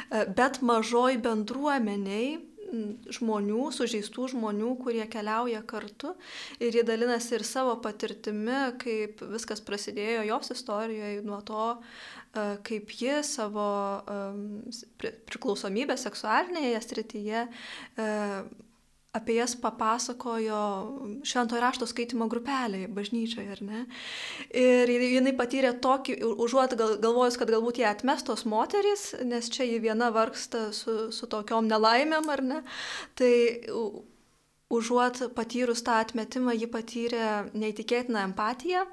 e, 0.08 0.24
bet 0.38 0.62
mažoj 0.64 1.20
bendruomeniai 1.26 2.38
žmonių, 3.14 3.68
sužeistų 3.76 4.30
žmonių, 4.34 4.74
kurie 4.82 5.06
keliauja 5.12 5.62
kartu 5.68 6.14
ir 6.60 6.76
jie 6.76 6.84
dalinasi 6.88 7.38
ir 7.38 7.46
savo 7.48 7.78
patirtimi, 7.84 8.60
kaip 8.82 9.24
viskas 9.32 9.64
prasidėjo 9.64 10.26
jos 10.28 10.52
istorijoje 10.56 11.24
nuo 11.28 11.40
to, 11.48 11.68
kaip 12.68 12.94
ji 13.00 13.20
savo 13.26 13.68
priklausomybę 15.32 15.98
seksualinėje 16.00 16.82
srityje 16.86 17.46
apie 19.18 19.38
jas 19.40 19.56
papasakojo 19.60 20.60
šventojo 21.28 21.62
rašto 21.64 21.88
skaitimo 21.90 22.28
grupelėje, 22.32 22.90
bažnyčioje, 22.94 23.48
ar 23.56 23.64
ne? 23.66 23.86
Ir 24.58 24.92
jinai 24.92 25.34
patyrė 25.38 25.74
tokį, 25.84 26.20
užuot 26.46 26.76
gal, 26.80 26.98
galvojus, 27.04 27.40
kad 27.42 27.52
galbūt 27.54 27.82
jie 27.82 27.88
atmestos 27.90 28.46
moterys, 28.50 29.10
nes 29.26 29.50
čia 29.54 29.68
ji 29.68 29.82
viena 29.84 30.12
vargsta 30.16 30.70
su, 30.76 31.10
su 31.16 31.30
tokiom 31.32 31.70
nelaimėm, 31.72 32.30
ar 32.34 32.46
ne? 32.46 32.62
Tai 33.18 33.34
užuot 34.74 35.28
patyrus 35.36 35.84
tą 35.88 36.00
atmetimą, 36.04 36.56
ji 36.58 36.70
patyrė 36.72 37.28
neįtikėtiną 37.56 38.26
empatiją, 38.30 38.86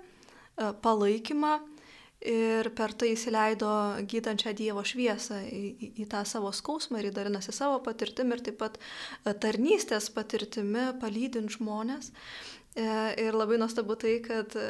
palaikymą 0.84 1.58
ir 2.24 2.70
per 2.76 2.94
tai 2.96 3.12
įsileido 3.12 3.70
gydančią 4.08 4.54
Dievo 4.56 4.84
šviesą 4.86 5.42
į, 5.44 5.62
į, 5.76 5.90
į 6.04 6.08
tą 6.12 6.24
savo 6.28 6.50
skausmą 6.56 7.00
ir 7.00 7.10
įdalinasi 7.10 7.52
savo 7.54 7.78
patirtimi 7.84 8.36
ir 8.36 8.44
taip 8.48 8.58
pat 8.62 8.78
e, 8.80 9.34
tarnystės 9.44 10.10
patirtimi, 10.14 10.90
palydint 11.02 11.52
žmonės. 11.58 12.10
E, 12.74 12.86
ir 13.22 13.36
labai 13.36 13.60
nuostabu 13.60 13.94
tai, 14.00 14.16
kad 14.24 14.56
e, 14.58 14.64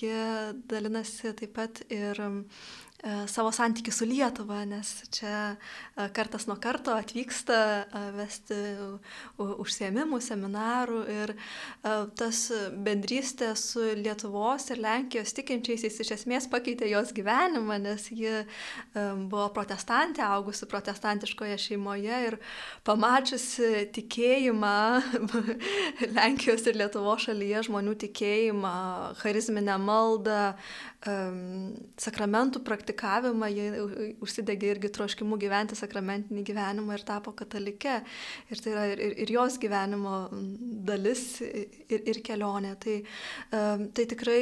jie 0.00 0.24
dalinasi 0.70 1.34
taip 1.38 1.54
pat 1.60 1.84
ir 1.92 2.18
savo 3.30 3.52
santykių 3.54 3.92
su 3.94 4.06
Lietuva, 4.08 4.64
nes 4.66 4.88
čia 5.14 5.54
e, 5.54 6.08
kartas 6.14 6.48
nuo 6.48 6.56
karto 6.58 6.96
atvyksta 6.98 7.58
e, 7.86 8.00
vesti 8.16 8.58
užsiemimų, 9.38 10.18
seminarų 10.22 10.98
ir 11.12 11.32
tas 12.18 12.40
bendrystė 12.84 13.52
su 13.58 13.84
Lietuvos 13.98 14.66
ir 14.72 14.80
Lenkijos 14.82 15.34
tikinčiaisiais 15.36 16.00
iš 16.02 16.10
esmės 16.16 16.48
pakeitė 16.50 16.88
jos 16.90 17.12
gyvenimą, 17.14 17.78
nes 17.84 18.08
ji 18.10 18.32
buvo 19.30 19.46
protestantė, 19.54 20.24
augusi 20.26 20.66
protestantiškoje 20.70 21.58
šeimoje 21.68 22.20
ir 22.26 22.38
pamačiusi 22.88 23.86
tikėjimą 23.94 24.74
Lenkijos 26.16 26.66
ir 26.66 26.80
Lietuvos 26.82 27.28
šalyje 27.28 27.64
žmonių 27.68 27.94
tikėjimą, 28.02 28.74
charizminę 29.22 29.78
maldą, 29.82 30.42
sakramentų 30.98 32.64
praktikavimą, 32.66 33.48
jie 33.54 33.66
užsidegė 34.24 34.72
irgi 34.72 34.90
troškimu 34.96 35.36
gyventi 35.38 35.76
sakramentinį 35.78 36.42
gyvenimą 36.48 36.96
ir 36.96 37.04
tapo 37.06 37.30
katalikę. 37.38 38.00
Ir 38.50 38.62
tai 38.64 38.72
yra 38.72 38.86
ir, 38.90 39.02
ir, 39.06 39.14
ir 39.22 39.32
jos 39.36 39.60
gyvenimo 39.62 40.16
dalis 40.88 41.38
ir, 41.44 42.02
ir 42.02 42.18
kelionė. 42.26 42.74
Tai, 42.82 42.96
tai 43.94 44.08
tikrai 44.10 44.40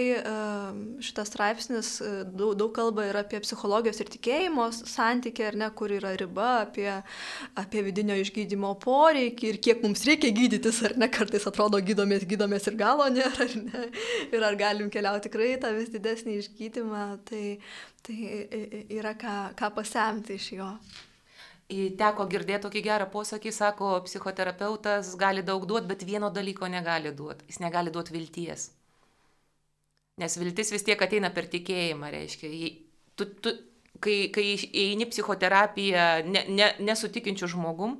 šitas 1.04 1.28
straipsnis 1.28 1.90
e, 2.00 2.10
daug, 2.24 2.54
daug 2.56 2.72
kalba 2.76 3.04
ir 3.08 3.18
apie 3.20 3.42
psichologijos 3.44 4.00
ir 4.00 4.10
tikėjimo 4.16 4.70
santykį, 4.78 5.46
ar 5.50 5.60
ne, 5.60 5.70
kur 5.76 5.92
yra 5.92 6.14
riba, 6.16 6.48
apie, 6.64 6.88
apie 7.58 7.84
vidinio 7.84 8.16
išgydymo 8.22 8.72
poreikį 8.80 9.52
ir 9.52 9.60
kiek 9.60 9.84
mums 9.84 10.06
reikia 10.08 10.32
gydytis, 10.36 10.80
ar 10.88 10.96
ne, 10.96 11.10
kartais 11.12 11.44
atrodo 11.48 11.80
gydomės, 11.84 12.24
gydomės 12.28 12.70
ir 12.70 12.80
galo 12.80 13.10
nėra, 13.12 13.44
ar 13.44 13.56
ne. 13.60 13.86
Ir 14.32 14.46
ar 14.46 14.56
galim 14.58 14.88
keliauti 14.92 15.28
tikrai 15.28 15.52
tą 15.60 15.74
vis 15.76 15.92
didesnį 15.92 16.45
išgydymą, 16.46 17.02
tai, 17.28 17.58
tai 18.06 18.16
yra 18.96 19.12
ką, 19.18 19.36
ką 19.58 19.70
pasemti 19.76 20.38
iš 20.40 20.48
jo. 20.56 20.70
Teko 21.66 22.28
girdėti 22.30 22.62
tokį 22.62 22.82
gerą 22.86 23.06
posakį, 23.10 23.52
sako, 23.52 23.92
psichoterapeutas 24.06 25.16
gali 25.18 25.42
daug 25.42 25.66
duoti, 25.66 25.90
bet 25.90 26.04
vieno 26.06 26.30
dalyko 26.30 26.70
negali 26.70 27.10
duoti. 27.10 27.48
Jis 27.50 27.58
negali 27.64 27.90
duoti 27.90 28.14
vilties. 28.14 28.68
Nes 30.22 30.38
viltis 30.38 30.70
vis 30.72 30.86
tiek 30.86 31.02
ateina 31.02 31.32
per 31.34 31.50
tikėjimą, 31.52 32.12
reiškia. 32.14 32.70
Tu, 33.18 33.26
tu, 33.42 33.52
kai, 34.00 34.16
kai 34.32 34.46
eini 34.54 35.08
psichoterapiją 35.10 36.06
ne, 36.30 36.44
ne, 36.54 36.70
nesutikinčių 36.86 37.50
žmogum, 37.56 37.98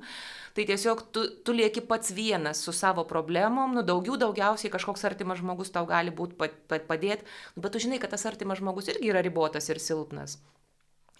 tai 0.57 0.65
tiesiog 0.65 1.03
tu, 1.13 1.23
tu 1.45 1.53
lieki 1.53 1.83
pats 1.85 2.09
vienas 2.17 2.63
su 2.65 2.73
savo 2.73 3.03
problemom, 3.05 3.75
nu 3.77 3.83
daugiau 3.85 4.17
daugiausiai 4.17 4.73
kažkoks 4.73 5.05
artimas 5.05 5.37
žmogus 5.37 5.69
tau 5.69 5.85
gali 5.85 6.09
būti 6.09 6.33
padėti, 6.89 7.27
bet 7.55 7.75
tu 7.75 7.81
žinai, 7.83 8.01
kad 8.01 8.15
tas 8.15 8.25
artimas 8.25 8.57
žmogus 8.57 8.89
irgi 8.89 9.11
yra 9.13 9.21
ribotas 9.21 9.69
ir 9.69 9.77
silpnas. 9.77 10.39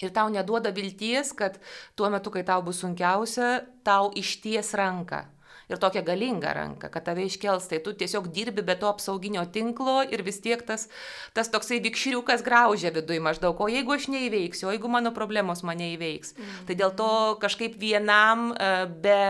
Ir 0.02 0.10
tau 0.14 0.30
neduoda 0.34 0.74
vilties, 0.74 1.36
kad 1.38 1.62
tuo 1.98 2.10
metu, 2.14 2.34
kai 2.34 2.42
tau 2.46 2.66
bus 2.66 2.82
sunkiausia, 2.82 3.62
tau 3.86 4.10
išties 4.18 4.74
ranką 4.78 5.26
ir 5.70 5.80
tokią 5.82 6.04
galingą 6.08 6.54
ranką, 6.56 6.90
kad 6.92 7.04
tave 7.10 7.26
iškels, 7.28 7.68
tai 7.68 7.80
tu 7.84 7.94
tiesiog 7.94 8.30
dirbi 8.34 8.64
be 8.64 8.76
to 8.80 8.90
apsauginio 8.90 9.44
tinklo 9.52 10.00
ir 10.08 10.24
vis 10.24 10.40
tiek 10.44 10.64
tas, 10.68 10.88
tas 11.36 11.52
toksai 11.52 11.82
vikšriukas 11.84 12.44
graužia 12.46 12.94
viduje 12.96 13.20
maždaug, 13.24 13.60
o 13.60 13.70
jeigu 13.72 13.98
aš 13.98 14.10
neįveiksiu, 14.14 14.70
o 14.70 14.76
jeigu 14.76 14.92
mano 14.92 15.12
problemos 15.16 15.64
mane 15.68 15.92
įveiks. 15.96 16.36
Mm. 16.38 16.60
Tai 16.70 16.80
dėl 16.84 16.98
to 17.00 17.14
kažkaip 17.44 17.76
vienam 17.80 18.52
e, 18.54 18.74
be 19.04 19.24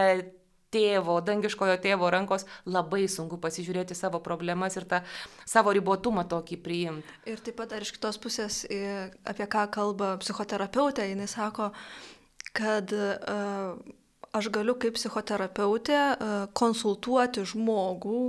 tėvo, 0.73 1.19
dangiškojo 1.23 1.77
tėvo 1.83 2.09
rankos, 2.11 2.45
labai 2.67 3.05
sunku 3.11 3.39
pasižiūrėti 3.41 3.95
savo 3.95 4.19
problemas 4.23 4.75
ir 4.77 4.87
tą 4.89 5.01
savo 5.47 5.71
ribotumą 5.75 6.27
tokį 6.29 6.57
priimti. 6.63 7.19
Ir 7.31 7.39
taip 7.43 7.57
pat 7.61 7.71
dar 7.71 7.85
iš 7.85 7.93
kitos 7.95 8.19
pusės, 8.21 8.65
apie 9.27 9.47
ką 9.47 9.67
kalba 9.73 10.15
psichoterapeutė, 10.21 11.07
jinai 11.07 11.29
sako, 11.31 11.71
kad 12.57 12.91
uh, 12.91 13.79
aš 14.37 14.49
galiu 14.53 14.75
kaip 14.79 14.95
psichoterapeutė 14.97 15.99
konsultuoti 16.57 17.43
žmogų 17.47 18.21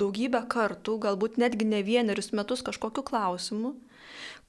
daugybę 0.00 0.44
kartų, 0.50 0.98
galbūt 1.06 1.38
netgi 1.40 1.68
ne 1.68 1.82
vienerius 1.86 2.32
metus 2.36 2.64
kažkokiu 2.66 3.04
klausimu, 3.06 3.74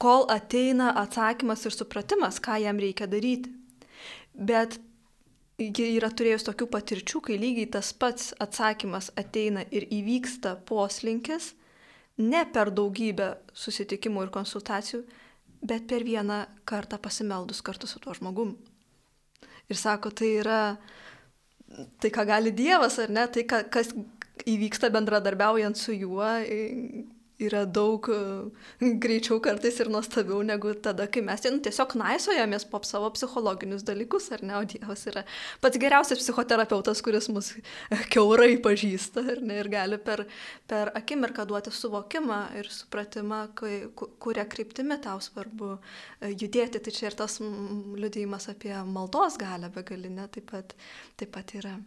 kol 0.02 0.28
ateina 0.32 0.91
atsakymas 1.02 1.65
ir 1.67 1.75
supratimas, 1.75 2.39
ką 2.43 2.60
jam 2.63 2.80
reikia 2.80 3.10
daryti. 3.12 3.52
Bet 4.34 4.80
ji 5.60 5.89
yra 5.97 6.10
turėjus 6.12 6.45
tokių 6.47 6.69
patirčių, 6.71 7.21
kai 7.28 7.39
lygiai 7.39 7.69
tas 7.73 7.91
pats 7.91 8.32
atsakymas 8.39 9.12
ateina 9.19 9.65
ir 9.75 9.88
įvyksta 9.91 10.56
poslinkis, 10.69 11.54
ne 12.19 12.45
per 12.54 12.71
daugybę 12.75 13.34
susitikimų 13.56 14.28
ir 14.28 14.34
konsultacijų, 14.36 15.04
bet 15.60 15.88
per 15.91 16.06
vieną 16.08 16.45
kartą 16.67 16.99
pasimeldus 17.02 17.62
kartu 17.62 17.88
su 17.88 17.99
tuo 17.99 18.15
žmogum. 18.15 18.56
Ir 19.69 19.77
sako, 19.77 20.12
tai 20.15 20.32
yra 20.41 20.62
tai, 22.01 22.10
ką 22.10 22.25
gali 22.25 22.53
Dievas, 22.55 22.97
ar 23.01 23.12
ne, 23.13 23.27
tai, 23.29 23.45
kas 23.45 23.91
įvyksta 24.49 24.89
bendradarbiaujant 24.93 25.77
su 25.77 25.93
juo, 25.93 26.25
yra 27.39 27.63
daug 27.65 28.08
e, 28.12 28.19
greičiau 29.04 29.39
kartais 29.43 29.80
ir 29.80 29.89
nuostabiau 29.91 30.41
negu 30.45 30.73
tada, 30.84 31.08
kai 31.12 31.23
mes 31.25 31.43
nu, 31.47 31.60
tiesiog 31.65 31.95
naisojamės 31.99 32.65
po 32.69 32.82
savo 32.88 33.10
psichologinius 33.15 33.86
dalykus, 33.88 34.30
ar 34.36 34.43
ne, 34.45 34.56
o 34.60 34.63
Dievas 34.69 35.06
yra 35.10 35.23
pats 35.63 35.80
geriausias 35.82 36.21
psichoterapeutas, 36.21 37.04
kuris 37.06 37.30
mus 37.34 37.54
keurai 38.13 38.52
pažįsta 38.63 39.23
ne, 39.41 39.60
ir 39.62 39.71
gali 39.71 39.99
per, 40.04 40.25
per 40.69 40.93
akimirką 40.99 41.47
duoti 41.49 41.73
suvokimą 41.75 42.41
ir 42.60 42.71
supratimą, 42.73 43.43
kai, 43.60 43.75
kuria 44.23 44.47
kryptimi 44.49 44.99
tau 45.04 45.21
svarbu 45.23 45.75
e, 45.75 46.34
judėti. 46.34 46.84
Tai 46.84 46.95
čia 46.95 47.10
ir 47.10 47.19
tas 47.19 47.39
liudėjimas 47.39 48.49
apie 48.52 48.75
maldos 48.88 49.39
galę 49.39 49.71
begalinę 49.73 50.28
taip 50.34 50.52
pat, 50.52 50.75
taip 51.19 51.34
pat 51.36 51.56
yra. 51.60 51.78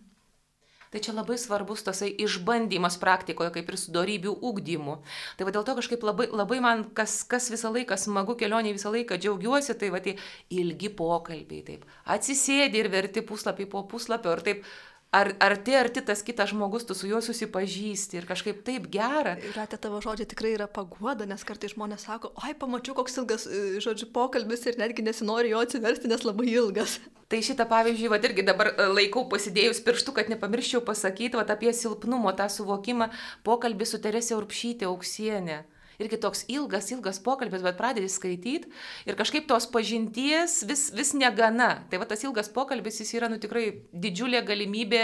Tai 0.92 1.00
čia 1.00 1.14
labai 1.16 1.38
svarbus 1.40 1.80
tasai 1.86 2.10
išbandymas 2.20 2.98
praktikoje, 3.00 3.48
kaip 3.54 3.70
ir 3.72 3.78
su 3.80 3.94
darybių 3.94 4.34
ūkdymu. 4.44 4.98
Tai 5.38 5.46
va 5.48 5.54
dėl 5.54 5.64
to 5.64 5.76
kažkaip 5.78 6.04
labai, 6.04 6.26
labai 6.28 6.58
man, 6.60 6.84
kas, 6.92 7.22
kas 7.24 7.48
visą 7.52 7.70
laiką 7.72 7.96
smagu 7.96 8.36
kelionė, 8.36 8.74
visą 8.76 8.92
laiką 8.92 9.16
džiaugiuosi, 9.16 9.72
tai 9.80 9.88
va 9.94 10.02
tie 10.04 10.18
ilgi 10.52 10.92
pokalbiai, 10.98 11.64
taip. 11.64 11.86
Atsisėdi 12.12 12.82
ir 12.82 12.92
verti 12.92 13.24
puslapį 13.24 13.70
po 13.72 13.86
puslapio 13.88 14.36
ir 14.36 14.44
taip 14.44 14.68
ar 15.12 15.34
arti 15.44 15.74
arti 15.76 16.00
tas 16.00 16.22
kitas 16.24 16.50
žmogus, 16.50 16.86
tu 16.88 16.94
su 16.96 17.08
juo 17.10 17.20
susipažįsti 17.20 18.16
ir 18.18 18.28
kažkaip 18.28 18.62
taip 18.66 18.88
gera. 18.92 19.34
Ir 19.44 19.58
atė 19.60 19.78
tavo 19.84 20.00
žodžiai 20.04 20.28
tikrai 20.30 20.54
yra 20.56 20.68
paguoda, 20.68 21.26
nes 21.28 21.44
kartai 21.44 21.68
žmonės 21.72 22.06
sako, 22.08 22.32
oi, 22.40 22.54
pamačiau, 22.58 22.96
koks 22.96 23.20
ilgas, 23.20 23.44
e, 23.46 23.80
žodžiu, 23.84 24.08
pokalbis 24.14 24.64
ir 24.70 24.80
netgi 24.80 25.04
nesinori 25.04 25.52
jo 25.52 25.60
atsiversti, 25.60 26.08
nes 26.08 26.24
labai 26.24 26.48
ilgas. 26.54 26.96
Tai 27.32 27.40
šitą 27.44 27.64
pavyzdžiui, 27.68 28.08
va 28.12 28.20
irgi 28.24 28.46
dabar 28.48 28.72
e, 28.72 28.88
laikau 28.92 29.26
pasidėjus 29.28 29.82
pirštų, 29.84 30.16
kad 30.16 30.32
nepamirščiau 30.32 30.80
pasakyti, 30.88 31.36
va 31.36 31.44
apie 31.44 31.76
silpnumo 31.76 32.32
tą 32.36 32.48
suvokimą, 32.52 33.12
pokalbį 33.44 33.88
su 33.88 34.00
Teresė 34.00 34.36
Urpšytė 34.40 34.88
auksienė 34.88 35.62
irgi 36.00 36.18
toks 36.20 36.44
ilgas, 36.52 36.90
ilgas 36.94 37.20
pokalbis, 37.22 37.64
bet 37.64 37.78
pradedi 37.78 38.08
skaityti 38.12 38.70
ir 39.08 39.18
kažkaip 39.18 39.48
tos 39.50 39.66
pažinties 39.72 40.62
vis, 40.68 40.86
vis 40.94 41.12
negana. 41.18 41.84
Tai 41.90 42.00
va 42.02 42.08
tas 42.08 42.22
ilgas 42.24 42.50
pokalbis, 42.52 43.00
jis 43.02 43.14
yra 43.18 43.30
nu 43.32 43.40
tikrai 43.42 43.64
didžiulė 43.92 44.42
galimybė 44.48 45.02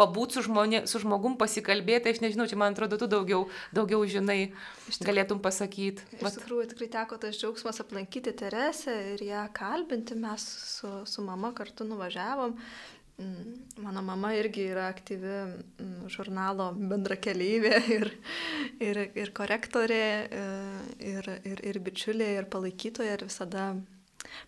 pabūti 0.00 0.38
su, 0.38 0.46
žmonė, 0.48 0.84
su 0.90 1.02
žmogum, 1.02 1.36
pasikalbėti, 1.40 2.14
aš 2.14 2.22
nežinau, 2.24 2.48
čia 2.50 2.60
man 2.60 2.76
atrodo, 2.76 2.98
tu 3.00 3.10
daugiau, 3.10 3.46
daugiau 3.76 4.04
žinai, 4.08 4.52
galėtum 5.04 5.42
pasakyti. 5.44 6.06
Iš 6.18 6.38
tikrųjų, 6.38 6.70
tikrai 6.74 6.90
teko 6.96 7.20
tas 7.22 7.38
džiaugsmas 7.40 7.82
aplankyti 7.82 8.34
Teresę 8.40 8.94
ir 9.14 9.26
ją 9.30 9.44
kalbinti, 9.56 10.16
mes 10.18 10.46
su, 10.76 10.92
su 11.08 11.26
mama 11.26 11.52
kartu 11.56 11.86
nuvažiavom. 11.88 12.56
Mm, 13.20 13.82
mano 13.84 14.02
mama 14.02 14.32
irgi 14.32 14.62
yra 14.72 14.86
aktyvi 14.88 15.32
mm, 15.44 16.08
žurnalo 16.08 16.70
bendrakeleivė 16.72 17.80
ir, 17.98 18.10
ir, 18.80 19.00
ir 19.12 19.32
korektorė, 19.36 20.04
e, 20.24 20.44
ir, 21.12 21.28
ir, 21.50 21.60
ir 21.68 21.80
bičiulė, 21.84 22.30
ir 22.38 22.48
palaikytoja, 22.52 23.18
ir 23.18 23.26
visada 23.28 23.74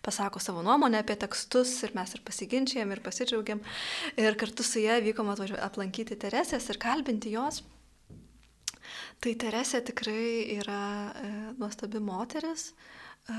pasako 0.01 0.41
savo 0.41 0.63
nuomonę 0.65 1.03
apie 1.03 1.19
tekstus 1.21 1.75
ir 1.85 1.93
mes 1.93 2.15
ir 2.17 2.23
pasiginčijam, 2.25 2.95
ir 2.95 3.03
pasidžiaugiam. 3.05 3.61
Ir 4.17 4.39
kartu 4.41 4.65
su 4.65 4.81
ją 4.81 4.97
vykom 5.05 5.29
aplankyti 5.35 6.17
Teresės 6.25 6.69
ir 6.73 6.81
kalbinti 6.81 7.35
jos. 7.35 7.61
Tai 9.21 9.35
Teresė 9.39 9.83
tikrai 9.85 10.57
yra 10.57 10.81
e, 11.13 11.31
nuostabi 11.61 12.01
moteris, 12.01 12.71
e, 13.29 13.37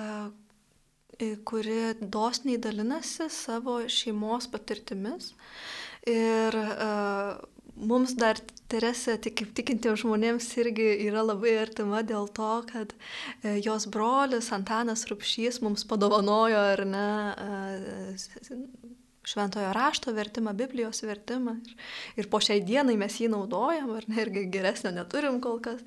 kuri 1.44 1.94
dosniai 2.00 2.58
dalinasi 2.58 3.28
savo 3.30 3.80
šeimos 3.88 4.48
patirtimis. 4.50 5.32
Ir 6.10 6.56
uh, 6.58 7.38
mums 7.76 8.16
dar 8.18 8.40
Teresė, 8.68 9.18
tik 9.20 9.36
kaip 9.38 9.52
tikintiems 9.56 10.00
žmonėms, 10.02 10.46
irgi 10.60 10.86
yra 11.06 11.22
labai 11.24 11.54
artima 11.60 12.00
dėl 12.04 12.26
to, 12.36 12.50
kad 12.72 12.94
uh, 12.96 13.54
jos 13.60 13.86
brolis 13.92 14.50
Antanas 14.56 15.06
Rupšys 15.10 15.60
mums 15.64 15.86
padovanojo, 15.88 16.60
ar 16.74 16.84
ne, 16.88 17.08
uh, 17.38 19.03
šventojo 19.24 19.72
rašto 19.72 20.12
vertimą, 20.12 20.52
Biblijos 20.56 21.02
vertimą. 21.02 21.56
Ir, 21.64 21.76
ir 22.20 22.28
po 22.30 22.40
šiai 22.44 22.60
dienai 22.64 22.96
mes 23.00 23.16
jį 23.20 23.30
naudojam, 23.32 23.94
ar 23.96 24.06
ne, 24.10 24.20
irgi 24.22 24.46
geresnio 24.52 24.92
neturim 24.94 25.40
kol 25.44 25.60
kas. 25.64 25.80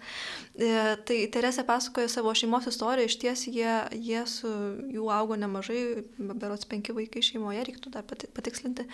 E, 0.58 0.71
tai 1.08 1.19
Teresė 1.34 1.65
pasakoja 1.67 2.10
savo 2.12 2.34
šeimos 2.38 2.69
istoriją, 2.71 3.10
iš 3.10 3.19
ties 3.21 3.45
jie, 3.52 3.76
jie 3.93 4.23
su 4.30 4.52
jų 4.93 5.12
augo 5.13 5.38
nemažai, 5.39 5.82
berots 6.17 6.69
penki 6.69 6.95
vaikai 6.97 7.23
šeimoje, 7.26 7.65
reiktų 7.69 7.93
dar 7.93 8.08
patikslinti. 8.08 8.88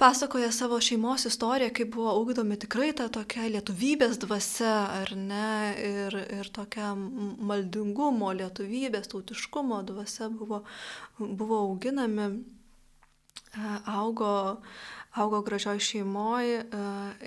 Pasakoja 0.00 0.48
savo 0.52 0.80
šeimos 0.82 1.26
istoriją, 1.28 1.70
kaip 1.76 1.92
buvo 1.94 2.14
ugdomi 2.18 2.56
tikrai 2.58 2.88
ta 2.96 3.06
tokia 3.12 3.44
lietuvybės 3.52 4.16
dvasia, 4.24 4.72
ar 5.02 5.12
ne, 5.14 5.50
ir, 5.78 6.16
ir 6.40 6.48
tokia 6.54 6.94
maldingumo, 6.96 8.32
lietuvybės, 8.40 9.12
tautiškumo 9.12 9.82
dvasia 9.92 10.30
buvo, 10.32 10.64
buvo 11.20 11.60
auginami 11.68 12.32
augo, 13.86 14.60
augo 15.12 15.42
gražioj 15.44 15.80
šeimoje 15.82 16.62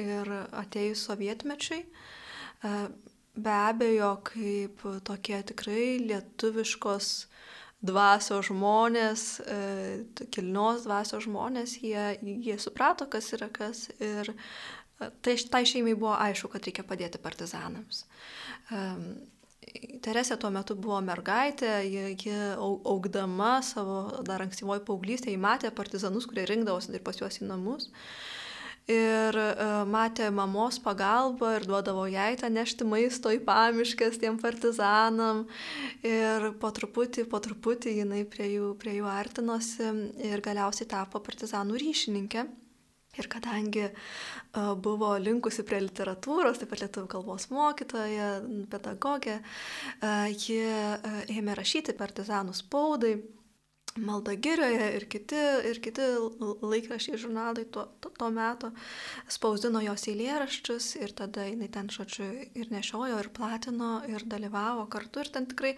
ir 0.02 0.32
atėjus 0.52 1.06
sovietmečiui. 1.10 1.84
Be 3.36 3.52
abejo, 3.52 4.16
kaip 4.24 4.86
tokie 5.06 5.42
tikrai 5.52 5.98
lietuviškos 6.06 7.10
dvasios 7.86 8.48
žmonės, 8.50 9.26
kilnios 10.34 10.88
dvasios 10.88 11.28
žmonės, 11.28 11.78
jie, 11.84 12.08
jie 12.24 12.58
suprato, 12.62 13.10
kas 13.12 13.34
yra 13.36 13.52
kas 13.54 13.90
ir 14.00 14.32
tai, 15.22 15.36
tai 15.52 15.64
šeimai 15.68 15.94
buvo 16.00 16.16
aišku, 16.16 16.50
kad 16.54 16.66
reikia 16.66 16.88
padėti 16.88 17.22
partizanams. 17.22 18.06
Teresė 20.06 20.38
tuo 20.40 20.52
metu 20.54 20.76
buvo 20.78 21.00
mergaitė, 21.04 21.72
ji, 21.88 22.06
ji 22.22 22.38
augdama 22.62 23.58
savo 23.66 24.24
dar 24.28 24.44
ankstyvoji 24.46 24.84
paauglystė, 24.88 25.34
ji 25.34 25.42
matė 25.42 25.72
partizanus, 25.76 26.28
kurie 26.30 26.46
rinkdavosi 26.50 26.94
ir 26.94 27.04
pas 27.06 27.20
juos 27.20 27.42
į 27.42 27.50
namus. 27.50 27.90
Ir 28.86 29.34
uh, 29.34 29.80
matė 29.90 30.28
mamos 30.30 30.78
pagalbą 30.78 31.56
ir 31.58 31.64
duodavo 31.66 32.04
jai 32.06 32.36
tą 32.38 32.52
nešti 32.54 32.86
maisto 32.86 33.32
į 33.34 33.40
pamiškas 33.48 34.20
tiem 34.22 34.38
partizanam. 34.38 35.48
Ir 36.06 36.52
po 36.62 36.70
truputį, 36.70 37.26
po 37.32 37.42
truputį 37.42 37.96
jinai 38.04 38.22
prie 38.30 38.52
jų, 38.52 38.76
prie 38.78 39.00
jų 39.00 39.10
artinosi 39.10 39.90
ir 40.30 40.46
galiausiai 40.46 40.86
tapo 40.92 41.24
partizanų 41.26 41.82
ryšininkė. 41.82 42.46
Ir 43.16 43.30
kadangi 43.32 43.88
buvo 44.84 45.14
linkusi 45.22 45.64
prie 45.68 45.80
literatūros, 45.86 46.60
taip 46.62 46.72
pat 46.74 46.84
lietuvių 46.84 47.10
kalbos 47.12 47.48
mokytoja, 47.54 48.30
pedagogė, 48.72 49.40
ji 50.36 50.60
ėmė 51.38 51.56
rašyti 51.60 51.96
partizanų 51.98 52.56
spaudai 52.58 53.16
Malda 53.96 54.34
Girioje 54.36 54.88
ir 54.98 55.06
kiti, 55.08 55.40
ir 55.70 55.78
kiti 55.80 56.04
laikrašiai 56.68 57.16
žurnalai 57.16 57.64
tuo, 57.72 57.86
to, 58.04 58.10
to 58.12 58.28
meto 58.34 58.74
spausdino 59.32 59.80
jos 59.86 60.04
eilėraščius 60.12 60.90
ir 61.00 61.14
tada 61.16 61.46
jinai 61.48 61.70
ten, 61.72 61.88
žodžiu, 61.88 62.28
ir 62.60 62.74
nešiojo, 62.74 63.22
ir 63.24 63.30
platino, 63.32 64.02
ir 64.12 64.26
dalyvavo 64.28 64.84
kartu. 64.92 65.24
Ir 65.24 65.32
ten 65.32 65.48
tikrai 65.48 65.72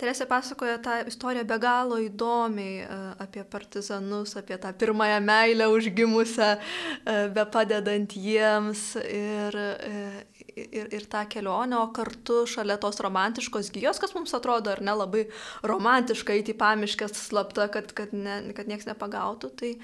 Teresė 0.00 0.24
pasakoja 0.30 0.78
tą 0.80 0.96
istoriją 1.12 1.44
be 1.44 1.58
galo 1.60 1.98
įdomiai 2.00 2.80
e, 2.86 2.98
apie 3.26 3.44
partizanus, 3.44 4.32
apie 4.40 4.56
tą 4.62 4.72
pirmąją 4.72 5.20
meilę 5.28 5.68
užgimusią, 5.68 6.50
e, 6.56 7.18
be 7.36 7.44
padedant 7.52 8.16
jiems. 8.16 8.94
Ir, 9.04 9.60
e, 9.60 10.37
ir, 10.56 10.88
ir 10.94 11.06
tą 11.10 11.24
kelionę, 11.30 11.78
o 11.80 11.88
kartu 11.94 12.42
šalia 12.50 12.78
tos 12.80 13.00
romantiškos 13.04 13.70
gyjos, 13.74 14.00
kas 14.02 14.14
mums 14.16 14.34
atrodo 14.36 14.72
ar 14.72 14.82
ne 14.84 14.94
labai 14.96 15.24
romantiška 15.66 16.36
įti 16.40 16.56
pamiškės 16.58 17.16
slapta, 17.28 17.68
kad, 17.72 17.92
kad, 17.96 18.14
ne, 18.16 18.40
kad 18.56 18.70
niekas 18.70 18.88
nepagautų, 18.90 19.52
tai 19.58 19.74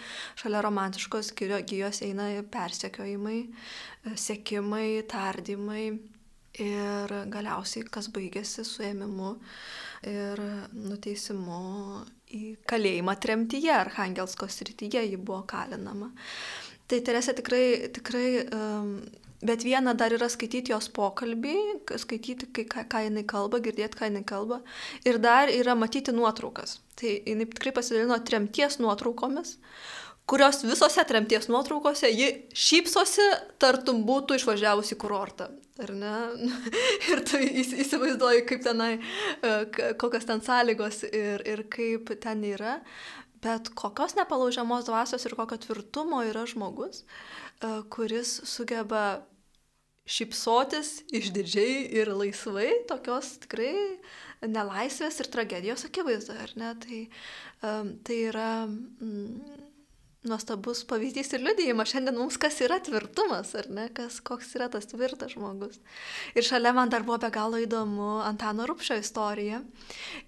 šalia 0.41 0.63
romantiškos 0.65 1.35
gyjos 1.39 2.03
eina 2.07 2.31
persekiojimai, 2.55 3.39
sekimai, 4.21 4.89
tardymai 5.11 5.87
ir 6.63 7.15
galiausiai 7.35 7.87
kas 7.91 8.09
baigėsi 8.15 8.63
suėmimu 8.67 9.35
ir 10.07 10.41
nuteisimu 10.77 11.61
į 12.35 12.43
kalėjimą 12.69 13.15
tremtyje, 13.23 13.73
Arhangelsko 13.75 14.49
srityje 14.51 15.03
ji 15.09 15.19
buvo 15.19 15.43
kalinama. 15.49 16.11
Tai 16.91 17.01
Teresė 17.01 17.33
tikrai, 17.39 17.65
tikrai 17.97 18.27
um, 18.45 18.99
Bet 19.45 19.65
viena 19.67 19.93
dar 19.99 20.15
yra 20.15 20.29
skaityti 20.33 20.73
jos 20.73 20.87
pokalbį, 20.95 21.57
skaityti, 22.01 22.49
ką, 22.71 22.87
ką 22.89 23.03
jinai 23.09 23.25
kalba, 23.29 23.61
girdėti, 23.65 23.99
ką 23.99 24.09
jinai 24.09 24.23
kalba. 24.29 24.61
Ir 25.05 25.19
dar 25.21 25.53
yra 25.53 25.75
matyti 25.77 26.15
nuotraukas. 26.15 26.79
Tai 26.97 27.11
jinai 27.27 27.49
tikrai 27.51 27.75
pasidalino 27.77 28.17
tremties 28.25 28.79
nuotraukomis, 28.81 29.59
kurios 30.31 30.63
visose 30.65 31.05
tremties 31.05 31.51
nuotraukose 31.53 32.09
ji 32.13 32.31
šypsosi, 32.57 33.27
tartum 33.61 34.05
būtų 34.09 34.39
išvažiavusi 34.41 34.97
kurortą. 35.01 35.51
Ar 35.83 35.91
ne? 35.99 36.15
ir 37.11 37.25
tu 37.27 37.41
įsivaizduoji, 37.43 38.47
kaip 38.49 38.63
tenai, 38.65 38.93
e, 39.43 39.55
kokios 40.01 40.25
ten 40.29 40.41
sąlygos 40.45 41.03
ir, 41.11 41.45
ir 41.45 41.67
kaip 41.73 42.15
ten 42.23 42.47
yra. 42.47 42.79
Bet 43.45 43.69
kokios 43.77 44.15
nepalaužiamos 44.17 44.87
dvasios 44.87 45.27
ir 45.27 45.35
kokio 45.37 45.59
tvirtumo 45.61 46.23
yra 46.25 46.47
žmogus, 46.49 47.03
e, 47.03 47.44
kuris 47.91 48.41
sugeba 48.49 49.25
šypsotis 50.05 50.99
išdidžiai 51.17 51.85
ir 51.97 52.11
laisvai, 52.13 52.71
tokios 52.89 53.39
tikrai 53.45 53.73
nelaisvės 54.45 55.21
ir 55.23 55.31
tragedijos 55.33 55.87
akivaizdoje, 55.89 56.43
ar 56.45 56.53
ne? 56.61 56.73
Tai, 56.83 57.01
um, 57.71 57.93
tai 58.05 58.19
yra 58.29 58.49
mm, 58.67 59.64
nuostabus 60.29 60.83
pavyzdys 60.89 61.33
ir 61.37 61.45
liudijimas 61.45 61.91
šiandien 61.93 62.17
mums, 62.19 62.39
kas 62.41 62.61
yra 62.65 62.79
tvirtumas, 62.85 63.53
ar 63.59 63.69
ne, 63.73 63.89
kas, 63.95 64.21
koks 64.25 64.55
yra 64.59 64.69
tas 64.73 64.89
tvirtas 64.91 65.35
žmogus. 65.35 65.81
Ir 66.35 66.47
šalia 66.47 66.73
man 66.77 66.93
dar 66.93 67.05
buvo 67.07 67.19
be 67.23 67.31
galo 67.35 67.61
įdomu 67.61 68.23
Antano 68.25 68.67
Rupšio 68.69 68.97
istorija. 69.01 69.63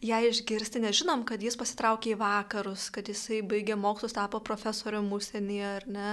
Ja 0.05 0.21
išgirsti, 0.25 0.83
nežinom, 0.85 1.25
kad 1.29 1.43
jis 1.43 1.59
pasitraukė 1.59 2.15
į 2.15 2.21
vakarus, 2.21 2.91
kad 2.95 3.09
jisai 3.09 3.43
baigė 3.47 3.79
mokslus, 3.81 4.17
tapo 4.17 4.41
profesoriumi 4.45 5.17
užsienyje, 5.17 5.73
ar 5.81 5.89
ne, 5.91 6.11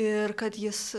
ir 0.00 0.36
kad 0.38 0.56
jis 0.58 0.92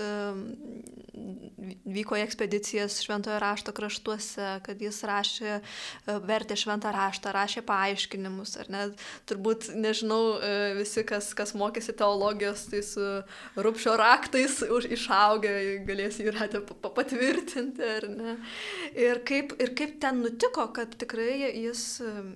vyko 1.85 2.17
į 2.17 2.23
ekspedicijas 2.25 2.97
šventojo 3.03 3.37
rašto 3.41 3.73
kraštuose, 3.75 4.47
kad 4.65 4.81
jis 4.81 5.01
rašė, 5.07 5.51
e, 5.59 6.15
vertė 6.25 6.57
šventą 6.59 6.91
raštą, 6.93 7.33
rašė 7.35 7.63
paaiškinimus, 7.67 8.55
ar 8.63 8.71
ne, 8.73 8.83
turbūt, 9.29 9.69
nežinau, 9.77 10.39
e, 10.39 10.73
visi, 10.79 11.03
kas, 11.07 11.33
kas 11.37 11.53
mokėsi 11.57 11.95
teologijos, 12.03 12.67
tai 12.71 12.81
su 12.85 13.07
rūpšio 13.55 13.95
raktais 13.99 14.59
už, 14.67 14.89
išaugę, 14.97 15.53
galės 15.87 16.19
jūratę 16.21 16.63
patvirtinti, 16.83 17.87
ar 17.97 18.07
ne. 18.11 18.35
Ir 18.97 19.23
kaip, 19.27 19.55
ir 19.63 19.73
kaip 19.77 19.97
ten 20.03 20.21
nutiko, 20.25 20.67
kad 20.75 20.93
tikrai 20.99 21.39
jis 21.63 21.85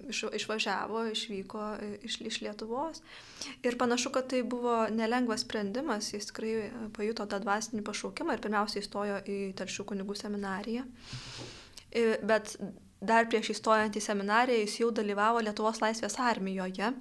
iš, 0.09 0.23
išvažiavo, 0.39 1.05
išvyko 1.11 1.67
iš, 2.07 2.19
iš 2.31 2.41
Lietuvos. 2.45 3.03
Ir 3.65 3.77
panašu, 3.79 4.11
kad 4.15 4.29
tai 4.31 4.41
buvo 4.47 4.79
nelengvas 4.93 5.43
sprendimas, 5.45 6.13
jis 6.15 6.31
tikrai 6.31 6.71
pajuto 6.95 7.27
tą 7.29 7.41
dvasinį 7.43 7.83
pašaukimą 7.85 8.37
ir 8.37 8.43
pirmiausia 8.43 8.81
įstojo 8.83 9.21
į 9.27 9.39
Telšių 9.57 9.87
kunigų 9.91 10.17
seminariją. 10.17 10.85
Bet 12.27 12.57
dar 13.01 13.27
prieš 13.29 13.51
įstojant 13.53 13.95
į 13.97 14.01
seminariją 14.01 14.63
jis 14.63 14.79
jau 14.81 14.89
dalyvavo 14.95 15.41
Lietuvos 15.45 15.81
laisvės 15.83 16.17
armijoje, 16.21 16.91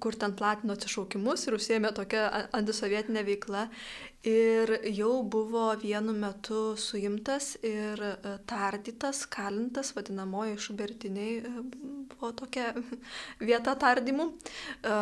kur 0.00 0.16
ten 0.16 0.32
platino 0.36 0.72
atsišaukimus 0.76 1.44
ir 1.46 1.58
užsėmė 1.58 1.92
tokią 1.96 2.24
antisovietinę 2.56 3.24
veiklą. 3.26 3.66
Ir 4.24 4.70
jau 4.96 5.18
buvo 5.28 5.66
vienu 5.76 6.14
metu 6.16 6.78
suimtas 6.80 7.58
ir 7.60 8.00
e, 8.00 8.14
tardytas, 8.48 9.26
kalintas, 9.28 9.90
vadinamoji 9.92 10.56
šubertiniai 10.64 11.34
e, 11.44 11.52
buvo 12.14 12.30
tokia 12.32 12.70
vieta 13.50 13.74
tardymų. 13.76 14.30
E, 14.32 14.96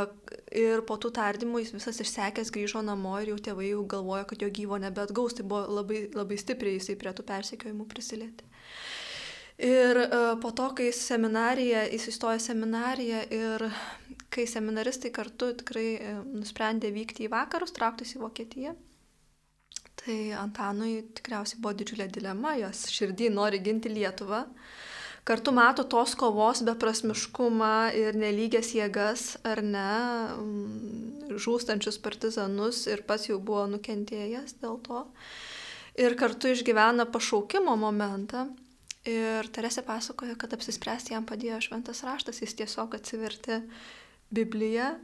ir 0.64 0.82
po 0.88 0.98
tų 0.98 1.12
tardymų 1.14 1.62
jis 1.62 1.70
visas 1.76 2.02
išsekęs 2.02 2.50
grįžo 2.50 2.82
namo 2.82 3.14
ir 3.22 3.30
jau 3.30 3.38
tėvai 3.46 3.70
jau 3.70 3.86
galvojo, 3.94 4.26
kad 4.32 4.42
jo 4.42 4.50
gyvo 4.50 4.82
nebeatgaus. 4.82 5.38
Tai 5.38 5.46
buvo 5.46 5.68
labai, 5.78 6.08
labai 6.10 6.42
stipriai 6.42 6.80
jisai 6.80 6.98
prie 6.98 7.14
tų 7.14 7.28
persekiojimų 7.30 7.86
prisilietė. 7.94 8.50
Ir 9.62 9.98
po 10.42 10.50
to, 10.50 10.72
kai 10.74 10.88
seminarija, 10.96 11.84
jis 11.92 12.08
įstojo 12.10 12.40
seminariją 12.42 13.20
ir 13.30 13.68
kai 14.32 14.46
seminaristai 14.48 15.12
kartu 15.14 15.52
tikrai 15.60 15.88
uh, 15.98 16.22
nusprendė 16.26 16.92
vykti 16.94 17.26
į 17.26 17.32
vakarus, 17.32 17.74
trauktis 17.76 18.14
į 18.16 18.22
Vokietiją, 18.22 18.74
tai 20.02 20.16
Antanui 20.38 21.02
tikriausiai 21.16 21.60
buvo 21.62 21.74
didžiulė 21.78 22.08
dilema, 22.12 22.56
jos 22.60 22.86
širdį 22.92 23.30
nori 23.34 23.62
ginti 23.62 23.92
Lietuvą. 23.92 24.46
Kartu 25.22 25.52
mato 25.54 25.84
tos 25.86 26.16
kovos 26.18 26.64
beprasmiškumą 26.66 27.92
ir 27.94 28.16
nelygės 28.18 28.72
jėgas, 28.74 29.36
ar 29.46 29.60
ne, 29.62 29.92
mm, 30.34 31.36
žūstančius 31.44 32.00
partizanus 32.02 32.88
ir 32.90 33.04
pats 33.06 33.28
jau 33.28 33.38
buvo 33.38 33.68
nukentėjęs 33.76 34.58
dėl 34.64 34.80
to. 34.82 35.04
Ir 36.02 36.16
kartu 36.18 36.50
išgyvena 36.50 37.06
pašaukimo 37.12 37.76
momentą 37.78 38.48
Ir 39.02 39.48
Teresė 39.50 39.82
pasakoja, 39.82 40.36
kad 40.38 40.52
apsispręsti 40.54 41.16
jam 41.16 41.24
padėjo 41.26 41.56
šventas 41.64 42.04
raštas, 42.06 42.38
jis 42.38 42.52
tiesiog 42.60 42.92
atsivertė 42.94 43.56
Bibliją 44.34 44.94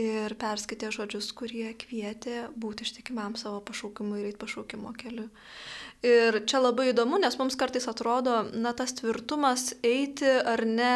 ir 0.00 0.34
perskaitė 0.40 0.90
žodžius, 0.94 1.30
kurie 1.36 1.72
kvietė 1.78 2.46
būti 2.58 2.86
ištikimam 2.86 3.36
savo 3.38 3.60
pašaukimui 3.66 4.20
ir 4.20 4.30
eiti 4.30 4.40
pašaukimo 4.40 4.92
keliu. 4.98 5.28
Ir 6.06 6.42
čia 6.48 6.62
labai 6.62 6.90
įdomu, 6.92 7.18
nes 7.20 7.36
mums 7.40 7.58
kartais 7.60 7.88
atrodo, 7.90 8.40
na, 8.54 8.72
tas 8.76 8.94
tvirtumas 8.96 9.74
eiti 9.84 10.30
ar 10.30 10.62
ne, 10.64 10.94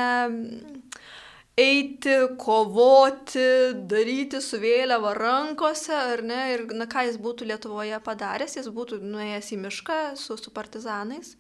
eiti, 1.61 2.15
kovoti, 2.41 3.45
daryti 3.91 4.41
su 4.43 4.59
vėliava 4.63 5.13
rankose, 5.19 5.93
ar 6.15 6.25
ne, 6.25 6.41
ir 6.55 6.67
na, 6.73 6.89
ką 6.91 7.05
jis 7.11 7.21
būtų 7.21 7.51
Lietuvoje 7.51 8.01
padaręs, 8.07 8.57
jis 8.59 8.73
būtų 8.75 9.03
nuėjęs 9.05 9.53
į 9.55 9.61
mišką 9.67 10.01
su, 10.19 10.39
su 10.41 10.55
partizanais 10.55 11.37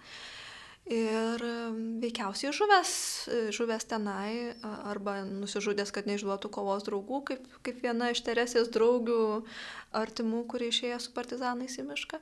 Ir 0.92 1.40
veikiausiai 2.02 2.52
žuvęs, 2.52 2.90
žuvęs 3.56 3.86
tenai 3.88 4.52
arba 4.84 5.22
nusižudęs, 5.24 5.88
kad 5.96 6.04
neišduotų 6.10 6.50
kovos 6.52 6.84
draugų, 6.84 7.22
kaip, 7.30 7.46
kaip 7.64 7.80
viena 7.80 8.10
iš 8.12 8.20
Teresės 8.26 8.68
draugių 8.74 9.16
artimų, 9.96 10.42
kurie 10.52 10.68
išėjo 10.68 11.00
su 11.00 11.16
partizanais 11.16 11.78
į 11.80 11.86
mišką. 11.88 12.20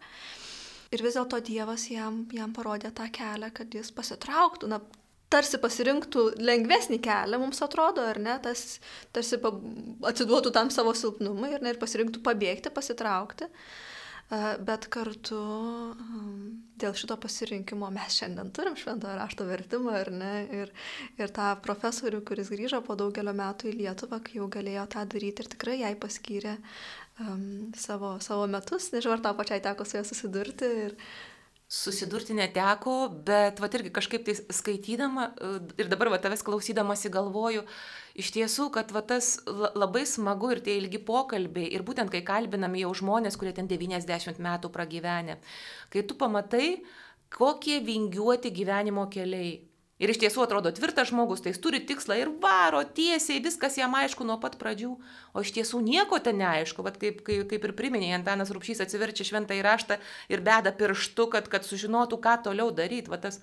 Ir 0.94 1.02
vis 1.02 1.18
dėlto 1.18 1.42
Dievas 1.42 1.88
jam, 1.90 2.22
jam 2.30 2.54
parodė 2.54 2.92
tą 2.94 3.08
kelią, 3.10 3.50
kad 3.50 3.74
jis 3.74 3.90
pasitrauktų, 3.96 4.70
na, 4.70 4.78
tarsi 5.32 5.58
pasirinktų 5.58 6.28
lengvesnį 6.38 7.00
kelią, 7.02 7.42
mums 7.42 7.64
atrodo, 7.66 8.04
ar 8.06 8.20
ne, 8.22 8.36
tas 8.44 8.78
tarsi 9.10 9.40
atsiduotų 10.06 10.54
tam 10.54 10.70
savo 10.70 10.94
silpnumui 10.94 11.56
ir, 11.56 11.64
ne, 11.64 11.74
ir 11.74 11.82
pasirinktų 11.82 12.22
pabėgti, 12.22 12.70
pasitraukti. 12.70 13.50
Uh, 13.50 13.91
Bet 14.32 14.86
kartu 14.88 15.38
dėl 16.80 16.94
šito 16.96 17.18
pasirinkimo 17.20 17.90
mes 17.92 18.14
šiandien 18.16 18.48
turim 18.56 18.78
šventojo 18.80 19.18
rašto 19.18 19.44
vertimą, 19.44 19.92
ar 19.98 20.08
ne? 20.14 20.32
Ir, 20.56 20.72
ir 21.20 21.34
tą 21.36 21.50
profesorių, 21.64 22.22
kuris 22.24 22.48
grįžo 22.52 22.80
po 22.86 22.96
daugelio 22.96 23.34
metų 23.36 23.68
į 23.68 23.74
Lietuvą, 23.82 24.22
kai 24.24 24.38
jau 24.40 24.48
galėjo 24.52 24.86
tą 24.94 25.04
daryti 25.12 25.44
ir 25.44 25.50
tikrai 25.52 25.76
jai 25.82 25.92
paskyrė 26.00 26.54
um, 27.20 27.44
savo, 27.76 28.14
savo 28.24 28.48
metus, 28.48 28.88
nežinau, 28.94 29.18
ar 29.18 29.26
tau 29.26 29.36
pačiai 29.36 29.60
teko 29.64 29.84
su 29.84 29.98
ja 29.98 30.04
susidurti. 30.08 30.72
Ir, 30.86 30.96
susidurti 31.72 32.34
neteko, 32.36 32.94
bet 33.24 33.60
va 33.62 33.68
irgi 33.72 33.92
kažkaip 33.96 34.26
tai 34.26 34.34
skaitydama 34.36 35.30
ir 35.80 35.88
dabar 35.88 36.10
va 36.12 36.18
tavęs 36.20 36.44
klausydamasi 36.44 37.08
galvoju, 37.14 37.62
iš 38.20 38.28
tiesų, 38.34 38.68
kad 38.74 38.92
va 38.92 39.00
tas 39.08 39.38
labai 39.48 40.04
smagu 40.08 40.50
ir 40.52 40.60
tie 40.66 40.76
ilgi 40.76 41.00
pokalbiai 41.06 41.70
ir 41.72 41.84
būtent 41.86 42.12
kai 42.12 42.20
kalbinam 42.28 42.76
jau 42.76 42.92
žmonės, 43.00 43.38
kurie 43.40 43.54
ten 43.56 43.70
90 43.70 44.42
metų 44.44 44.72
pragyvenę, 44.74 45.38
kai 45.88 46.04
tu 46.04 46.18
pamatai, 46.20 46.82
kokie 47.32 47.80
vingiuoti 47.80 48.52
gyvenimo 48.52 49.08
keliai, 49.08 49.56
Ir 50.02 50.10
iš 50.10 50.18
tiesų 50.18 50.42
atrodo 50.42 50.72
tvirtas 50.74 51.12
žmogus, 51.12 51.44
tai 51.44 51.52
jis 51.52 51.60
turi 51.62 51.78
tikslą 51.86 52.16
ir 52.18 52.30
varo 52.42 52.80
tiesiai, 52.82 53.38
viskas 53.44 53.76
jam 53.78 53.94
aišku 53.94 54.26
nuo 54.26 54.34
pat 54.42 54.56
pradžių, 54.58 54.90
o 55.30 55.44
iš 55.44 55.52
tiesų 55.54 55.78
nieko 55.86 56.18
ten 56.18 56.40
neaišku, 56.42 56.82
bet 56.82 56.98
kaip, 56.98 57.20
kaip, 57.22 57.44
kaip 57.52 57.66
ir 57.68 57.74
priminė, 57.78 58.08
Antanas 58.16 58.50
Rupšys 58.50 58.82
atsiverčia 58.82 59.28
šventą 59.28 59.54
įraštą 59.60 60.00
ir 60.32 60.42
beda 60.42 60.74
pirštu, 60.74 61.28
kad, 61.30 61.46
kad 61.52 61.68
sužinotų, 61.68 62.18
ką 62.24 62.40
toliau 62.48 62.72
daryti. 62.74 63.12
Va 63.14 63.20
tas 63.22 63.38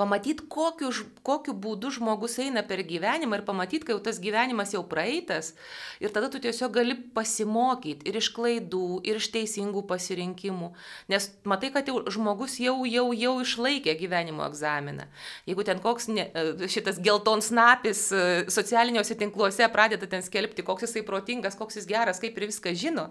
pamatyti, 0.00 0.46
kokiu, 0.48 0.90
kokiu 1.26 1.52
būdu 1.52 1.92
žmogus 1.98 2.38
eina 2.40 2.62
per 2.66 2.80
gyvenimą 2.88 3.40
ir 3.40 3.44
pamatyti, 3.44 3.84
kai 3.86 3.94
jau 3.94 4.02
tas 4.04 4.20
gyvenimas 4.22 4.72
jau 4.72 4.80
praeitas. 4.88 5.52
Ir 6.00 6.12
tada 6.14 6.30
tu 6.32 6.40
tiesiog 6.40 6.72
gali 6.78 6.96
pasimokyti 7.16 8.08
ir 8.08 8.16
iš 8.20 8.30
klaidų, 8.36 9.02
ir 9.04 9.20
iš 9.20 9.28
teisingų 9.34 9.84
pasirinkimų. 9.90 10.70
Nes 11.12 11.28
matai, 11.44 11.72
kad 11.74 11.90
jau 11.90 12.00
žmogus 12.08 12.56
jau, 12.62 12.78
jau, 12.88 13.06
jau 13.16 13.34
išlaikė 13.44 13.96
gyvenimo 14.00 14.46
egzaminą. 14.48 15.06
Jeigu 15.50 15.66
ten 15.68 15.82
koks 15.84 16.08
ne, 16.12 16.26
šitas 16.72 17.00
geltonsnapis 17.04 18.06
e, 18.14 18.24
socialiniuose 18.52 19.18
tinkluose 19.20 19.68
pradeda 19.74 20.08
ten 20.10 20.24
skelbti, 20.24 20.64
koks 20.66 20.88
jisai 20.88 21.04
protingas, 21.06 21.58
koks 21.60 21.80
jis 21.80 21.88
geras, 21.90 22.22
kaip 22.22 22.38
ir 22.38 22.48
viską 22.48 22.74
žino. 22.78 23.10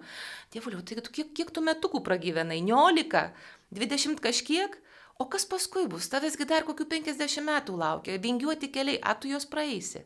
Dievuliau, 0.54 0.82
tai 0.82 0.98
kiek, 1.06 1.34
kiek 1.38 1.54
tu 1.54 1.62
metukų 1.66 2.02
pragyvenai? 2.06 2.64
19, 2.66 3.30
20 3.78 4.24
kažkiek? 4.24 4.80
O 5.20 5.26
kas 5.28 5.44
paskui 5.52 5.82
bus? 5.92 6.06
Tavęsgi 6.08 6.46
dar 6.48 6.64
kokių 6.64 6.86
50 6.94 7.42
metų 7.44 7.74
laukia, 7.76 8.14
vingiuoti 8.24 8.70
keliai, 8.72 9.02
a 9.04 9.12
tu 9.20 9.28
juos 9.28 9.44
praeisi. 9.52 10.06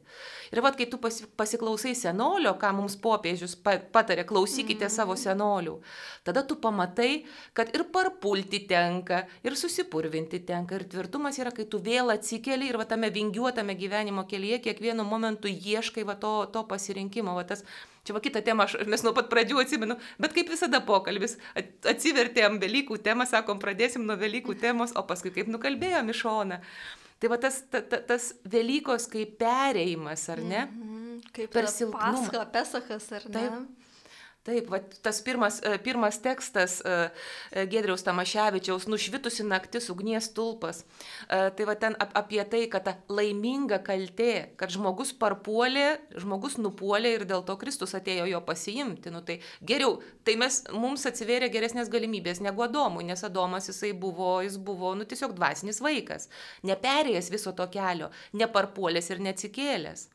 Ir 0.50 0.62
vad, 0.66 0.74
kai 0.80 0.88
tu 0.90 0.98
pasiklausai 1.38 1.92
senolio, 2.00 2.56
ką 2.58 2.72
mums 2.80 2.96
popiežius 3.04 3.54
patarė, 3.62 4.26
klausykite 4.26 4.88
mm. 4.88 4.94
savo 4.96 5.14
senolių, 5.14 5.76
tada 6.26 6.42
tu 6.50 6.58
pamatai, 6.66 7.28
kad 7.54 7.70
ir 7.78 7.86
parpulti 7.94 8.64
tenka, 8.66 9.22
ir 9.46 9.54
susipurvinti 9.62 10.42
tenka, 10.50 10.82
ir 10.82 10.90
tvirtumas 10.90 11.38
yra, 11.38 11.54
kai 11.54 11.70
tu 11.70 11.78
vėl 11.78 12.10
atsikeli 12.16 12.74
ir 12.74 12.82
va 12.82 12.90
tame 12.90 13.14
vingiuotame 13.14 13.78
gyvenimo 13.78 14.26
kelyje 14.26 14.64
kiekvienu 14.66 15.06
momentu 15.06 15.46
ieškai 15.46 16.10
va 16.10 16.18
to, 16.18 16.40
to 16.50 16.66
pasirinkimo, 16.74 17.38
va 17.38 17.46
tas 17.54 17.62
Čia 18.04 18.16
va 18.18 18.20
kitą 18.24 18.42
temą, 18.44 18.66
aš, 18.68 18.76
mes 18.92 19.04
nuo 19.06 19.14
pat 19.16 19.30
pradžių 19.32 19.62
atsimenu, 19.62 19.96
bet 20.20 20.34
kaip 20.36 20.50
visada 20.52 20.82
pokalbis, 20.84 21.38
atsivertėm 21.88 22.58
Velykų 22.60 22.98
temą, 23.06 23.24
sakom, 23.30 23.62
pradėsim 23.64 24.04
nuo 24.04 24.18
Velykų 24.20 24.58
temos, 24.60 24.92
o 25.00 25.06
paskui 25.08 25.32
kaip 25.32 25.48
nukalbėjom 25.52 26.12
iš 26.12 26.26
šoną. 26.26 26.60
Tai 27.24 27.30
va 27.32 27.38
tas, 27.40 27.62
ta, 27.72 27.80
ta, 27.80 28.02
tas 28.04 28.34
Velykos 28.44 29.08
kaip 29.08 29.38
pereimas, 29.40 30.26
ar 30.34 30.44
ne? 30.44 30.66
Mm 30.66 30.84
-hmm. 30.84 31.32
Kaip 31.32 31.54
per 31.56 31.68
silpnumą. 31.72 32.44
Pesachas, 32.52 33.12
ar 33.12 33.30
ne? 33.30 33.34
Taip. 33.40 33.83
Taip, 34.44 34.66
va, 34.68 34.82
tas 35.00 35.22
pirmas, 35.24 35.62
e, 35.64 35.78
pirmas 35.80 36.18
tekstas 36.20 36.82
e, 36.84 36.94
e, 37.56 37.62
Gedriaus 37.72 38.02
Tamaševičiaus, 38.04 38.90
nušvitusi 38.92 39.46
naktis, 39.48 39.88
ugnies 39.94 40.28
tulpas. 40.36 40.82
Tai 41.32 41.68
va 41.70 41.76
ten 41.80 41.96
apie 42.04 42.44
tai, 42.52 42.66
kad 42.72 42.84
ta 42.84 42.94
laiminga 43.08 43.80
kaltė, 43.88 44.50
kad 44.60 44.74
žmogus 44.76 45.14
parpuolė, 45.16 45.86
žmogus 46.20 46.58
nupuolė 46.60 47.14
ir 47.16 47.24
dėl 47.30 47.46
to 47.48 47.56
Kristus 47.62 47.96
atėjo 47.96 48.26
jo 48.34 48.42
pasiimti. 48.44 49.14
Nu, 49.16 49.22
tai 49.24 49.38
geriau, 49.64 50.02
tai 50.28 50.36
mes, 50.42 50.60
mums 50.76 51.08
atsivėrė 51.08 51.48
geresnės 51.54 51.92
galimybės 51.94 52.44
negu 52.44 52.66
Adomui, 52.68 53.08
nes 53.08 53.24
Adomas 53.24 53.72
jisai 53.72 53.94
buvo, 53.96 54.42
jis 54.44 54.60
buvo, 54.60 54.92
nu 55.00 55.08
tiesiog 55.08 55.38
dvasinis 55.40 55.80
vaikas, 55.84 56.28
neperėjęs 56.68 57.32
viso 57.32 57.56
to 57.56 57.70
kelio, 57.72 58.12
neparpuolęs 58.36 59.08
ir 59.16 59.24
neatsikėlęs. 59.24 60.10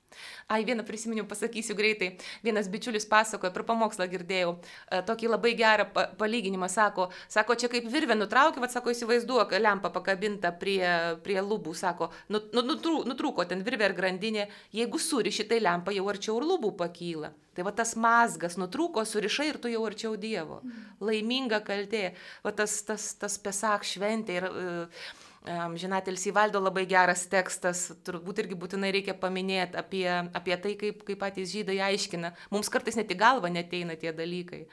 Ai, 0.48 0.64
vieną 0.64 0.84
prisiminiau, 0.88 1.26
pasakysiu 1.28 1.76
greitai. 1.76 2.14
Vienas 2.44 2.68
bičiulis 2.72 3.06
pasakojo, 3.08 3.52
per 3.52 3.64
pamokslą 3.68 4.06
girdėjau, 4.08 4.54
e, 4.56 5.02
tokį 5.08 5.32
labai 5.32 5.52
gerą 5.58 5.88
palyginimą, 6.20 6.70
sako, 6.72 7.08
sako, 7.28 7.56
čia 7.60 7.68
kaip 7.72 7.88
virvė 7.92 8.16
nutraukė, 8.16 8.62
vad 8.64 8.72
sako, 8.72 8.94
įsivaizduok, 8.94 9.52
lempa 9.60 9.92
pakabinta 9.94 10.52
prie, 10.62 10.80
prie 11.24 11.40
lubų, 11.44 11.74
sako, 11.76 12.10
nu, 12.32 12.40
nu, 12.56 12.64
nutrūko, 12.72 13.04
nutrūko 13.12 13.48
ten 13.48 13.64
virvė 13.66 13.90
ar 13.90 13.96
grandinė, 13.98 14.48
jeigu 14.72 15.00
suriši, 15.02 15.48
tai 15.50 15.60
lempa 15.60 15.92
jau 15.92 16.08
arčiau 16.08 16.40
ir 16.40 16.48
lubų 16.48 16.72
pakyla. 16.80 17.34
Tai 17.58 17.64
va 17.66 17.72
tas 17.74 17.96
mazgas 17.98 18.54
nutrūko, 18.54 19.02
surišai 19.02 19.48
ir 19.50 19.56
tu 19.58 19.70
jau 19.72 19.80
arčiau 19.82 20.12
Dievo. 20.14 20.60
Mm. 20.62 20.82
Laiminga 21.02 21.58
kaltė. 21.66 22.12
Va 22.44 22.52
tas, 22.54 22.76
tas, 22.86 23.08
tas 23.18 23.34
pesak 23.42 23.82
šventė. 23.82 24.36
Ir, 24.38 24.46
uh, 24.46 25.08
Žinatelis 25.46 26.26
įvaldo 26.28 26.60
labai 26.60 26.82
geras 26.90 27.22
tekstas, 27.30 27.86
turbūt 28.04 28.42
irgi 28.42 28.56
būtinai 28.58 28.90
reikia 28.92 29.14
paminėti 29.16 29.78
apie, 29.80 30.04
apie 30.34 30.56
tai, 30.64 30.74
kaip, 30.80 31.04
kaip 31.06 31.20
patys 31.22 31.52
žydai 31.54 31.78
aiškina. 31.88 32.34
Mums 32.50 32.68
kartais 32.68 32.98
net 32.98 33.14
į 33.14 33.16
galvą 33.20 33.48
neteina 33.54 33.96
tie 33.96 34.12
dalykai. 34.12 34.66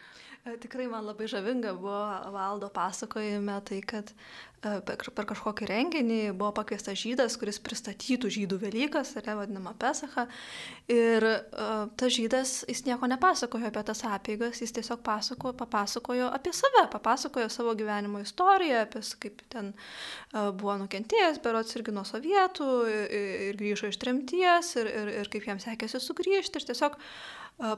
E, 0.45 0.59
tikrai 0.61 0.85
man 0.85 1.07
labai 1.07 1.25
žavinga 1.25 1.71
buvo 1.73 2.01
valdo 2.29 2.67
pasakojime 2.69 3.55
tai, 3.65 3.79
kad 3.81 4.11
e, 4.61 4.73
per 4.85 5.25
kažkokį 5.31 5.65
renginį 5.71 6.17
buvo 6.37 6.51
pakviestas 6.59 6.99
žydas, 7.01 7.33
kuris 7.41 7.57
pristatytų 7.65 8.29
žydų 8.35 8.59
Velykas, 8.61 9.15
ar 9.17 9.31
vadinama 9.39 9.71
Pesacha. 9.81 10.27
Ir 10.91 11.25
uh, 11.25 11.87
tas 11.97 12.13
žydas, 12.13 12.51
jis 12.69 12.83
nieko 12.85 13.09
nepasakojo 13.09 13.71
apie 13.71 13.81
tas 13.87 14.03
apėgas, 14.05 14.59
jis 14.61 14.75
tiesiog 14.75 15.01
pasakojo, 15.07 15.55
papasakojo 15.57 16.27
apie 16.37 16.53
save, 16.53 16.83
papasakojo 16.93 17.49
savo 17.49 17.73
gyvenimo 17.79 18.21
istoriją, 18.21 18.83
apie 18.85 19.01
kaip 19.23 19.41
ten 19.49 19.71
buvo 20.29 20.75
nukentėjęs, 20.83 21.39
berots 21.41 21.73
irgi 21.79 21.95
nuo 21.95 22.03
sovietų, 22.05 22.67
ir, 22.91 23.15
ir 23.47 23.57
grįžo 23.63 23.89
iš 23.89 23.97
tremties, 24.03 24.75
ir, 24.77 24.91
ir, 24.91 25.09
ir 25.23 25.31
kaip 25.33 25.49
jam 25.49 25.63
sekėsi 25.63 26.03
sugrįžti. 26.05 26.61
Ir 26.61 26.69
tiesiog 26.69 26.99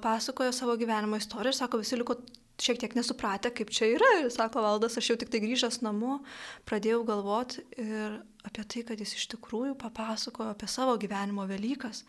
pasakojo 0.03 0.51
savo 0.51 0.75
gyvenimo 0.75 1.15
istoriją 1.21 1.55
ir 1.55 1.59
sako, 1.61 1.79
visi 1.85 2.01
liko 2.01 2.17
šiek 2.61 2.79
tiek 2.81 2.95
nesupratę, 2.97 3.51
kaip 3.53 3.71
čia 3.73 3.91
yra. 3.95 4.11
Ir 4.23 4.31
sako 4.33 4.63
valdas, 4.65 4.97
aš 4.99 5.11
jau 5.11 5.17
tik 5.19 5.31
tai 5.33 5.41
grįžęs 5.43 5.81
namo, 5.85 6.21
pradėjau 6.69 7.03
galvoti 7.07 7.65
ir 7.77 8.19
apie 8.45 8.63
tai, 8.63 8.83
kad 8.87 8.99
jis 9.01 9.13
iš 9.17 9.25
tikrųjų 9.33 9.75
papasakojo 9.79 10.51
apie 10.53 10.69
savo 10.71 10.95
gyvenimo 10.99 11.45
Velykas, 11.49 12.03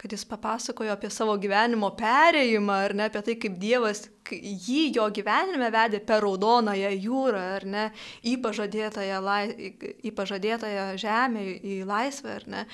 kad 0.00 0.12
jis 0.12 0.24
papasakojo 0.28 0.92
apie 0.94 1.10
savo 1.12 1.36
gyvenimo 1.40 1.92
perėjimą, 1.98 2.78
ar 2.88 2.94
ne, 2.96 3.08
apie 3.10 3.22
tai, 3.26 3.36
kaip 3.40 3.58
Dievas 3.60 4.06
jį 4.32 4.80
jo 4.96 5.06
gyvenime 5.14 5.68
vedė 5.70 6.00
per 6.06 6.24
raudonąją 6.24 6.90
jūrą, 6.94 7.42
ar 7.58 7.66
ne, 7.70 7.84
į 8.26 8.36
pažadėtąją, 8.42 9.20
lai, 9.22 9.72
į 10.02 10.12
pažadėtąją 10.16 10.86
žemę, 11.00 11.44
į 11.62 11.78
laisvę, 11.88 12.36
ar 12.40 12.46
ne. 12.50 12.66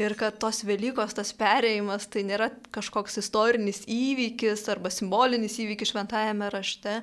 Ir 0.00 0.16
kad 0.18 0.38
tos 0.42 0.62
Velykos, 0.68 1.16
tas 1.18 1.34
perėjimas, 1.36 2.08
tai 2.12 2.26
nėra 2.28 2.52
kažkoks 2.74 3.18
istorinis 3.22 3.82
įvykis 3.90 4.68
arba 4.72 4.92
simbolinis 4.94 5.58
įvykis 5.62 5.94
šventajame 5.94 6.52
rašte, 6.54 7.00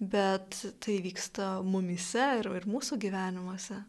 bet 0.00 0.64
tai 0.82 1.00
vyksta 1.04 1.60
mumise 1.64 2.32
ir, 2.40 2.50
ir 2.58 2.66
mūsų 2.68 2.98
gyvenimuose. 3.06 3.84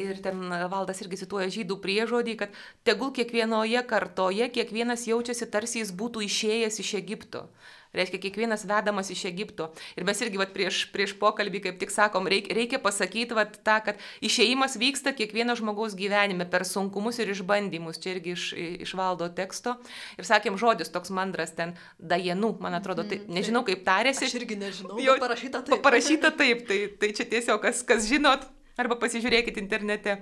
Ir 0.00 0.22
ten 0.24 0.40
valdas 0.72 1.02
irgi 1.04 1.20
cituoja 1.24 1.50
žydų 1.52 1.78
priežodį, 1.82 2.38
kad 2.44 2.56
tegul 2.86 3.12
kiekvienoje 3.16 3.84
kartoje 3.88 4.48
kiekvienas 4.54 5.06
jaučiasi 5.10 5.50
tarsi 5.52 5.82
jis 5.82 5.92
būtų 5.96 6.24
išėjęs 6.28 6.80
iš 6.84 6.94
Egipto. 7.02 7.46
Reiškia, 7.92 8.22
kiekvienas 8.22 8.64
vedamas 8.64 9.10
iš 9.12 9.26
Egipto. 9.28 9.66
Ir 10.00 10.06
mes 10.08 10.20
irgi 10.24 10.38
vat, 10.40 10.54
prieš, 10.54 10.86
prieš 10.94 11.12
pokalbį, 11.20 11.60
kaip 11.66 11.80
tik 11.82 11.90
sakom, 11.92 12.24
reikia, 12.30 12.54
reikia 12.56 12.78
pasakyti 12.80 13.36
vat, 13.36 13.58
tą, 13.66 13.74
kad 13.84 14.00
išėjimas 14.24 14.78
vyksta 14.80 15.12
kiekvieno 15.16 15.52
žmogaus 15.58 15.92
gyvenime 15.98 16.46
per 16.48 16.64
sunkumus 16.64 17.20
ir 17.20 17.34
išbandymus. 17.34 18.00
Čia 18.00 18.14
irgi 18.14 18.32
iš, 18.32 18.46
iš 18.88 18.94
valdo 18.96 19.28
teksto. 19.36 19.76
Ir 20.16 20.24
sakėm, 20.24 20.56
žodis 20.60 20.88
toks 20.94 21.12
mandras 21.12 21.52
ten, 21.58 21.76
dajenų, 22.00 22.54
man 22.64 22.80
atrodo, 22.80 23.04
tai 23.04 23.20
mhm, 23.20 23.36
nežinau 23.36 23.64
kaip 23.68 23.84
tarėsi. 23.84 24.24
Aš 24.24 24.40
irgi 24.40 24.56
nežinau. 24.64 24.96
Jo 25.02 25.20
parašyta 25.20 25.60
taip. 25.68 25.84
Parašyta 25.84 26.32
taip, 26.40 26.64
tai, 26.72 26.80
tai 26.96 27.12
čia 27.12 27.28
tiesiog 27.28 27.60
kas, 27.60 27.84
kas 27.84 28.08
žinot, 28.08 28.48
arba 28.80 28.98
pasižiūrėkit 29.00 29.60
internete. 29.62 30.20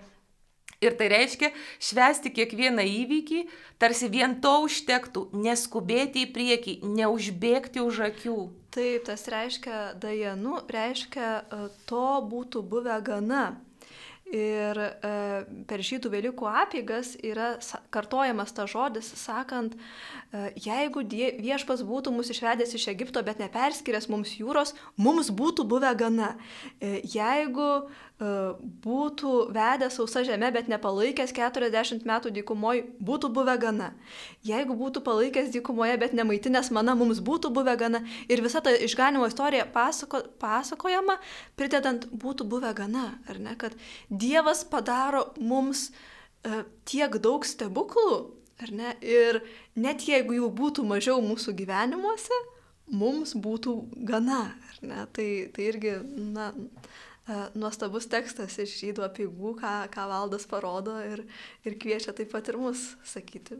Ir 0.80 0.94
tai 0.96 1.10
reiškia 1.12 1.50
švesti 1.82 2.30
kiekvieną 2.32 2.86
įvykį, 2.88 3.40
tarsi 3.82 4.08
vien 4.08 4.38
to 4.40 4.54
užtektų, 4.64 5.26
neskubėti 5.36 6.24
į 6.24 6.30
priekį, 6.32 6.76
neužbėgti 6.96 7.82
už 7.84 8.00
akių. 8.06 8.38
Taip, 8.72 9.04
tas 9.10 9.26
reiškia, 9.28 9.80
dajanų, 10.00 10.62
reiškia, 10.72 11.28
e, 11.42 11.66
to 11.90 12.06
būtų 12.30 12.62
buvę 12.70 12.96
gana. 13.04 13.44
Ir 14.30 14.78
e, 14.78 14.90
per 15.66 15.82
žydų 15.82 16.10
Velykų 16.12 16.46
apygas 16.46 17.16
yra 17.18 17.56
kartojamas 17.90 18.54
tas 18.54 18.70
žodis, 18.70 19.08
sakant, 19.18 19.74
e, 19.74 20.52
jeigu 20.54 21.02
die, 21.02 21.32
viešpas 21.42 21.82
būtų 21.82 22.12
mus 22.14 22.30
išvedęs 22.30 22.76
iš 22.78 22.86
Egipto, 22.92 23.24
bet 23.26 23.42
neperskiręs 23.42 24.06
mums 24.12 24.36
jūros, 24.38 24.76
mums 24.94 25.32
būtų 25.34 25.66
buvę 25.66 25.90
gana. 25.98 26.36
E, 26.78 27.00
jeigu 27.02 27.90
būtų 28.20 29.30
vedęs 29.56 29.96
sausa 29.96 30.20
žemė, 30.28 30.50
bet 30.52 30.68
nepalaikęs 30.68 31.32
40 31.32 32.04
metų 32.04 32.32
dykumoje, 32.36 32.84
būtų 33.00 33.30
buvę 33.32 33.56
gana. 33.62 33.90
Jeigu 34.44 34.76
būtų 34.76 35.00
palaikęs 35.06 35.48
dykumoje, 35.54 35.96
bet 36.02 36.12
nemaitinęs 36.16 36.68
mana, 36.76 36.94
mums 36.94 37.22
būtų 37.24 37.52
buvę 37.56 37.78
gana. 37.80 38.02
Ir 38.28 38.44
visa 38.44 38.60
ta 38.60 38.74
išganimo 38.76 39.28
istorija 39.30 39.64
pasako, 39.72 40.20
pasakojama, 40.42 41.16
pridedant 41.56 42.06
būtų 42.12 42.44
buvę 42.50 42.74
gana, 42.76 43.08
ar 43.28 43.40
ne, 43.40 43.56
kad 43.56 43.76
Dievas 44.10 44.66
padaro 44.68 45.30
mums 45.40 45.88
uh, 45.88 46.62
tiek 46.88 47.16
daug 47.24 47.46
stebuklų, 47.46 48.16
ar 48.60 48.72
ne? 48.72 48.94
Ir 49.00 49.40
net 49.80 50.04
jeigu 50.08 50.36
jų 50.36 50.50
būtų 50.56 50.84
mažiau 50.88 51.20
mūsų 51.24 51.54
gyvenimuose, 51.56 52.36
mums 52.90 53.32
būtų 53.32 53.76
gana, 54.08 54.50
ar 54.52 54.82
ne? 54.84 55.06
Tai, 55.16 55.28
tai 55.56 55.68
irgi, 55.72 55.96
na, 56.36 56.50
nuostabus 57.58 58.08
tekstas 58.10 58.58
iš 58.62 58.78
žydų 58.80 59.06
apieigų, 59.06 59.56
ką, 59.60 59.74
ką 59.94 60.08
valdas 60.10 60.48
parodo 60.50 60.96
ir, 61.04 61.26
ir 61.66 61.78
kviečia 61.80 62.16
taip 62.16 62.32
pat 62.34 62.50
ir 62.50 62.58
mus 62.60 62.90
sakyti. 63.06 63.58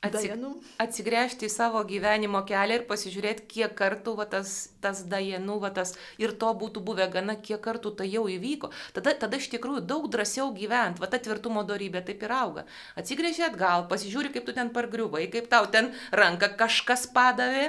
Atsig 0.00 0.32
atsigręžti 0.80 1.44
į 1.44 1.52
savo 1.52 1.80
gyvenimo 1.84 2.40
kelią 2.48 2.78
ir 2.78 2.84
pasižiūrėti, 2.88 3.44
kiek 3.52 3.74
kartų 3.76 4.14
va, 4.16 4.24
tas, 4.32 4.70
tas 4.80 5.02
dajenų, 5.12 5.58
va, 5.60 5.68
tas 5.76 5.92
ir 6.16 6.32
to 6.40 6.54
būtų 6.62 6.80
buvę 6.86 7.04
gana, 7.12 7.34
kiek 7.36 7.60
kartų 7.66 7.92
tai 7.98 8.06
jau 8.08 8.22
įvyko. 8.32 8.70
Tada, 8.96 9.12
tada 9.12 9.36
iš 9.36 9.50
tikrųjų 9.52 9.84
daug 9.90 10.08
drąsiau 10.08 10.54
gyventi, 10.56 11.04
va 11.04 11.10
ta 11.12 11.20
tvirtumo 11.20 11.66
darybė 11.68 12.00
taip 12.08 12.24
ir 12.24 12.32
auga. 12.32 12.64
Atsigręžti 12.96 13.44
atgal, 13.50 13.84
pasižiūri, 13.92 14.32
kaip 14.32 14.48
tu 14.48 14.56
ten 14.56 14.72
pargriuvai, 14.72 15.26
kaip 15.36 15.52
tau 15.52 15.68
ten 15.68 15.92
ranką 16.16 16.54
kažkas 16.64 17.04
padavė 17.12 17.68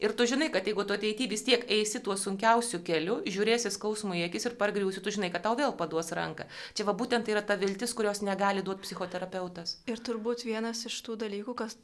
Ir 0.00 0.14
tu 0.16 0.24
žinai, 0.24 0.48
kad 0.52 0.64
jeigu 0.64 0.84
tu 0.88 0.94
ateity 0.96 1.26
vis 1.28 1.42
tiek 1.44 1.64
eisi 1.68 2.00
tuo 2.04 2.16
sunkiausiu 2.16 2.80
keliu, 2.84 3.18
žiūrėsi 3.28 3.72
skausmų 3.74 4.16
į 4.16 4.22
akis 4.30 4.48
ir 4.48 4.56
pargriūsi, 4.60 5.02
tu 5.04 5.12
žinai, 5.12 5.28
kad 5.34 5.44
tau 5.44 5.58
vėl 5.58 5.74
paduos 5.76 6.08
ranką. 6.16 6.46
Čia 6.76 6.86
va 6.88 6.94
būtent 6.96 7.28
tai 7.28 7.34
yra 7.36 7.42
ta 7.44 7.58
viltis, 7.60 7.92
kurios 7.96 8.22
negali 8.24 8.64
duoti 8.64 8.86
psichoterapeutas. 8.86 9.76
Ir 9.92 10.00
turbūt 10.00 10.46
vienas 10.48 10.86
iš 10.88 10.96
tų 11.04 11.18
dalykų, 11.20 11.56
kas 11.58 11.76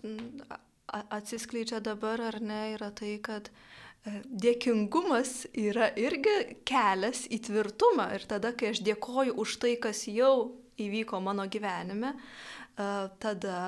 atsiskleidžia 0.88 1.82
dabar 1.84 2.22
ar 2.30 2.40
ne, 2.40 2.60
yra 2.76 2.88
tai, 2.96 3.16
kad 3.20 3.50
e, 3.50 4.22
dėkingumas 4.24 5.50
yra 5.52 5.90
irgi 6.00 6.56
kelias 6.68 7.26
į 7.28 7.42
tvirtumą. 7.50 8.08
Ir 8.16 8.24
tada, 8.30 8.54
kai 8.56 8.72
aš 8.72 8.80
dėkoju 8.86 9.36
už 9.44 9.58
tai, 9.60 9.74
kas 9.82 10.06
jau 10.08 10.56
įvyko 10.80 11.20
mano 11.20 11.44
gyvenime, 11.52 12.14
e, 12.16 12.90
tada 13.20 13.60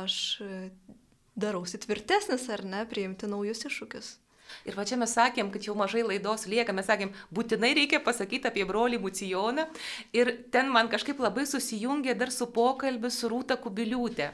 aš 0.00 0.40
darausi 1.36 1.80
tvirtesnis 1.82 2.48
ar 2.52 2.64
ne, 2.64 2.84
priimti 2.88 3.30
naujus 3.30 3.66
iššūkius. 3.70 4.16
Ir 4.68 4.76
va 4.78 4.84
čia 4.86 4.98
mes 5.00 5.12
sakėm, 5.16 5.50
kad 5.52 5.64
jau 5.66 5.74
mažai 5.78 6.04
laidos 6.06 6.44
lieka, 6.50 6.74
mes 6.76 6.86
sakėm, 6.88 7.12
būtinai 7.34 7.72
reikia 7.78 8.00
pasakyti 8.04 8.50
apie 8.50 8.64
brolį 8.68 9.00
Mucijoną. 9.02 9.66
Ir 10.14 10.30
ten 10.54 10.70
man 10.72 10.90
kažkaip 10.92 11.20
labai 11.22 11.44
susijungė 11.48 12.14
dar 12.18 12.32
su 12.34 12.48
pokalbiu 12.54 13.10
su 13.10 13.30
Rūta 13.32 13.58
Kubiliūtė. 13.62 14.30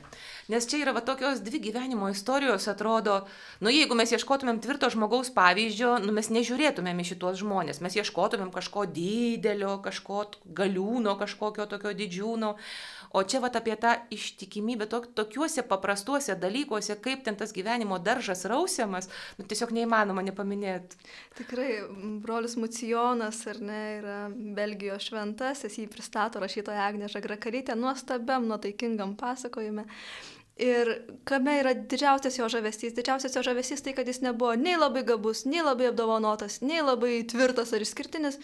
Nes 0.53 0.69
čia 0.69 0.83
yra 0.83 0.95
va 0.97 1.03
tokios 1.05 1.43
dvi 1.45 1.63
gyvenimo 1.69 2.11
istorijos, 2.13 2.69
atrodo, 2.71 3.21
nu 3.65 3.73
jeigu 3.73 3.97
mes 3.99 4.13
ieškotumėm 4.17 4.61
tvirto 4.65 4.91
žmogaus 4.93 5.33
pavyzdžio, 5.37 5.97
nu 6.05 6.15
mes 6.17 6.31
nežiūrėtumėm 6.35 7.03
į 7.03 7.09
šitos 7.13 7.41
žmonės, 7.43 7.83
mes 7.85 7.99
ieškotumėm 8.01 8.53
kažko 8.55 8.87
didelio, 8.93 9.79
kažko 9.85 10.27
galiūno, 10.61 11.17
kažkokio 11.21 11.69
tokio 11.71 11.95
didžiūno. 11.97 12.55
O 13.17 13.23
čia 13.25 13.41
vat 13.41 13.57
apie 13.57 13.77
tą 13.81 13.95
ištikimybę 14.13 14.89
tok, 14.91 15.09
tokiuose 15.17 15.65
paprastuose 15.69 16.37
dalykuose, 16.37 16.99
kaip 17.01 17.25
ten 17.25 17.39
tas 17.41 17.55
gyvenimo 17.57 17.99
daržas 18.03 18.45
rausiamas, 18.51 19.09
nu, 19.39 19.47
tiesiog 19.49 19.73
neįmanoma 19.77 20.25
nepaminėti. 20.27 20.99
Tikrai, 21.39 21.71
brolius 22.25 22.59
Mucijonas, 22.61 23.41
ar 23.49 23.63
ne, 23.65 23.83
yra 23.99 24.19
Belgijos 24.59 25.09
šventasis, 25.09 25.79
jį 25.81 25.89
pristato 25.93 26.43
rašytoja 26.43 26.89
Agneša 26.89 27.25
Grakarytė 27.25 27.79
nuostabiam, 27.79 28.49
nuotaikingam 28.51 29.17
pasakojime. 29.19 29.89
Ir 30.59 30.89
kame 31.29 31.61
yra 31.61 31.71
didžiausias 31.79 32.35
jo 32.41 32.49
žavesys? 32.51 32.97
Didžiausias 32.97 33.37
jo 33.39 33.45
žavesys 33.47 33.85
tai, 33.85 33.93
kad 33.95 34.09
jis 34.11 34.19
nebuvo 34.25 34.57
nei 34.59 34.75
labai 34.75 35.05
gabus, 35.07 35.45
nei 35.47 35.63
labai 35.63 35.93
apdovanotas, 35.93 36.59
nei 36.67 36.83
labai 36.83 37.21
tvirtas 37.31 37.71
ar 37.77 37.85
išskirtinis, 37.85 38.41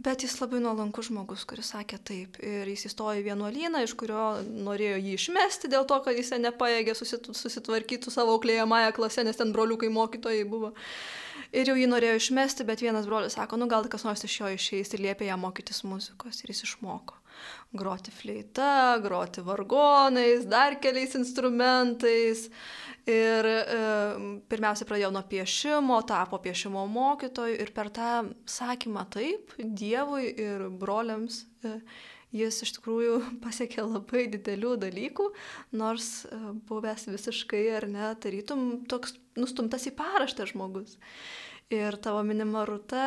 Bet 0.00 0.22
jis 0.24 0.38
labai 0.40 0.62
nuolankus 0.64 1.10
žmogus, 1.10 1.42
kuris 1.48 1.74
sakė 1.74 1.98
taip. 2.08 2.38
Ir 2.40 2.68
jis 2.72 2.86
įstojo 2.88 3.20
į 3.20 3.26
vienuolyną, 3.26 3.82
iš 3.84 3.92
kurio 4.00 4.24
norėjo 4.48 4.96
jį 4.96 5.16
išmesti 5.18 5.68
dėl 5.72 5.84
to, 5.90 5.98
kad 6.06 6.16
jis 6.16 6.32
nepaėgė 6.40 6.94
susitvarkyti 6.96 8.08
su 8.08 8.14
savo 8.14 8.38
auklėjamąją 8.38 8.94
klasę, 8.96 9.26
nes 9.28 9.36
ten 9.36 9.52
broliukai 9.52 9.92
mokytojai 9.92 10.48
buvo. 10.48 10.72
Ir 11.52 11.68
jau 11.68 11.76
jį 11.76 11.90
norėjo 11.92 12.16
išmesti, 12.22 12.64
bet 12.64 12.80
vienas 12.80 13.08
brolis 13.10 13.36
sako, 13.36 13.60
nu 13.60 13.68
gal 13.68 13.84
kas 13.92 14.06
nors 14.08 14.24
iš 14.24 14.40
jo 14.40 14.52
išeis 14.56 14.96
ir 14.96 15.04
liepė 15.04 15.28
jam 15.28 15.44
mokytis 15.44 15.84
muzikos. 15.84 16.40
Ir 16.44 16.54
jis 16.54 16.64
išmoko 16.70 17.19
groti 17.72 18.10
fleita, 18.10 18.98
groti 19.02 19.42
vargonais, 19.46 20.46
dar 20.50 20.78
keliais 20.82 21.14
instrumentais. 21.18 22.48
Ir 23.08 23.46
e, 23.48 23.64
pirmiausia 24.52 24.84
pradėjau 24.86 25.10
nuo 25.14 25.22
piešimo, 25.26 25.96
tapo 26.06 26.38
piešimo 26.42 26.82
mokytoju 26.92 27.56
ir 27.62 27.72
per 27.74 27.88
tą 27.96 28.10
sakymą 28.44 29.06
taip, 29.10 29.54
Dievui 29.56 30.28
ir 30.28 30.66
broliams 30.68 31.40
e, 31.64 31.78
jis 32.36 32.60
iš 32.66 32.74
tikrųjų 32.76 33.16
pasiekė 33.44 33.86
labai 33.86 34.26
didelių 34.34 34.76
dalykų, 34.84 35.30
nors 35.80 36.10
e, 36.28 36.40
buvęs 36.68 37.08
visiškai 37.10 37.64
ar 37.78 37.88
ne, 37.90 38.10
tarytum 38.20 38.84
toks 38.90 39.16
nustumtas 39.38 39.88
į 39.88 39.96
paraštę 39.98 40.50
žmogus. 40.52 40.98
Ir 41.70 41.94
tavo 42.02 42.24
minima 42.26 42.64
rūta 42.66 43.02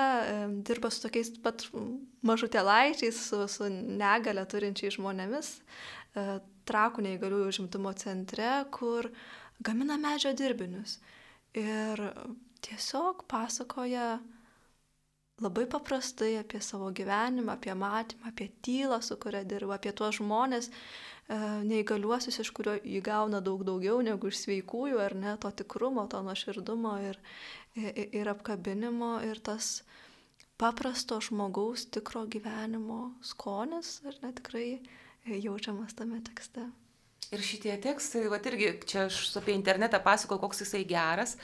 dirba 0.64 0.88
su 0.94 1.02
tokiais 1.04 1.34
pat 1.44 1.66
mažutelaičiais, 2.24 3.18
su, 3.28 3.42
su 3.52 3.68
negale 3.70 4.46
turinčiais 4.48 4.96
žmonėmis, 4.96 5.50
e, 6.16 6.24
trakų 6.70 7.04
neįgaliųjų 7.04 7.50
užimtumo 7.52 7.92
centre, 8.00 8.54
kur 8.72 9.10
gamina 9.60 9.98
medžio 10.00 10.32
dirbinius. 10.40 11.02
Ir 11.60 12.00
tiesiog 12.64 13.26
pasakoja 13.28 14.22
labai 15.44 15.66
paprastai 15.68 16.38
apie 16.40 16.62
savo 16.64 16.88
gyvenimą, 16.96 17.58
apie 17.58 17.76
matymą, 17.76 18.32
apie 18.32 18.48
tylą, 18.64 19.02
su 19.04 19.18
kuria 19.20 19.44
dirba, 19.44 19.76
apie 19.76 19.92
tuos 19.92 20.22
žmonės 20.22 20.72
neįgaliuosius, 21.30 22.40
iš 22.44 22.52
kurio 22.56 22.76
įgauna 22.84 23.40
daug 23.42 23.64
daugiau 23.64 24.02
negu 24.04 24.28
iš 24.28 24.44
sveikųjų, 24.44 25.00
ar 25.00 25.16
ne, 25.16 25.36
to 25.40 25.52
tikrumo, 25.64 26.06
to 26.12 26.22
nuoširdumo 26.26 26.98
ir, 27.10 27.20
ir, 27.80 28.10
ir 28.12 28.32
apkabinimo 28.34 29.16
ir 29.24 29.40
tas 29.40 29.82
paprasto 30.60 31.20
žmogaus 31.24 31.88
tikro 31.92 32.26
gyvenimo 32.28 33.14
skonis, 33.24 34.02
ar 34.06 34.20
ne, 34.22 34.34
tikrai 34.36 34.68
jaučiamas 35.26 35.96
tame 35.96 36.22
tekste. 36.24 36.68
Ir 37.34 37.42
šitie 37.42 37.74
tekstai, 37.82 38.28
va 38.30 38.38
irgi 38.46 38.68
čia 38.86 39.08
aš 39.08 39.32
apie 39.40 39.56
internetą 39.56 39.98
pasakau, 40.04 40.38
koks 40.42 40.62
jisai 40.62 40.84
geras, 40.86 41.38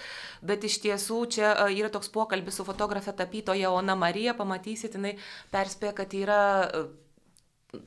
bet 0.45 0.67
iš 0.67 0.75
tiesų 0.83 1.19
čia 1.33 1.53
yra 1.73 1.89
toks 1.89 2.11
pokalbis 2.13 2.59
su 2.59 2.65
fotografe 2.67 3.15
tapytoja 3.15 3.71
Ona 3.73 3.95
Marija, 3.97 4.35
pamatysit, 4.37 4.99
jinai 4.99 5.15
perspėja, 5.53 5.95
kad 5.97 6.13
yra 6.13 6.41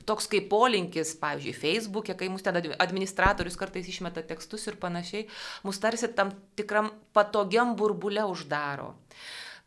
toks 0.07 0.29
kaip 0.31 0.47
polinkis, 0.51 1.13
pavyzdžiui, 1.19 1.55
Facebook'e, 1.57 2.15
kai 2.19 2.29
mūsų 2.31 2.47
ten 2.47 2.59
administratorius 2.83 3.57
kartais 3.59 3.89
išmeta 3.91 4.23
tekstus 4.27 4.67
ir 4.69 4.77
panašiai, 4.79 5.25
mus 5.67 5.81
tarsi 5.83 6.09
tam 6.15 6.31
tikram 6.57 6.91
patogiam 7.15 7.75
burbule 7.79 8.23
uždaro. 8.29 8.93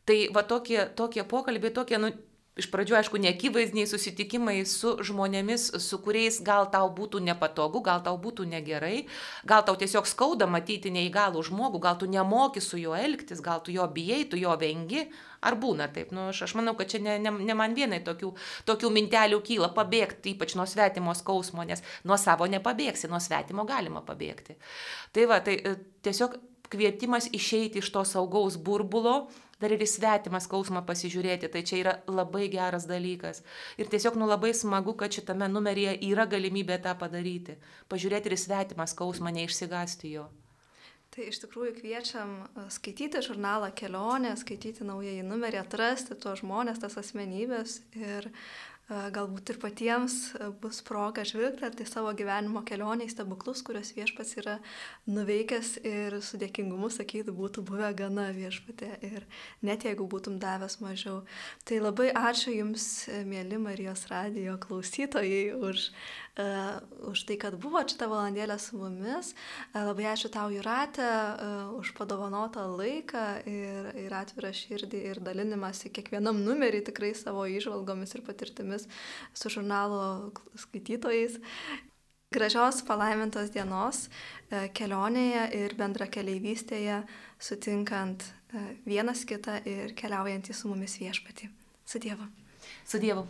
Tai 0.07 0.19
va 0.33 0.45
tokie, 0.47 0.79
tokie 0.97 1.25
pokalbiai, 1.27 1.75
tokie, 1.75 1.99
nu, 2.01 2.13
iš 2.57 2.71
pradžių, 2.73 2.97
aišku, 2.97 3.21
neakivaizdiniai 3.21 3.89
susitikimai 3.89 4.57
su 4.69 4.95
žmonėmis, 5.05 5.69
su 5.85 5.99
kuriais 6.03 6.39
gal 6.45 6.71
tau 6.73 6.89
būtų 6.97 7.21
nepatogu, 7.27 7.83
gal 7.85 8.01
tau 8.05 8.17
būtų 8.21 8.47
negerai, 8.49 9.05
gal 9.45 9.65
tau 9.67 9.77
tiesiog 9.77 10.09
skauda 10.09 10.49
matyti 10.49 10.93
neįgalų 10.95 11.45
žmogų, 11.51 11.83
gal 11.85 12.01
tu 12.01 12.09
nemoki 12.09 12.65
su 12.65 12.81
juo 12.81 12.97
elgtis, 12.97 13.45
gal 13.45 13.61
tu 13.61 13.75
jo 13.77 13.85
bijai, 13.93 14.25
tu 14.31 14.41
jo 14.41 14.57
vengi, 14.61 15.05
ar 15.45 15.59
būna 15.61 15.91
taip. 15.93 16.17
Nu, 16.17 16.31
aš, 16.33 16.47
aš 16.49 16.57
manau, 16.57 16.73
kad 16.79 16.89
čia 16.91 17.03
ne, 17.05 17.19
ne, 17.21 17.35
ne 17.45 17.59
man 17.59 17.77
vienai 17.77 18.01
tokių, 18.07 18.33
tokių 18.69 18.93
mintelių 18.97 19.43
kyla 19.45 19.71
pabėgti, 19.77 20.33
ypač 20.33 20.57
nuo 20.57 20.65
svetimo 20.69 21.15
skausmo, 21.19 21.67
nes 21.69 21.85
nuo 22.09 22.17
savo 22.21 22.49
nepabėgsi, 22.49 23.13
nuo 23.13 23.21
svetimo 23.21 23.69
galima 23.69 24.01
pabėgti. 24.07 24.57
Tai 25.13 25.29
va, 25.29 25.43
tai 25.45 25.61
e, 25.61 25.77
tiesiog 26.07 26.41
kvietimas 26.73 27.29
išeiti 27.37 27.85
iš 27.85 27.93
to 27.95 28.03
saugaus 28.09 28.57
burbulo, 28.57 29.27
dar 29.63 29.73
ir 29.73 29.83
į 29.83 29.89
svetimą 29.89 30.41
skausmą 30.45 30.83
pasižiūrėti, 30.89 31.51
tai 31.53 31.63
čia 31.67 31.81
yra 31.81 31.95
labai 32.11 32.47
geras 32.53 32.89
dalykas. 32.89 33.43
Ir 33.81 33.91
tiesiog 33.93 34.19
nu 34.21 34.29
labai 34.29 34.53
smagu, 34.57 34.97
kad 34.99 35.15
šitame 35.17 35.49
numeryje 35.53 35.97
yra 36.11 36.27
galimybė 36.31 36.81
tą 36.85 36.97
padaryti. 36.99 37.57
Pažiūrėti 37.93 38.31
ir 38.31 38.37
į 38.37 38.43
svetimą 38.45 38.89
skausmą, 38.91 39.33
neišsigasti 39.37 40.17
jo. 40.17 40.27
Tai 41.15 41.25
iš 41.31 41.39
tikrųjų 41.47 41.73
kviečiam 41.79 42.33
e, 42.45 42.67
skaityti 42.75 43.23
žurnalą 43.25 43.71
kelionę, 43.79 44.35
skaityti 44.37 44.85
naująjį 44.85 45.23
numerį, 45.25 45.63
atrasti 45.63 46.17
tuos 46.21 46.43
žmonės, 46.43 46.83
tas 46.83 46.99
asmenybės 47.01 47.79
ir 47.97 48.29
galbūt 48.89 49.51
ir 49.51 49.57
patiems 49.59 50.17
bus 50.63 50.79
proga 50.87 51.25
žvilgtelti 51.27 51.87
savo 51.89 52.13
gyvenimo 52.15 52.63
kelionę 52.67 53.09
į 53.09 53.11
stebuklus, 53.11 53.65
kuriuos 53.67 53.91
viešpats 53.97 54.37
yra 54.39 54.59
nuveikęs 55.11 55.73
ir 55.83 56.19
su 56.23 56.39
dėkingumu 56.39 56.91
sakyti, 56.95 57.35
būtų 57.35 57.65
buvę 57.67 57.91
gana 57.99 58.29
viešpatė 58.37 58.93
ir 59.09 59.27
net 59.67 59.89
jeigu 59.89 60.07
būtum 60.07 60.39
davęs 60.43 60.79
mažiau. 60.85 61.25
Tai 61.67 61.81
labai 61.83 62.13
ačiū 62.15 62.55
Jums, 62.55 62.87
mėly 63.27 63.59
Marijos 63.59 64.07
radijo 64.13 64.55
klausytojai, 64.63 65.51
už 65.57 65.91
uh, 65.91 66.26
už 66.37 67.23
tai, 67.25 67.37
kad 67.41 67.55
buvo 67.57 67.81
šitą 67.81 68.11
valandėlę 68.11 68.59
su 68.61 68.77
mumis. 68.77 69.33
Uh, 69.73 69.87
labai 69.89 70.11
ačiū 70.13 70.29
tau, 70.33 70.51
Juratė, 70.53 71.07
uh, 71.07 71.73
už 71.79 71.95
padovanotą 71.97 72.67
laiką 72.77 73.25
ir, 73.49 73.91
ir 73.97 74.13
atvirą 74.13 74.53
širdį 74.53 75.01
ir 75.13 75.23
dalinimąsi 75.25 75.93
kiekvienam 75.97 76.43
numerį 76.45 76.85
tikrai 76.91 77.15
savo 77.17 77.47
išvalgomis 77.49 78.13
ir 78.19 78.25
patirtimis 78.27 78.85
su 79.33 79.53
žurnalo 79.53 80.33
skaitytojais. 80.67 81.41
Gražios 82.37 82.83
palaimintos 82.85 83.53
dienos 83.55 84.09
kelionėje 84.51 85.45
ir 85.57 85.77
bendra 85.79 86.09
keliaivystėje, 86.11 86.99
sutinkant 87.39 88.27
vienas 88.85 89.23
kitą 89.31 89.61
ir 89.65 89.95
keliaujant 89.97 90.51
į 90.51 90.59
su 90.59 90.69
mumis 90.69 90.99
viešpatį. 91.01 91.49
Su 91.87 92.03
Dievu. 92.03 92.27
Su 92.85 92.99
Dievu. 92.99 93.29